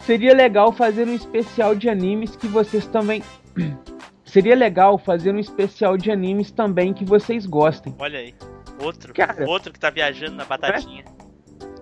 [0.00, 3.22] Seria legal fazer um especial de animes que vocês também.
[4.24, 7.94] Seria legal fazer um especial de animes também que vocês gostem.
[7.98, 8.34] Olha aí.
[8.82, 9.12] Outro.
[9.12, 9.46] Cara.
[9.46, 11.04] Outro que tá viajando na batatinha.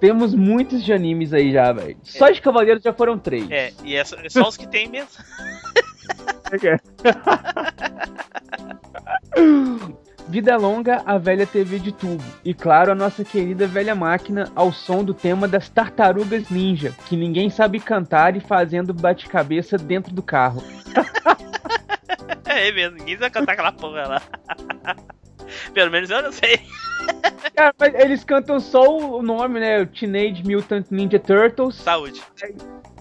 [0.00, 1.96] Temos muitos de animes aí já, velho.
[2.02, 3.50] Só de Cavaleiros já foram três.
[3.50, 5.08] É, e é só, é só os que tem mesmo.
[10.28, 12.24] Vida longa a velha TV de tubo.
[12.44, 17.16] E claro, a nossa querida velha máquina ao som do tema das tartarugas ninja, que
[17.16, 20.62] ninguém sabe cantar e fazendo bate-cabeça dentro do carro.
[22.48, 24.22] É mesmo, ninguém vai cantar aquela porra lá.
[25.72, 26.60] Pelo menos eu não sei.
[27.54, 29.80] Cara, mas eles cantam só o nome, né?
[29.80, 31.76] O Teenage Mutant Ninja Turtles.
[31.76, 32.22] Saúde.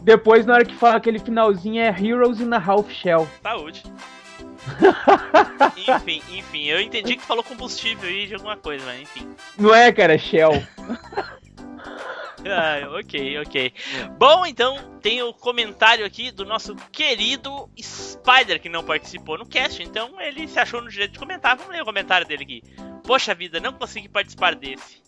[0.01, 3.27] Depois, na hora que fala aquele finalzinho, é Heroes in a Half Shell.
[3.41, 3.83] Saúde.
[5.77, 9.27] enfim, enfim, eu entendi que falou combustível aí de alguma coisa, mas enfim.
[9.57, 10.15] Não é, cara?
[10.15, 10.51] É Shell.
[12.47, 13.73] Ah, ok, ok.
[14.19, 19.81] Bom, então tem o comentário aqui do nosso querido Spider, que não participou no cast,
[19.81, 21.57] então ele se achou no direito de comentar.
[21.57, 22.63] Vamos ler o comentário dele aqui.
[23.03, 25.01] Poxa vida, não consegui participar desse.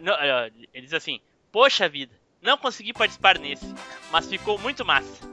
[0.00, 1.20] Não, ah, ele diz assim:
[1.50, 3.66] Poxa vida, não consegui participar nesse,
[4.10, 5.28] mas ficou muito massa.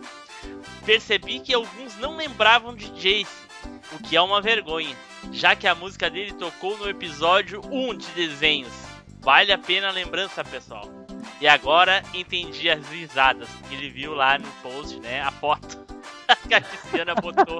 [0.85, 3.47] Percebi que alguns não lembravam de Jace,
[3.91, 4.95] o que é uma vergonha,
[5.31, 8.73] já que a música dele tocou no episódio 1 de desenhos.
[9.19, 10.98] Vale a pena a lembrança, pessoal.
[11.41, 13.49] E agora entendi as risadas.
[13.71, 15.21] Ele viu lá no post, né?
[15.21, 15.79] A foto.
[16.47, 17.59] que a Tiziana botou.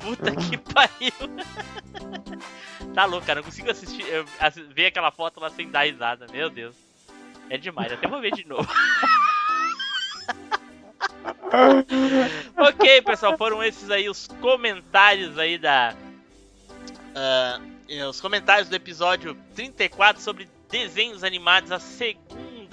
[0.00, 1.12] Puta que pariu.
[2.94, 3.40] tá louco, cara.
[3.40, 4.24] Não consigo assistir, eu,
[4.70, 6.26] ver aquela foto lá sem dar risada.
[6.32, 6.74] Meu Deus.
[7.50, 7.92] É demais.
[7.92, 8.66] Até vou ver de novo.
[12.56, 13.36] ok, pessoal.
[13.36, 15.94] Foram esses aí os comentários aí da.
[17.14, 17.60] eh,
[18.06, 22.25] os comentários do episódio 34 sobre desenhos animados, a segunda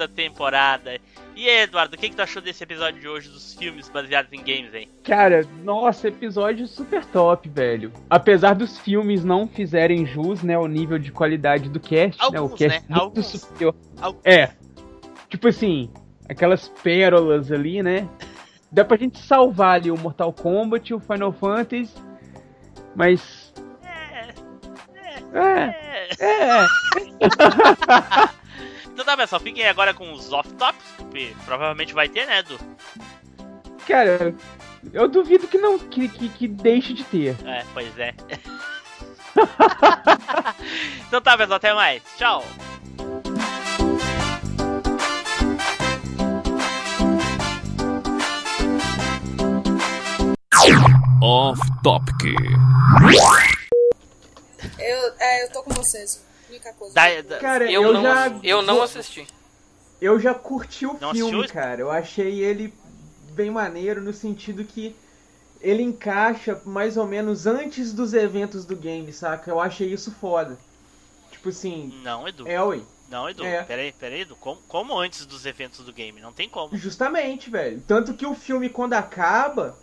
[0.08, 1.00] temporada.
[1.36, 4.32] E aí, Eduardo, o que, que tu achou desse episódio de hoje dos filmes baseados
[4.32, 4.88] em games aí?
[5.04, 7.92] Cara, nossa, episódio super top, velho.
[8.10, 12.44] Apesar dos filmes não fizerem jus, né, ao nível de qualidade do cast, né, o
[12.44, 12.86] Alguns, cast né?
[12.90, 13.26] muito Alguns.
[13.28, 13.76] superior.
[14.00, 14.26] Alguns.
[14.26, 14.52] É.
[15.30, 15.90] Tipo assim,
[16.30, 18.08] aquelas pérolas ali, né?
[18.72, 21.94] Dá pra gente salvar ali o Mortal Kombat, o Final Fantasy,
[22.96, 23.54] mas
[25.34, 25.76] é,
[26.20, 26.68] é.
[28.94, 32.60] Então tá, pessoal, fiquem agora com os off-tops, que provavelmente vai ter, né, Edu?
[33.88, 34.36] Cara,
[34.94, 37.36] eu duvido que não que, que, que deixe de ter.
[37.44, 38.14] É, pois é.
[41.08, 42.04] então tá, pessoal, até mais.
[42.18, 42.46] Tchau.
[51.20, 52.26] Off Topic.
[54.78, 56.24] Eu, é, eu tô com vocês.
[56.54, 56.94] Única coisa.
[56.94, 59.28] Da- da- Cara, Eu, eu, não, já eu não assisti.
[60.02, 61.54] eu já curti o Não filme, assistiu?
[61.54, 61.82] cara.
[61.82, 62.74] Eu achei ele
[63.32, 64.96] bem maneiro no sentido que
[65.60, 69.50] ele encaixa mais ou menos antes dos eventos do game, saca?
[69.50, 70.58] Eu achei isso foda.
[71.32, 72.48] Tipo assim, Não, Edu.
[72.48, 72.84] é, ui.
[73.10, 73.44] Não, Edu.
[73.46, 73.64] É.
[73.64, 74.36] Peraí, peraí, Edu.
[74.36, 76.20] Como, como antes dos eventos do game?
[76.22, 76.76] Não tem como.
[76.78, 77.82] Justamente, velho.
[77.88, 79.78] Tanto que o filme, quando acaba,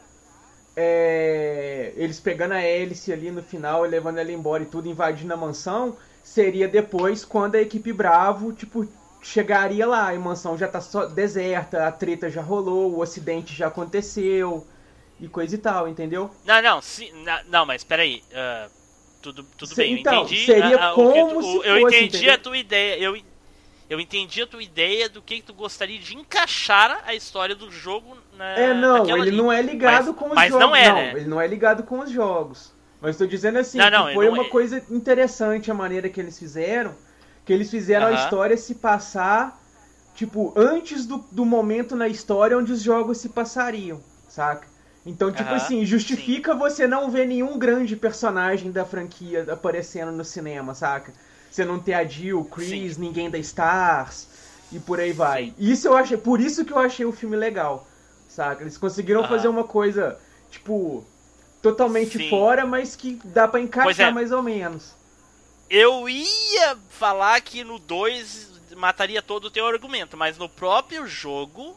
[0.76, 5.32] é, eles pegando a hélice ali no final e levando ela embora e tudo, invadindo
[5.32, 5.96] a mansão,
[6.34, 8.86] seria depois quando a equipe Bravo, tipo,
[9.20, 10.10] chegaria lá.
[10.10, 14.64] A mansão já tá só deserta, a treta já rolou, o acidente já aconteceu
[15.20, 16.30] e coisa e tal, entendeu?
[16.46, 18.22] Não, não, se, na- não, mas peraí.
[18.32, 18.68] ah,
[19.20, 20.46] tudo tudo Se- bem, eu então, entendi.
[20.46, 22.34] seria o que como tu- se o- Eu fosse, entendi entendeu?
[22.34, 22.98] a tua ideia.
[22.98, 23.16] Eu,
[23.90, 28.16] eu entendi a tua ideia do que tu gostaria de encaixar a história do jogo
[28.38, 28.46] na.
[28.56, 29.30] É, não, ele ali.
[29.32, 30.64] não é ligado Mas- com os mas jogos.
[30.66, 31.12] não é, né?
[31.16, 32.72] ele não é ligado com os jogos.
[33.00, 36.08] Mas tô dizendo assim, Não, não, que foi não uma é- coisa interessante a maneira
[36.08, 36.96] que eles fizeram.
[37.44, 38.12] Que eles fizeram a Aham.
[38.12, 39.64] história se passar,
[40.14, 44.68] tipo, antes do, do momento na história onde os jogos se passariam, saca?
[45.04, 50.24] Então, tipo Aham, assim, justifica você não ver nenhum grande personagem da franquia aparecendo no
[50.24, 51.14] cinema, saca?
[51.48, 54.28] Você não ter a Jill, Chris, ninguém da Stars
[54.70, 55.52] e por aí vai.
[55.58, 57.88] Isso eu achei, por isso que eu achei o filme legal,
[58.28, 58.62] saca?
[58.62, 59.26] Eles conseguiram Aham.
[59.26, 60.18] fazer uma coisa,
[60.50, 61.06] tipo,
[61.62, 62.30] totalmente Sim.
[62.30, 64.12] fora, mas que dá pra encaixar é.
[64.12, 64.94] mais ou menos.
[65.68, 71.76] Eu ia falar que no 2 mataria todo o teu argumento, mas no próprio jogo,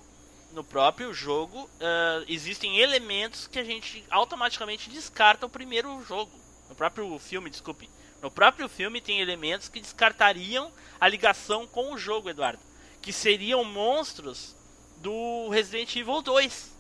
[0.51, 6.31] no próprio jogo, ah, existem elementos que a gente automaticamente descarta o primeiro jogo.
[6.69, 7.89] No próprio filme, desculpe.
[8.21, 12.61] No próprio filme tem elementos que descartariam a ligação com o jogo, Eduardo.
[13.01, 14.55] Que seriam monstros
[14.97, 16.71] do Resident Evil 2.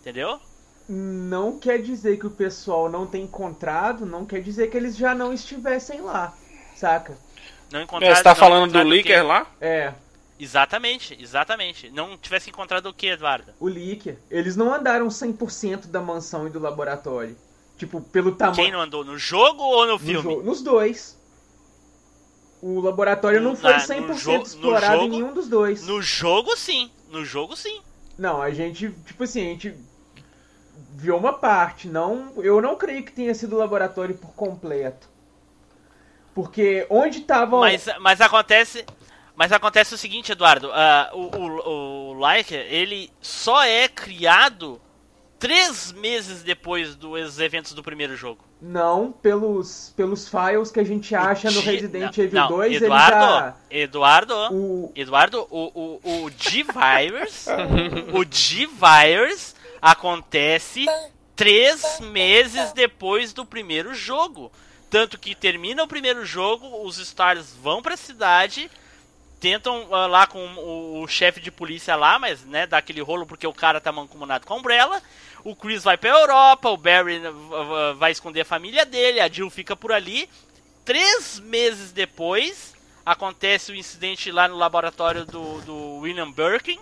[0.00, 0.40] Entendeu?
[0.88, 5.14] Não quer dizer que o pessoal não tenha encontrado, não quer dizer que eles já
[5.14, 6.34] não estivessem lá,
[6.76, 7.16] saca?
[7.72, 8.82] Não É, encontraram, você tá não falando do?
[8.82, 9.46] Licker lá?
[9.60, 9.94] É,
[10.38, 11.90] Exatamente, exatamente.
[11.90, 13.52] Não tivesse encontrado o que, Eduardo?
[13.60, 14.18] o Licker.
[14.30, 17.36] Eles não andaram 100% da mansão e do laboratório.
[17.78, 18.56] Tipo, pelo tamanho.
[18.56, 19.04] Quem não andou?
[19.04, 20.34] No jogo ou no No filme?
[20.34, 21.16] jo- Nos dois.
[22.60, 25.48] O laboratório não No- foi na- no 100% jo- no explorado jogo- em nenhum dos
[25.48, 25.86] dois.
[25.86, 26.90] No jogo, sim.
[27.10, 27.80] No jogo, sim.
[28.18, 29.74] Não, a gente, tipo assim, a gente
[30.94, 31.88] viu uma parte.
[31.88, 35.08] Não, eu não creio que tenha sido o laboratório por completo.
[36.34, 37.60] Porque onde estavam.
[37.60, 38.84] Mas, mas acontece.
[39.36, 40.70] Mas acontece o seguinte, Eduardo.
[40.72, 44.80] ah, o, o, o Liker, ele só é criado
[45.40, 48.44] três meses depois dos eventos do primeiro jogo.
[48.62, 53.16] Não, pelos, pelos files que a gente acha no Resident não, Evil não, 2, Eduardo,
[53.16, 53.54] ele já.
[53.70, 57.46] Eduardo, O, Eduardo, o, o, o G-Virus,
[58.12, 59.53] o G-Virus
[59.84, 60.86] acontece
[61.36, 64.50] três meses depois do primeiro jogo.
[64.88, 68.70] Tanto que termina o primeiro jogo, os Stars vão pra cidade,
[69.38, 73.26] tentam ah, lá com o, o chefe de polícia lá, mas né, dá aquele rolo
[73.26, 75.02] porque o cara tá mancomunado com a Umbrella.
[75.44, 79.28] O Chris vai pra Europa, o Barry ah, ah, vai esconder a família dele, a
[79.28, 80.30] Jill fica por ali.
[80.82, 82.74] Três meses depois,
[83.04, 86.80] acontece o incidente lá no laboratório do, do William Birkin.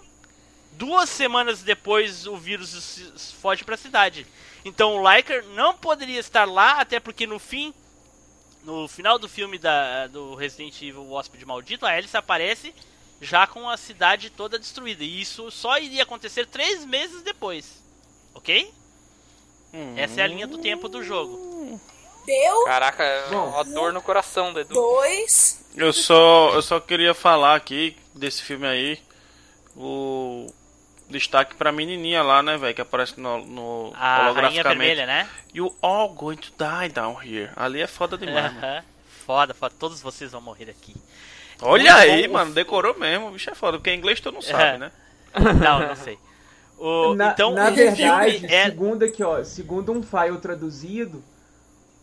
[0.84, 4.26] Duas semanas depois, o vírus foge pra cidade.
[4.64, 7.72] Então o Liker não poderia estar lá, até porque no fim,
[8.64, 12.74] no final do filme da, do Resident Evil o Hóspede Maldito, a Alice aparece
[13.20, 15.04] já com a cidade toda destruída.
[15.04, 17.80] E isso só iria acontecer três meses depois.
[18.34, 18.68] ok?
[19.96, 21.80] Essa é a linha do tempo do jogo.
[22.26, 23.50] Deu Caraca, Bom.
[23.50, 24.74] uma dor no coração do Edu.
[24.74, 25.64] dois.
[25.76, 29.00] Eu só, eu só queria falar aqui desse filme aí.
[29.76, 30.52] O
[31.12, 32.74] destaque pra menininha lá, né, velho?
[32.74, 34.62] Que aparece no, no A holograficamente.
[34.78, 35.28] vermelha, né?
[35.54, 37.50] You all going to die down here.
[37.54, 38.66] Ali é foda demais, mano.
[38.66, 38.84] Aham.
[39.24, 39.74] Foda, foda.
[39.78, 40.96] Todos vocês vão morrer aqui.
[41.60, 42.34] Olha Muito aí, bom.
[42.34, 42.52] mano.
[42.52, 43.28] Decorou mesmo.
[43.28, 43.78] O bicho é foda.
[43.78, 44.90] Porque inglês tu não sabe, né?
[45.62, 46.18] Não, não sei.
[46.76, 48.64] O, Na, então, na o verdade, filme é...
[48.64, 51.22] segundo aqui, ó, segundo um file traduzido,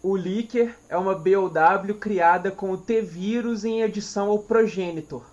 [0.02, 1.52] o Licker é uma BOW
[2.00, 5.26] criada com o T-Vírus em edição ao Progenitor.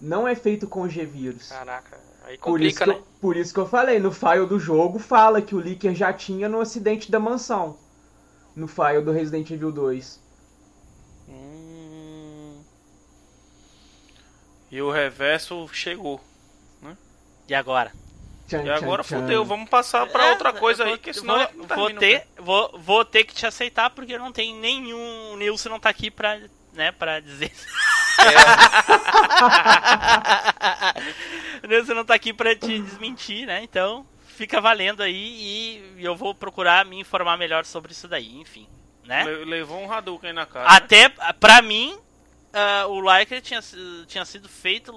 [0.00, 1.48] Não é feito com o G-Vírus.
[1.48, 2.96] Caraca, aí Por isso, complica, que né?
[2.96, 6.12] eu, por isso que eu falei, no file do jogo fala que o Licker já
[6.12, 7.78] tinha no acidente da mansão.
[8.56, 10.20] No file do Resident Evil 2.
[11.28, 12.62] Hum.
[14.70, 16.20] E o reverso chegou.
[17.48, 17.92] E agora?
[18.48, 19.22] Tchan, E agora tchan, tchan.
[19.22, 19.44] fudeu.
[19.44, 22.26] Vamos passar pra É, outra coisa eu aí, vou- que senão vou, não vou ter,
[22.38, 26.10] vou, vou ter que te aceitar porque não tem nenhum o Nilson não tá aqui
[26.10, 26.40] pra,
[26.74, 27.50] né, pra dizer.
[31.62, 33.62] o Nilson não tá aqui pra te desmentir, né?
[33.62, 38.68] Então, fica valendo aí e eu vou procurar me informar melhor sobre isso daí, enfim,
[39.04, 39.24] né?
[39.24, 40.68] Le- Levou um Hadouken na cara.
[40.68, 41.98] Até, pra mim,
[42.52, 43.60] ah, o Liker tinha,
[44.06, 44.92] tinha sido feito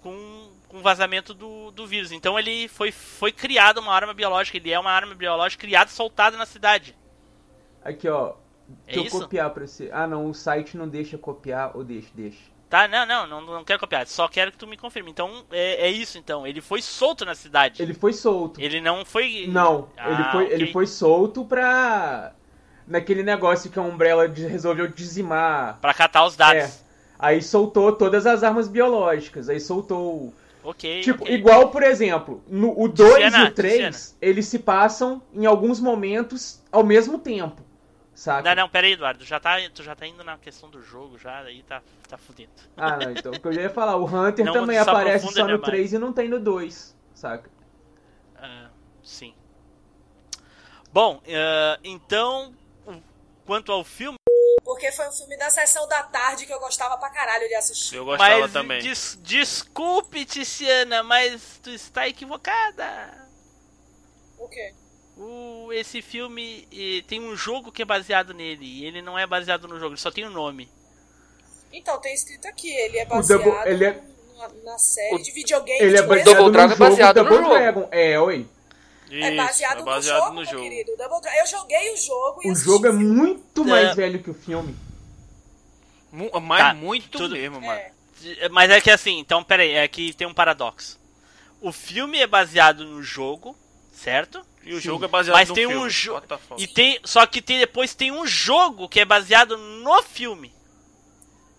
[0.00, 2.12] com, com vazamento do, do vírus.
[2.12, 4.56] Então ele foi, foi criado uma arma biológica.
[4.56, 6.96] Ele é uma arma biológica criada e soltada na cidade.
[7.84, 8.34] Aqui, ó.
[8.86, 9.20] É Deixa eu isso?
[9.20, 9.90] copiar pra você.
[9.92, 12.38] Ah, não, o site não deixa copiar ou deixa, deixa.
[12.68, 12.88] Tá?
[12.88, 14.06] Não, não, não, não quero copiar.
[14.08, 15.10] Só quero que tu me confirme.
[15.10, 16.44] Então, é, é isso então.
[16.46, 17.80] Ele foi solto na cidade.
[17.80, 18.60] Ele foi solto.
[18.60, 19.46] Ele não foi...
[19.48, 20.54] Não, Ah, ele, foi, ok.
[20.56, 22.32] ele foi solto pra.
[22.86, 25.78] Naquele negócio que a Umbrella resolveu dizimar.
[25.80, 26.62] Pra catar os dados.
[26.62, 26.72] É.
[27.18, 29.48] Aí soltou todas as armas biológicas.
[29.48, 30.32] Aí soltou.
[30.62, 31.32] Ok, Tipo, ok.
[31.34, 36.60] igual, por exemplo, no, o 2 e o 3, eles se passam em alguns momentos
[36.72, 37.62] ao mesmo tempo.
[38.16, 38.48] Saca?
[38.48, 39.22] Não, não, pera aí, Eduardo.
[39.26, 42.50] Já tá, tu já tá indo na questão do jogo, já, aí tá, tá fudendo.
[42.74, 45.26] Ah, não, então o que eu já ia falar, o Hunter Não também se aparece
[45.26, 45.70] aprofunda só no demais.
[45.70, 47.50] 3 e não tem no 2, saca?
[48.36, 48.70] Ah,
[49.04, 49.34] sim.
[50.90, 52.54] Bom, ah, então,
[53.44, 54.16] quanto ao filme,
[54.64, 57.96] Porque foi um filme da sessão da tarde que eu gostava pra caralho de assistir.
[57.96, 58.80] Eu gostava mas também.
[58.80, 63.28] des- desculpe, Tiziana, mas tu está equivocada.
[64.38, 64.74] O quê?
[65.16, 66.68] O, esse filme
[67.08, 70.00] tem um jogo que é baseado nele, e ele não é baseado no jogo, ele
[70.00, 70.68] só tem o nome.
[71.72, 74.02] Então, tem escrito aqui, ele é O baseado Double- ele é-
[74.36, 76.24] na, na série de videogame Ele é baseado.
[76.36, 77.48] Double Dragon é jogo baseado no jogo.
[77.48, 77.88] Dragon.
[77.90, 78.46] É, oi.
[79.10, 80.62] É Isso, baseado, é baseado no jogo, no meu jogo.
[80.62, 80.92] querido.
[81.40, 83.04] Eu joguei o jogo e O jogo é o filme.
[83.16, 83.94] muito mais É.
[83.94, 84.76] velho que o filme.
[86.42, 87.72] Mas Tá, muito tudo- mesmo, mano.
[87.72, 87.92] É.
[88.50, 90.98] Mas é que assim, então peraí, é que tem um paradoxo.
[91.60, 93.56] O filme é baseado no jogo,
[93.92, 94.44] certo?
[94.66, 95.84] E o jogo é baseado Mas no tem filme.
[95.86, 96.26] um jogo.
[96.58, 96.98] E tem.
[97.04, 100.52] Só que tem, depois tem um jogo que é baseado no filme.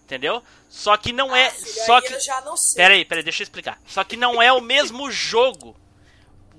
[0.04, 0.42] Entendeu?
[0.70, 1.48] Só que não é.
[1.48, 2.14] Ah, filho, só aí que.
[2.14, 2.76] eu já não sei.
[2.82, 3.80] Pera aí, pera aí, deixa eu explicar.
[3.88, 5.76] Só que não é o mesmo jogo.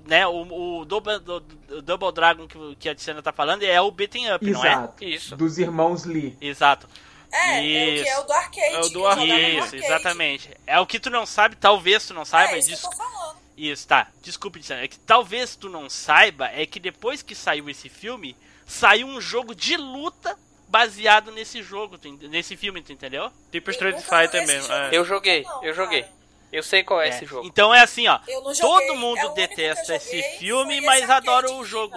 [0.05, 0.25] Né?
[0.25, 3.91] O, o Double, do- do- Double Dragon que, que a Tiziana tá falando é o
[3.91, 4.71] Beaten Up, não é?
[4.71, 5.03] Exato.
[5.03, 5.35] Isso.
[5.37, 6.35] Dos irmãos Lee.
[6.41, 6.89] Exato.
[7.31, 8.59] É, é o que é o do arcade.
[8.73, 9.85] É o do que eu jogava no Isso, arcade.
[9.85, 10.49] exatamente.
[10.65, 12.53] É o que tu não sabe, talvez tu não saiba.
[12.53, 13.38] É isso dis- que eu tô falando.
[13.61, 14.07] Isso, tá.
[14.21, 14.61] Desculpe.
[14.71, 19.19] É que talvez tu não saiba, é que depois que saiu esse filme, saiu um
[19.19, 20.37] jogo de luta
[20.67, 21.99] baseado nesse jogo,
[22.29, 23.29] nesse filme, tu entendeu?
[23.51, 24.71] Tipo Street Eu Fighter mesmo.
[24.71, 24.89] é.
[24.93, 26.05] Eu joguei, eu joguei.
[26.51, 27.09] Eu sei qual é, É.
[27.09, 27.45] esse jogo.
[27.45, 28.19] Então é assim, ó.
[28.27, 28.41] Eu.
[28.59, 31.95] Todo mundo É eu detesta esse filme, foi mas esse adora o jogo.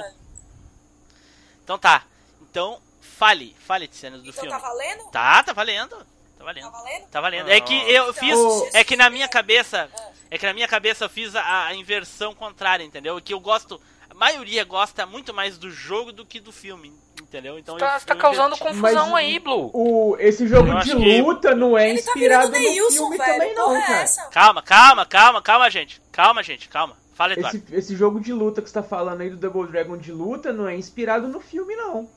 [1.65, 2.05] Então tá.
[2.51, 4.51] Então, fale, fale, Tiziana, do Então filme.
[4.51, 5.11] tá valendo?
[5.11, 5.97] Tá, tá valendo.
[5.97, 6.05] Tá
[6.39, 6.71] Tá valendo.
[6.73, 7.07] valendo?
[7.09, 7.49] Tá valendo.
[7.49, 8.35] Ah, É que eu Então, fiz.
[8.37, 8.69] Ô.
[8.75, 9.89] É que na minha cabeça.
[10.33, 13.21] É que na minha cabeça eu fiz a, a inversão contrária, entendeu?
[13.21, 13.79] Que eu gosto.
[14.09, 16.91] A maioria gosta muito mais do jogo do que do filme,
[17.21, 17.59] entendeu?
[17.59, 18.63] Então Tá, você tá eu causando inverti.
[18.81, 19.71] confusão Mas- aí, Blue.
[19.75, 22.97] O, esse jogo de acho que- luta não é Ele tá inspirado virando no Neilson,
[22.97, 23.33] filme velho.
[23.33, 24.01] também não, é cara.
[24.01, 24.23] essa?
[24.29, 26.01] Calma, calma, calma, calma, gente.
[26.11, 26.97] Calma, gente, calma.
[27.15, 27.59] Fala, Eduardo.
[27.59, 30.51] Esse, esse jogo de luta que você tá falando aí do Double Dragon de luta
[30.51, 32.09] não é inspirado no filme, não.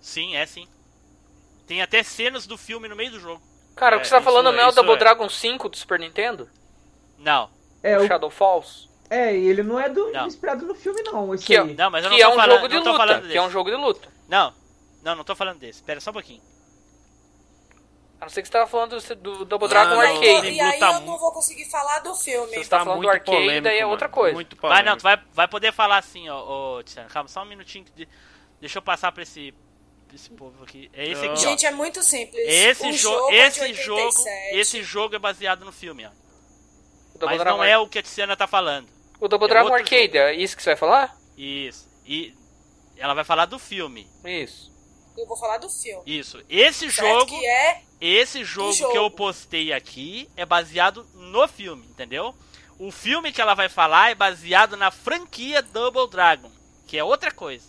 [0.00, 0.66] Sim, é sim.
[1.66, 3.40] Tem até cenas do filme no meio do jogo.
[3.74, 4.98] Cara, o É, que você tá isso falando é, não é o isso Double é.
[4.98, 6.48] Dragon 5 do Super Nintendo?
[7.18, 7.50] Não.
[7.82, 8.88] É, o, Shadow Falls?
[9.08, 10.26] é e ele não é do, Não.
[10.26, 11.32] inspirado no filme, não.
[11.34, 11.74] Esse Que é- aí.
[11.74, 13.14] Não, mas eu não que tô é um falando, jogo de não luta.
[13.14, 13.36] Que desse.
[13.36, 14.08] é um jogo de luta.
[14.28, 14.54] Não.
[15.02, 15.78] Não, não tô falando desse.
[15.80, 16.42] Espera só um pouquinho.
[18.20, 20.48] A não ser que você tava falando do, do Double Dragon não, Arcade.
[20.48, 21.06] E aí eu muito.
[21.06, 22.56] não vou conseguir falar do filme.
[22.56, 24.34] Você tá falando do arcade, daí é outra coisa.
[24.34, 24.88] Muito Vai, polêmico.
[24.90, 27.08] não, tu vai, vai poder falar assim, ó, ô, Tiziana.
[27.10, 27.84] Calma, só um minutinho.
[27.84, 28.08] que de-
[28.58, 29.52] Deixa eu passar pra esse,
[30.14, 30.90] esse povo aqui.
[30.94, 31.36] É esse aqui, ó.
[31.36, 32.42] Gente, é muito simples.
[32.48, 34.56] Esse, o jo jogo é de esse jogo, 87.
[34.58, 36.10] esse jogo é baseado no filme, ó.
[37.24, 38.88] Mas Dragon não é o que a Tiziana tá falando.
[39.18, 41.16] O Double é Dragon Arcade, é isso que você vai falar?
[41.36, 41.88] Isso.
[42.04, 42.34] E
[42.96, 44.06] ela vai falar do filme.
[44.24, 44.72] Isso.
[45.16, 46.02] Eu vou falar do filme.
[46.04, 46.42] Isso.
[46.48, 48.92] Esse Certo jogo, que é esse jogo, jogo.
[48.92, 52.34] que eu postei aqui é baseado no filme, entendeu?
[52.78, 56.50] O filme que ela vai falar é baseado na franquia Double Dragon,
[56.86, 57.64] que é outra coisa.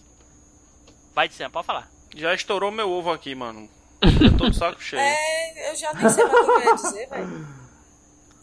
[1.15, 1.90] Vai, Sam, pode falar.
[2.14, 3.69] Já estourou meu ovo aqui, mano.
[4.22, 5.02] Eu tô de saco cheio.
[5.02, 7.48] É, eu já nem sei mais o que eu ia dizer, velho.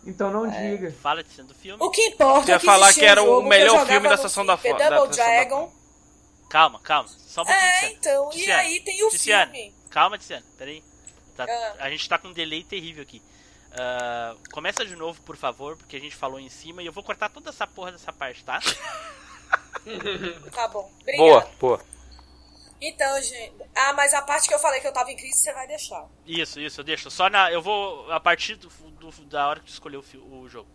[0.07, 0.71] Então não É.
[0.77, 0.93] diga.
[1.03, 1.83] Fala, do filme.
[1.83, 4.45] O que importa ia é que falar que era o eu melhor filme da sessão
[4.45, 5.73] da Flipper, fo- da Double Dragon.
[6.51, 7.09] Calma, calma.
[7.09, 9.75] Só um pouquinho, É, então, e aí tem o Tiziane, filme.
[9.91, 10.83] Calma, Tiziane, peraí.
[11.37, 11.75] Tá- Ah.
[11.81, 13.21] A gente tá com um delay terrível aqui.
[13.73, 17.03] Ah, começa de novo, por favor, porque a gente falou em cima e eu vou
[17.03, 18.61] cortar toda essa porra dessa parte, tá?
[20.53, 21.19] Tá bom, obrigada.
[21.29, 21.81] Boa, boa.
[22.81, 23.55] Então, gente.
[23.75, 26.07] Ah, mas a parte que eu falei que eu tava em crise, você vai deixar.
[26.27, 27.11] Isso, isso, eu deixo.
[27.11, 27.51] Só na.
[27.51, 28.11] Eu vou.
[28.13, 30.69] A partir do, do- da hora que tu escolheu o, o jogo.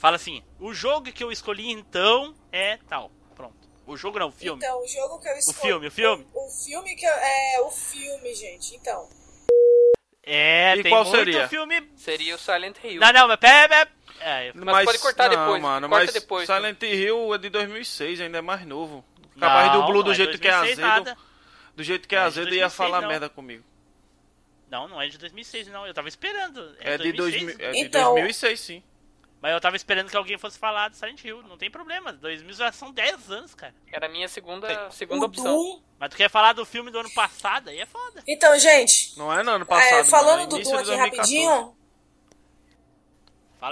[0.00, 3.10] Fala assim, o jogo que eu escolhi então é tal.
[3.36, 3.56] Pronto.
[3.86, 4.62] O jogo não, o filme.
[4.64, 5.58] Então, o jogo que eu escolhi.
[5.58, 6.26] filme, o filme.
[6.34, 7.12] O, o filme que eu.
[7.12, 8.74] É, o filme, gente.
[8.76, 9.08] Então.
[10.24, 11.48] É, E tem qual muito seria?
[11.48, 11.90] filme.
[11.96, 13.00] Seria o Silent Hill.
[13.00, 13.90] Não, não, mas pera, pera.
[14.20, 16.46] É, Mas pode cortar não, depois, Mano, corta mas depois.
[16.46, 19.04] Silent Hill é de 2006, ainda é mais novo.
[19.38, 21.16] Capaz do Blue do é jeito que é 2006 azedo.
[21.74, 23.08] Do jeito que é é azedo ia 2006 falar não.
[23.08, 23.64] merda comigo.
[24.70, 26.74] Não, não é de 2006 não, eu tava esperando.
[26.80, 27.56] É, de, 2006.
[27.58, 28.82] 2000, é de Então- 2006, sim.
[29.42, 32.12] Mas eu tava esperando que alguém fosse falar de Silent Hill, não tem problema.
[32.12, 33.74] 2000 já são 10 anos, cara.
[33.90, 35.44] Era a minha segunda, segunda O opção.
[35.44, 35.82] Doom.
[35.98, 38.22] Mas tu quer falar do filme do ano passado, aí é foda.
[38.26, 39.18] Então, gente.
[39.18, 40.06] Não é no ano é, passado.
[40.08, 41.10] falando mano, é do de aqui 2014.
[41.18, 41.76] rapidinho.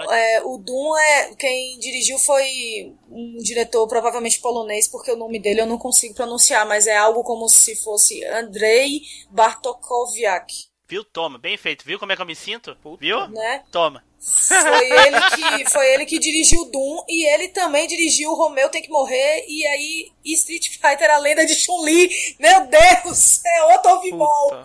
[0.09, 1.35] É, o Doom é.
[1.35, 6.65] Quem dirigiu foi um diretor provavelmente polonês, porque o nome dele eu não consigo pronunciar,
[6.65, 11.05] mas é algo como se fosse Andrei Bartokowiak, Viu?
[11.05, 11.85] Toma, bem feito.
[11.85, 12.75] Viu como é que eu me sinto?
[12.99, 13.25] Viu?
[13.29, 13.63] né?
[13.71, 14.03] Toma.
[14.19, 18.89] Foi ele que foi ele que dirigiu Doom e ele também dirigiu Romeu tem que
[18.89, 22.09] morrer e aí Street Fighter a lenda de Chun-Li.
[22.37, 24.01] Meu Deus, é outro.
[24.01, 24.63] Puta.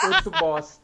[0.16, 0.79] Outro bosta.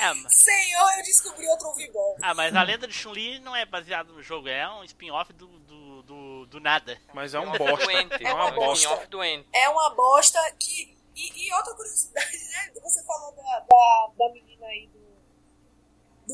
[0.00, 0.34] É, mas...
[0.34, 2.16] Senhor, eu descobri outro ouvibol.
[2.22, 5.46] Ah, mas a lenda de Chun-Li não é baseado no jogo, é um spin-off do,
[5.46, 6.98] do, do, do nada.
[7.12, 7.86] Mas é um É bosta.
[7.86, 8.24] doente.
[8.26, 8.84] É uma uma bosta.
[8.86, 9.48] spin-off doente.
[9.54, 12.72] É uma bosta que e, e outra curiosidade, né?
[12.82, 15.00] Você falou da, da, da menina aí do,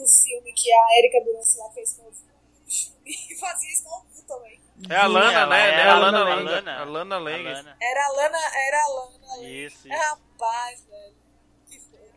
[0.01, 2.13] do filme que a Erika Durance lá fez com o
[2.69, 4.61] Chun-Li fazia isso no Doom também.
[4.91, 5.69] É a Lana, Ela né?
[5.71, 5.83] é né?
[5.89, 6.45] a Lana Lana, Lang.
[6.51, 6.81] Lana.
[6.81, 7.49] A Lana Lang.
[7.81, 8.39] Era a Lana,
[8.69, 9.49] era a Lana.
[9.49, 10.03] Isso, É, isso.
[10.05, 11.17] rapaz, velho.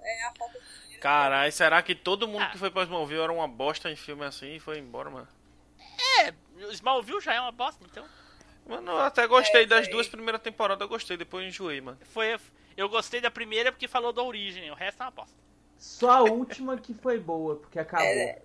[0.02, 0.89] É a falta de dinheiro.
[1.00, 2.50] Caralho, será que todo mundo Ah.
[2.50, 5.28] que foi pra Smallville era uma bosta em filme assim e foi embora, mano?
[6.22, 6.34] É,
[6.66, 8.06] o Smallville já é uma bosta, então.
[8.68, 11.98] Mano, eu até gostei É, das duas primeiras temporadas, eu gostei, depois eu enjoei, mano.
[12.14, 12.38] Foi,
[12.78, 15.36] eu gostei da primeira porque falou da origem, o resto é uma bosta.
[15.78, 18.06] Só a última que foi boa, porque acabou.
[18.06, 18.42] É.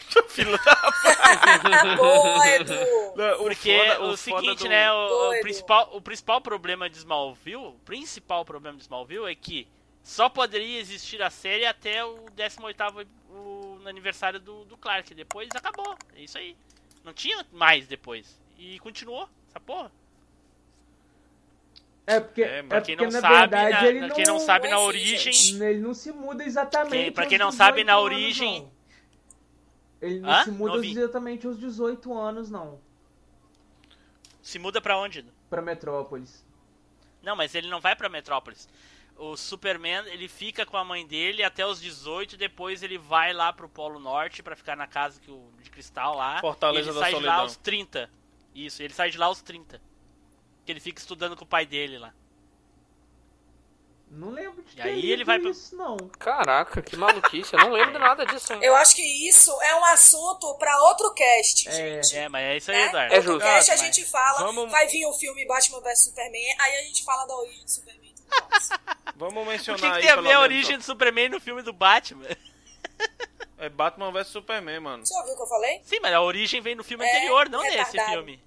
[0.28, 2.74] Filho da Boa, Edu.
[3.16, 5.40] Não, Porque foda- o, foda seguinte, do- né, o, o Doido.
[5.42, 9.68] principal, o principal problema de Smallville, o principal problema de Smallville é que
[10.02, 15.48] só poderia existir a série até o 18º o, no aniversário do, do Clark, depois
[15.54, 16.56] acabou, é isso aí.
[17.04, 19.90] Não tinha mais depois, e continuou, essa porra.
[22.06, 24.68] É porque, É, é, pra quem porque não sabe, verdade na- não, quem não sabe
[24.68, 25.62] na é assim, origem...
[25.62, 26.90] ele não se muda exatamente.
[27.04, 28.70] Quem- pra quem não sabe, 18 na origem-.
[30.02, 30.44] Ele não Hã?
[30.44, 32.80] se muda Não exatamente aos 18 anos, não.
[34.42, 35.24] Se muda pra onde?
[35.48, 36.44] Pra Metrópolis.
[37.22, 38.68] Não, mas ele não vai pra Metrópolis.
[39.22, 43.52] O Superman, ele fica com a mãe dele até os 18, depois ele vai lá
[43.52, 46.40] pro Polo Norte pra ficar na casa que o, de cristal lá.
[46.40, 47.36] Fortaleza e ele da sai de Solidão.
[47.36, 48.10] lá aos 30.
[48.54, 49.78] Isso, ele sai de lá aos 30.
[50.64, 52.14] Que ele fica estudando com o pai dele lá.
[54.10, 55.96] Não lembro de E aí ele vai pro- isso, não.
[56.18, 57.52] Caraca, que maluquice.
[57.54, 58.52] Eu não lembro de nada disso.
[58.54, 58.58] hein?
[58.62, 61.72] Eu acho que isso é um assunto pra outro cast, É.
[62.02, 62.16] gente.
[62.16, 62.86] É, mas é isso aí, Né?
[62.86, 63.12] Eduardo.
[63.14, 63.44] É Outro justo.
[63.46, 67.04] cast a gente fala, vamos- vai vir o filme Batman vs Superman, aí a gente
[67.04, 68.00] fala da origem do Superman
[69.26, 69.34] e tudo mais.
[69.34, 71.40] Vamos O mencionar que, que aí, tem a pelo ver a origem do Superman no
[71.40, 72.26] filme do Batman?
[73.58, 75.06] É Batman vs Superman, mano.
[75.06, 75.80] Você ouviu o que eu falei?
[75.84, 78.42] Sim, mas a origem vem no filme É, anterior, não nesse filme.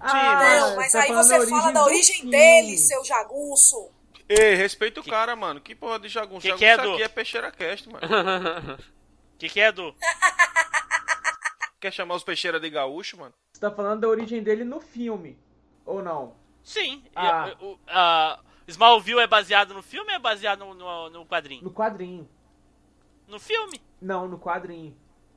[0.00, 2.30] Ah, Não, mas tá aí você da fala da do origem filme.
[2.30, 3.90] dele, seu jagunço.
[4.28, 5.60] Ei, respeita o cara, mano.
[5.60, 6.42] Que porra de jagunço.
[6.42, 6.92] Que jagunço que é, Edu?
[6.94, 8.06] aqui é Peixeira Cast, mano.
[8.06, 8.78] O
[9.38, 9.94] que, que é, Edu?
[11.80, 13.32] Quer chamar os Peixeira de gaúcho, mano?
[13.52, 15.38] Você tá falando da origem dele no filme.
[15.86, 16.34] Ou não?
[16.62, 17.02] Sim.
[17.14, 17.52] Ah.
[17.88, 21.62] a- a- Smallville é baseado no filme ou é baseado no, no, no quadrinho?
[21.64, 22.28] No quadrinho.
[23.26, 23.80] No filme.
[24.00, 24.96] Não, no quadrinho.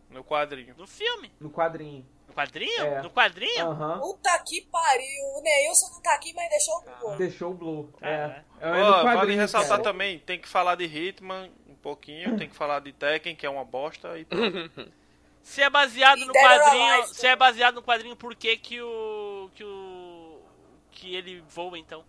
[0.09, 0.75] No quadrinho.
[0.77, 1.31] No filme.
[1.39, 2.05] No quadrinho.
[2.27, 2.83] No quadrinho?
[2.83, 3.01] É.
[3.01, 3.69] No quadrinho?
[3.69, 3.99] Aham.
[3.99, 5.23] Puta que pariu.
[5.37, 7.15] O Neilson não tá aqui, mas deixou o Google.
[7.17, 7.93] Deixou o Blue.
[8.01, 8.09] É.
[8.09, 8.43] É.
[8.59, 9.83] É, no Ó, vale quadrinho, ressaltar cara.
[9.83, 13.49] também, tem que falar de Hitman um pouquinho, tem que falar de Tekken, que é
[13.49, 14.25] uma bosta, e.
[15.43, 19.49] Se é baseado E no quadrinho, se é baseado no quadrinho, por que que o
[19.55, 20.39] que o
[20.91, 22.05] que ele voa então?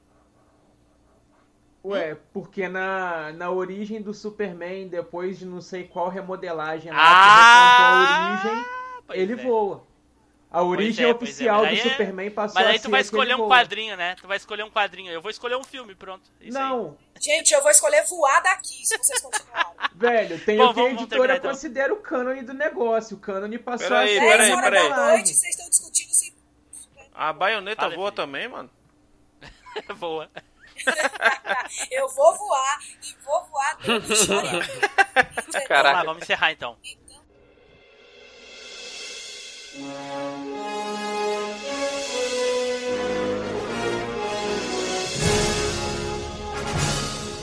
[1.84, 7.76] Ué, porque na, na origem do Superman, depois de não sei qual remodelagem lá Ah!
[7.76, 8.64] que a origem,
[9.06, 9.36] Pois ele é.
[9.36, 9.84] voa.
[10.48, 12.90] A origem é, é, oficial mas do aí é- Superman passou Mas a aí tu
[12.90, 13.48] vai escolher um voa.
[13.48, 14.14] quadrinho, né?
[14.20, 15.10] Tu vai escolher um quadrinho.
[15.10, 16.22] Eu vou escolher um filme, pronto.
[16.40, 16.62] Isso aí.
[16.64, 19.72] Não, Gente, eu vou escolher voar daqui, se vocês continuarem.
[19.96, 21.50] velho, tem Bom, o que a vamos- terminar, editora então.
[21.50, 23.16] considera o cânone do negócio.
[23.16, 24.26] O cânone passou Peraí, a ser...
[24.28, 24.88] peraí, 10 horas peraí.
[24.90, 26.34] da noite, vocês estão discutindo se...
[27.14, 28.16] A baioneta Fala, voa filho.
[28.16, 28.70] também, mano?
[29.98, 30.28] Boa.
[31.90, 34.08] eu vou voar e vou voar dentro?
[35.68, 35.68] Caraca.
[35.68, 36.76] Vamos lá, vamos encerrar então.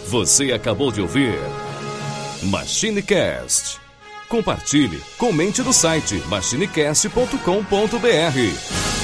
[0.09, 1.37] Você acabou de ouvir
[2.43, 3.79] MachineCast.
[4.27, 8.98] Compartilhe, comente no site machinecast.com.br.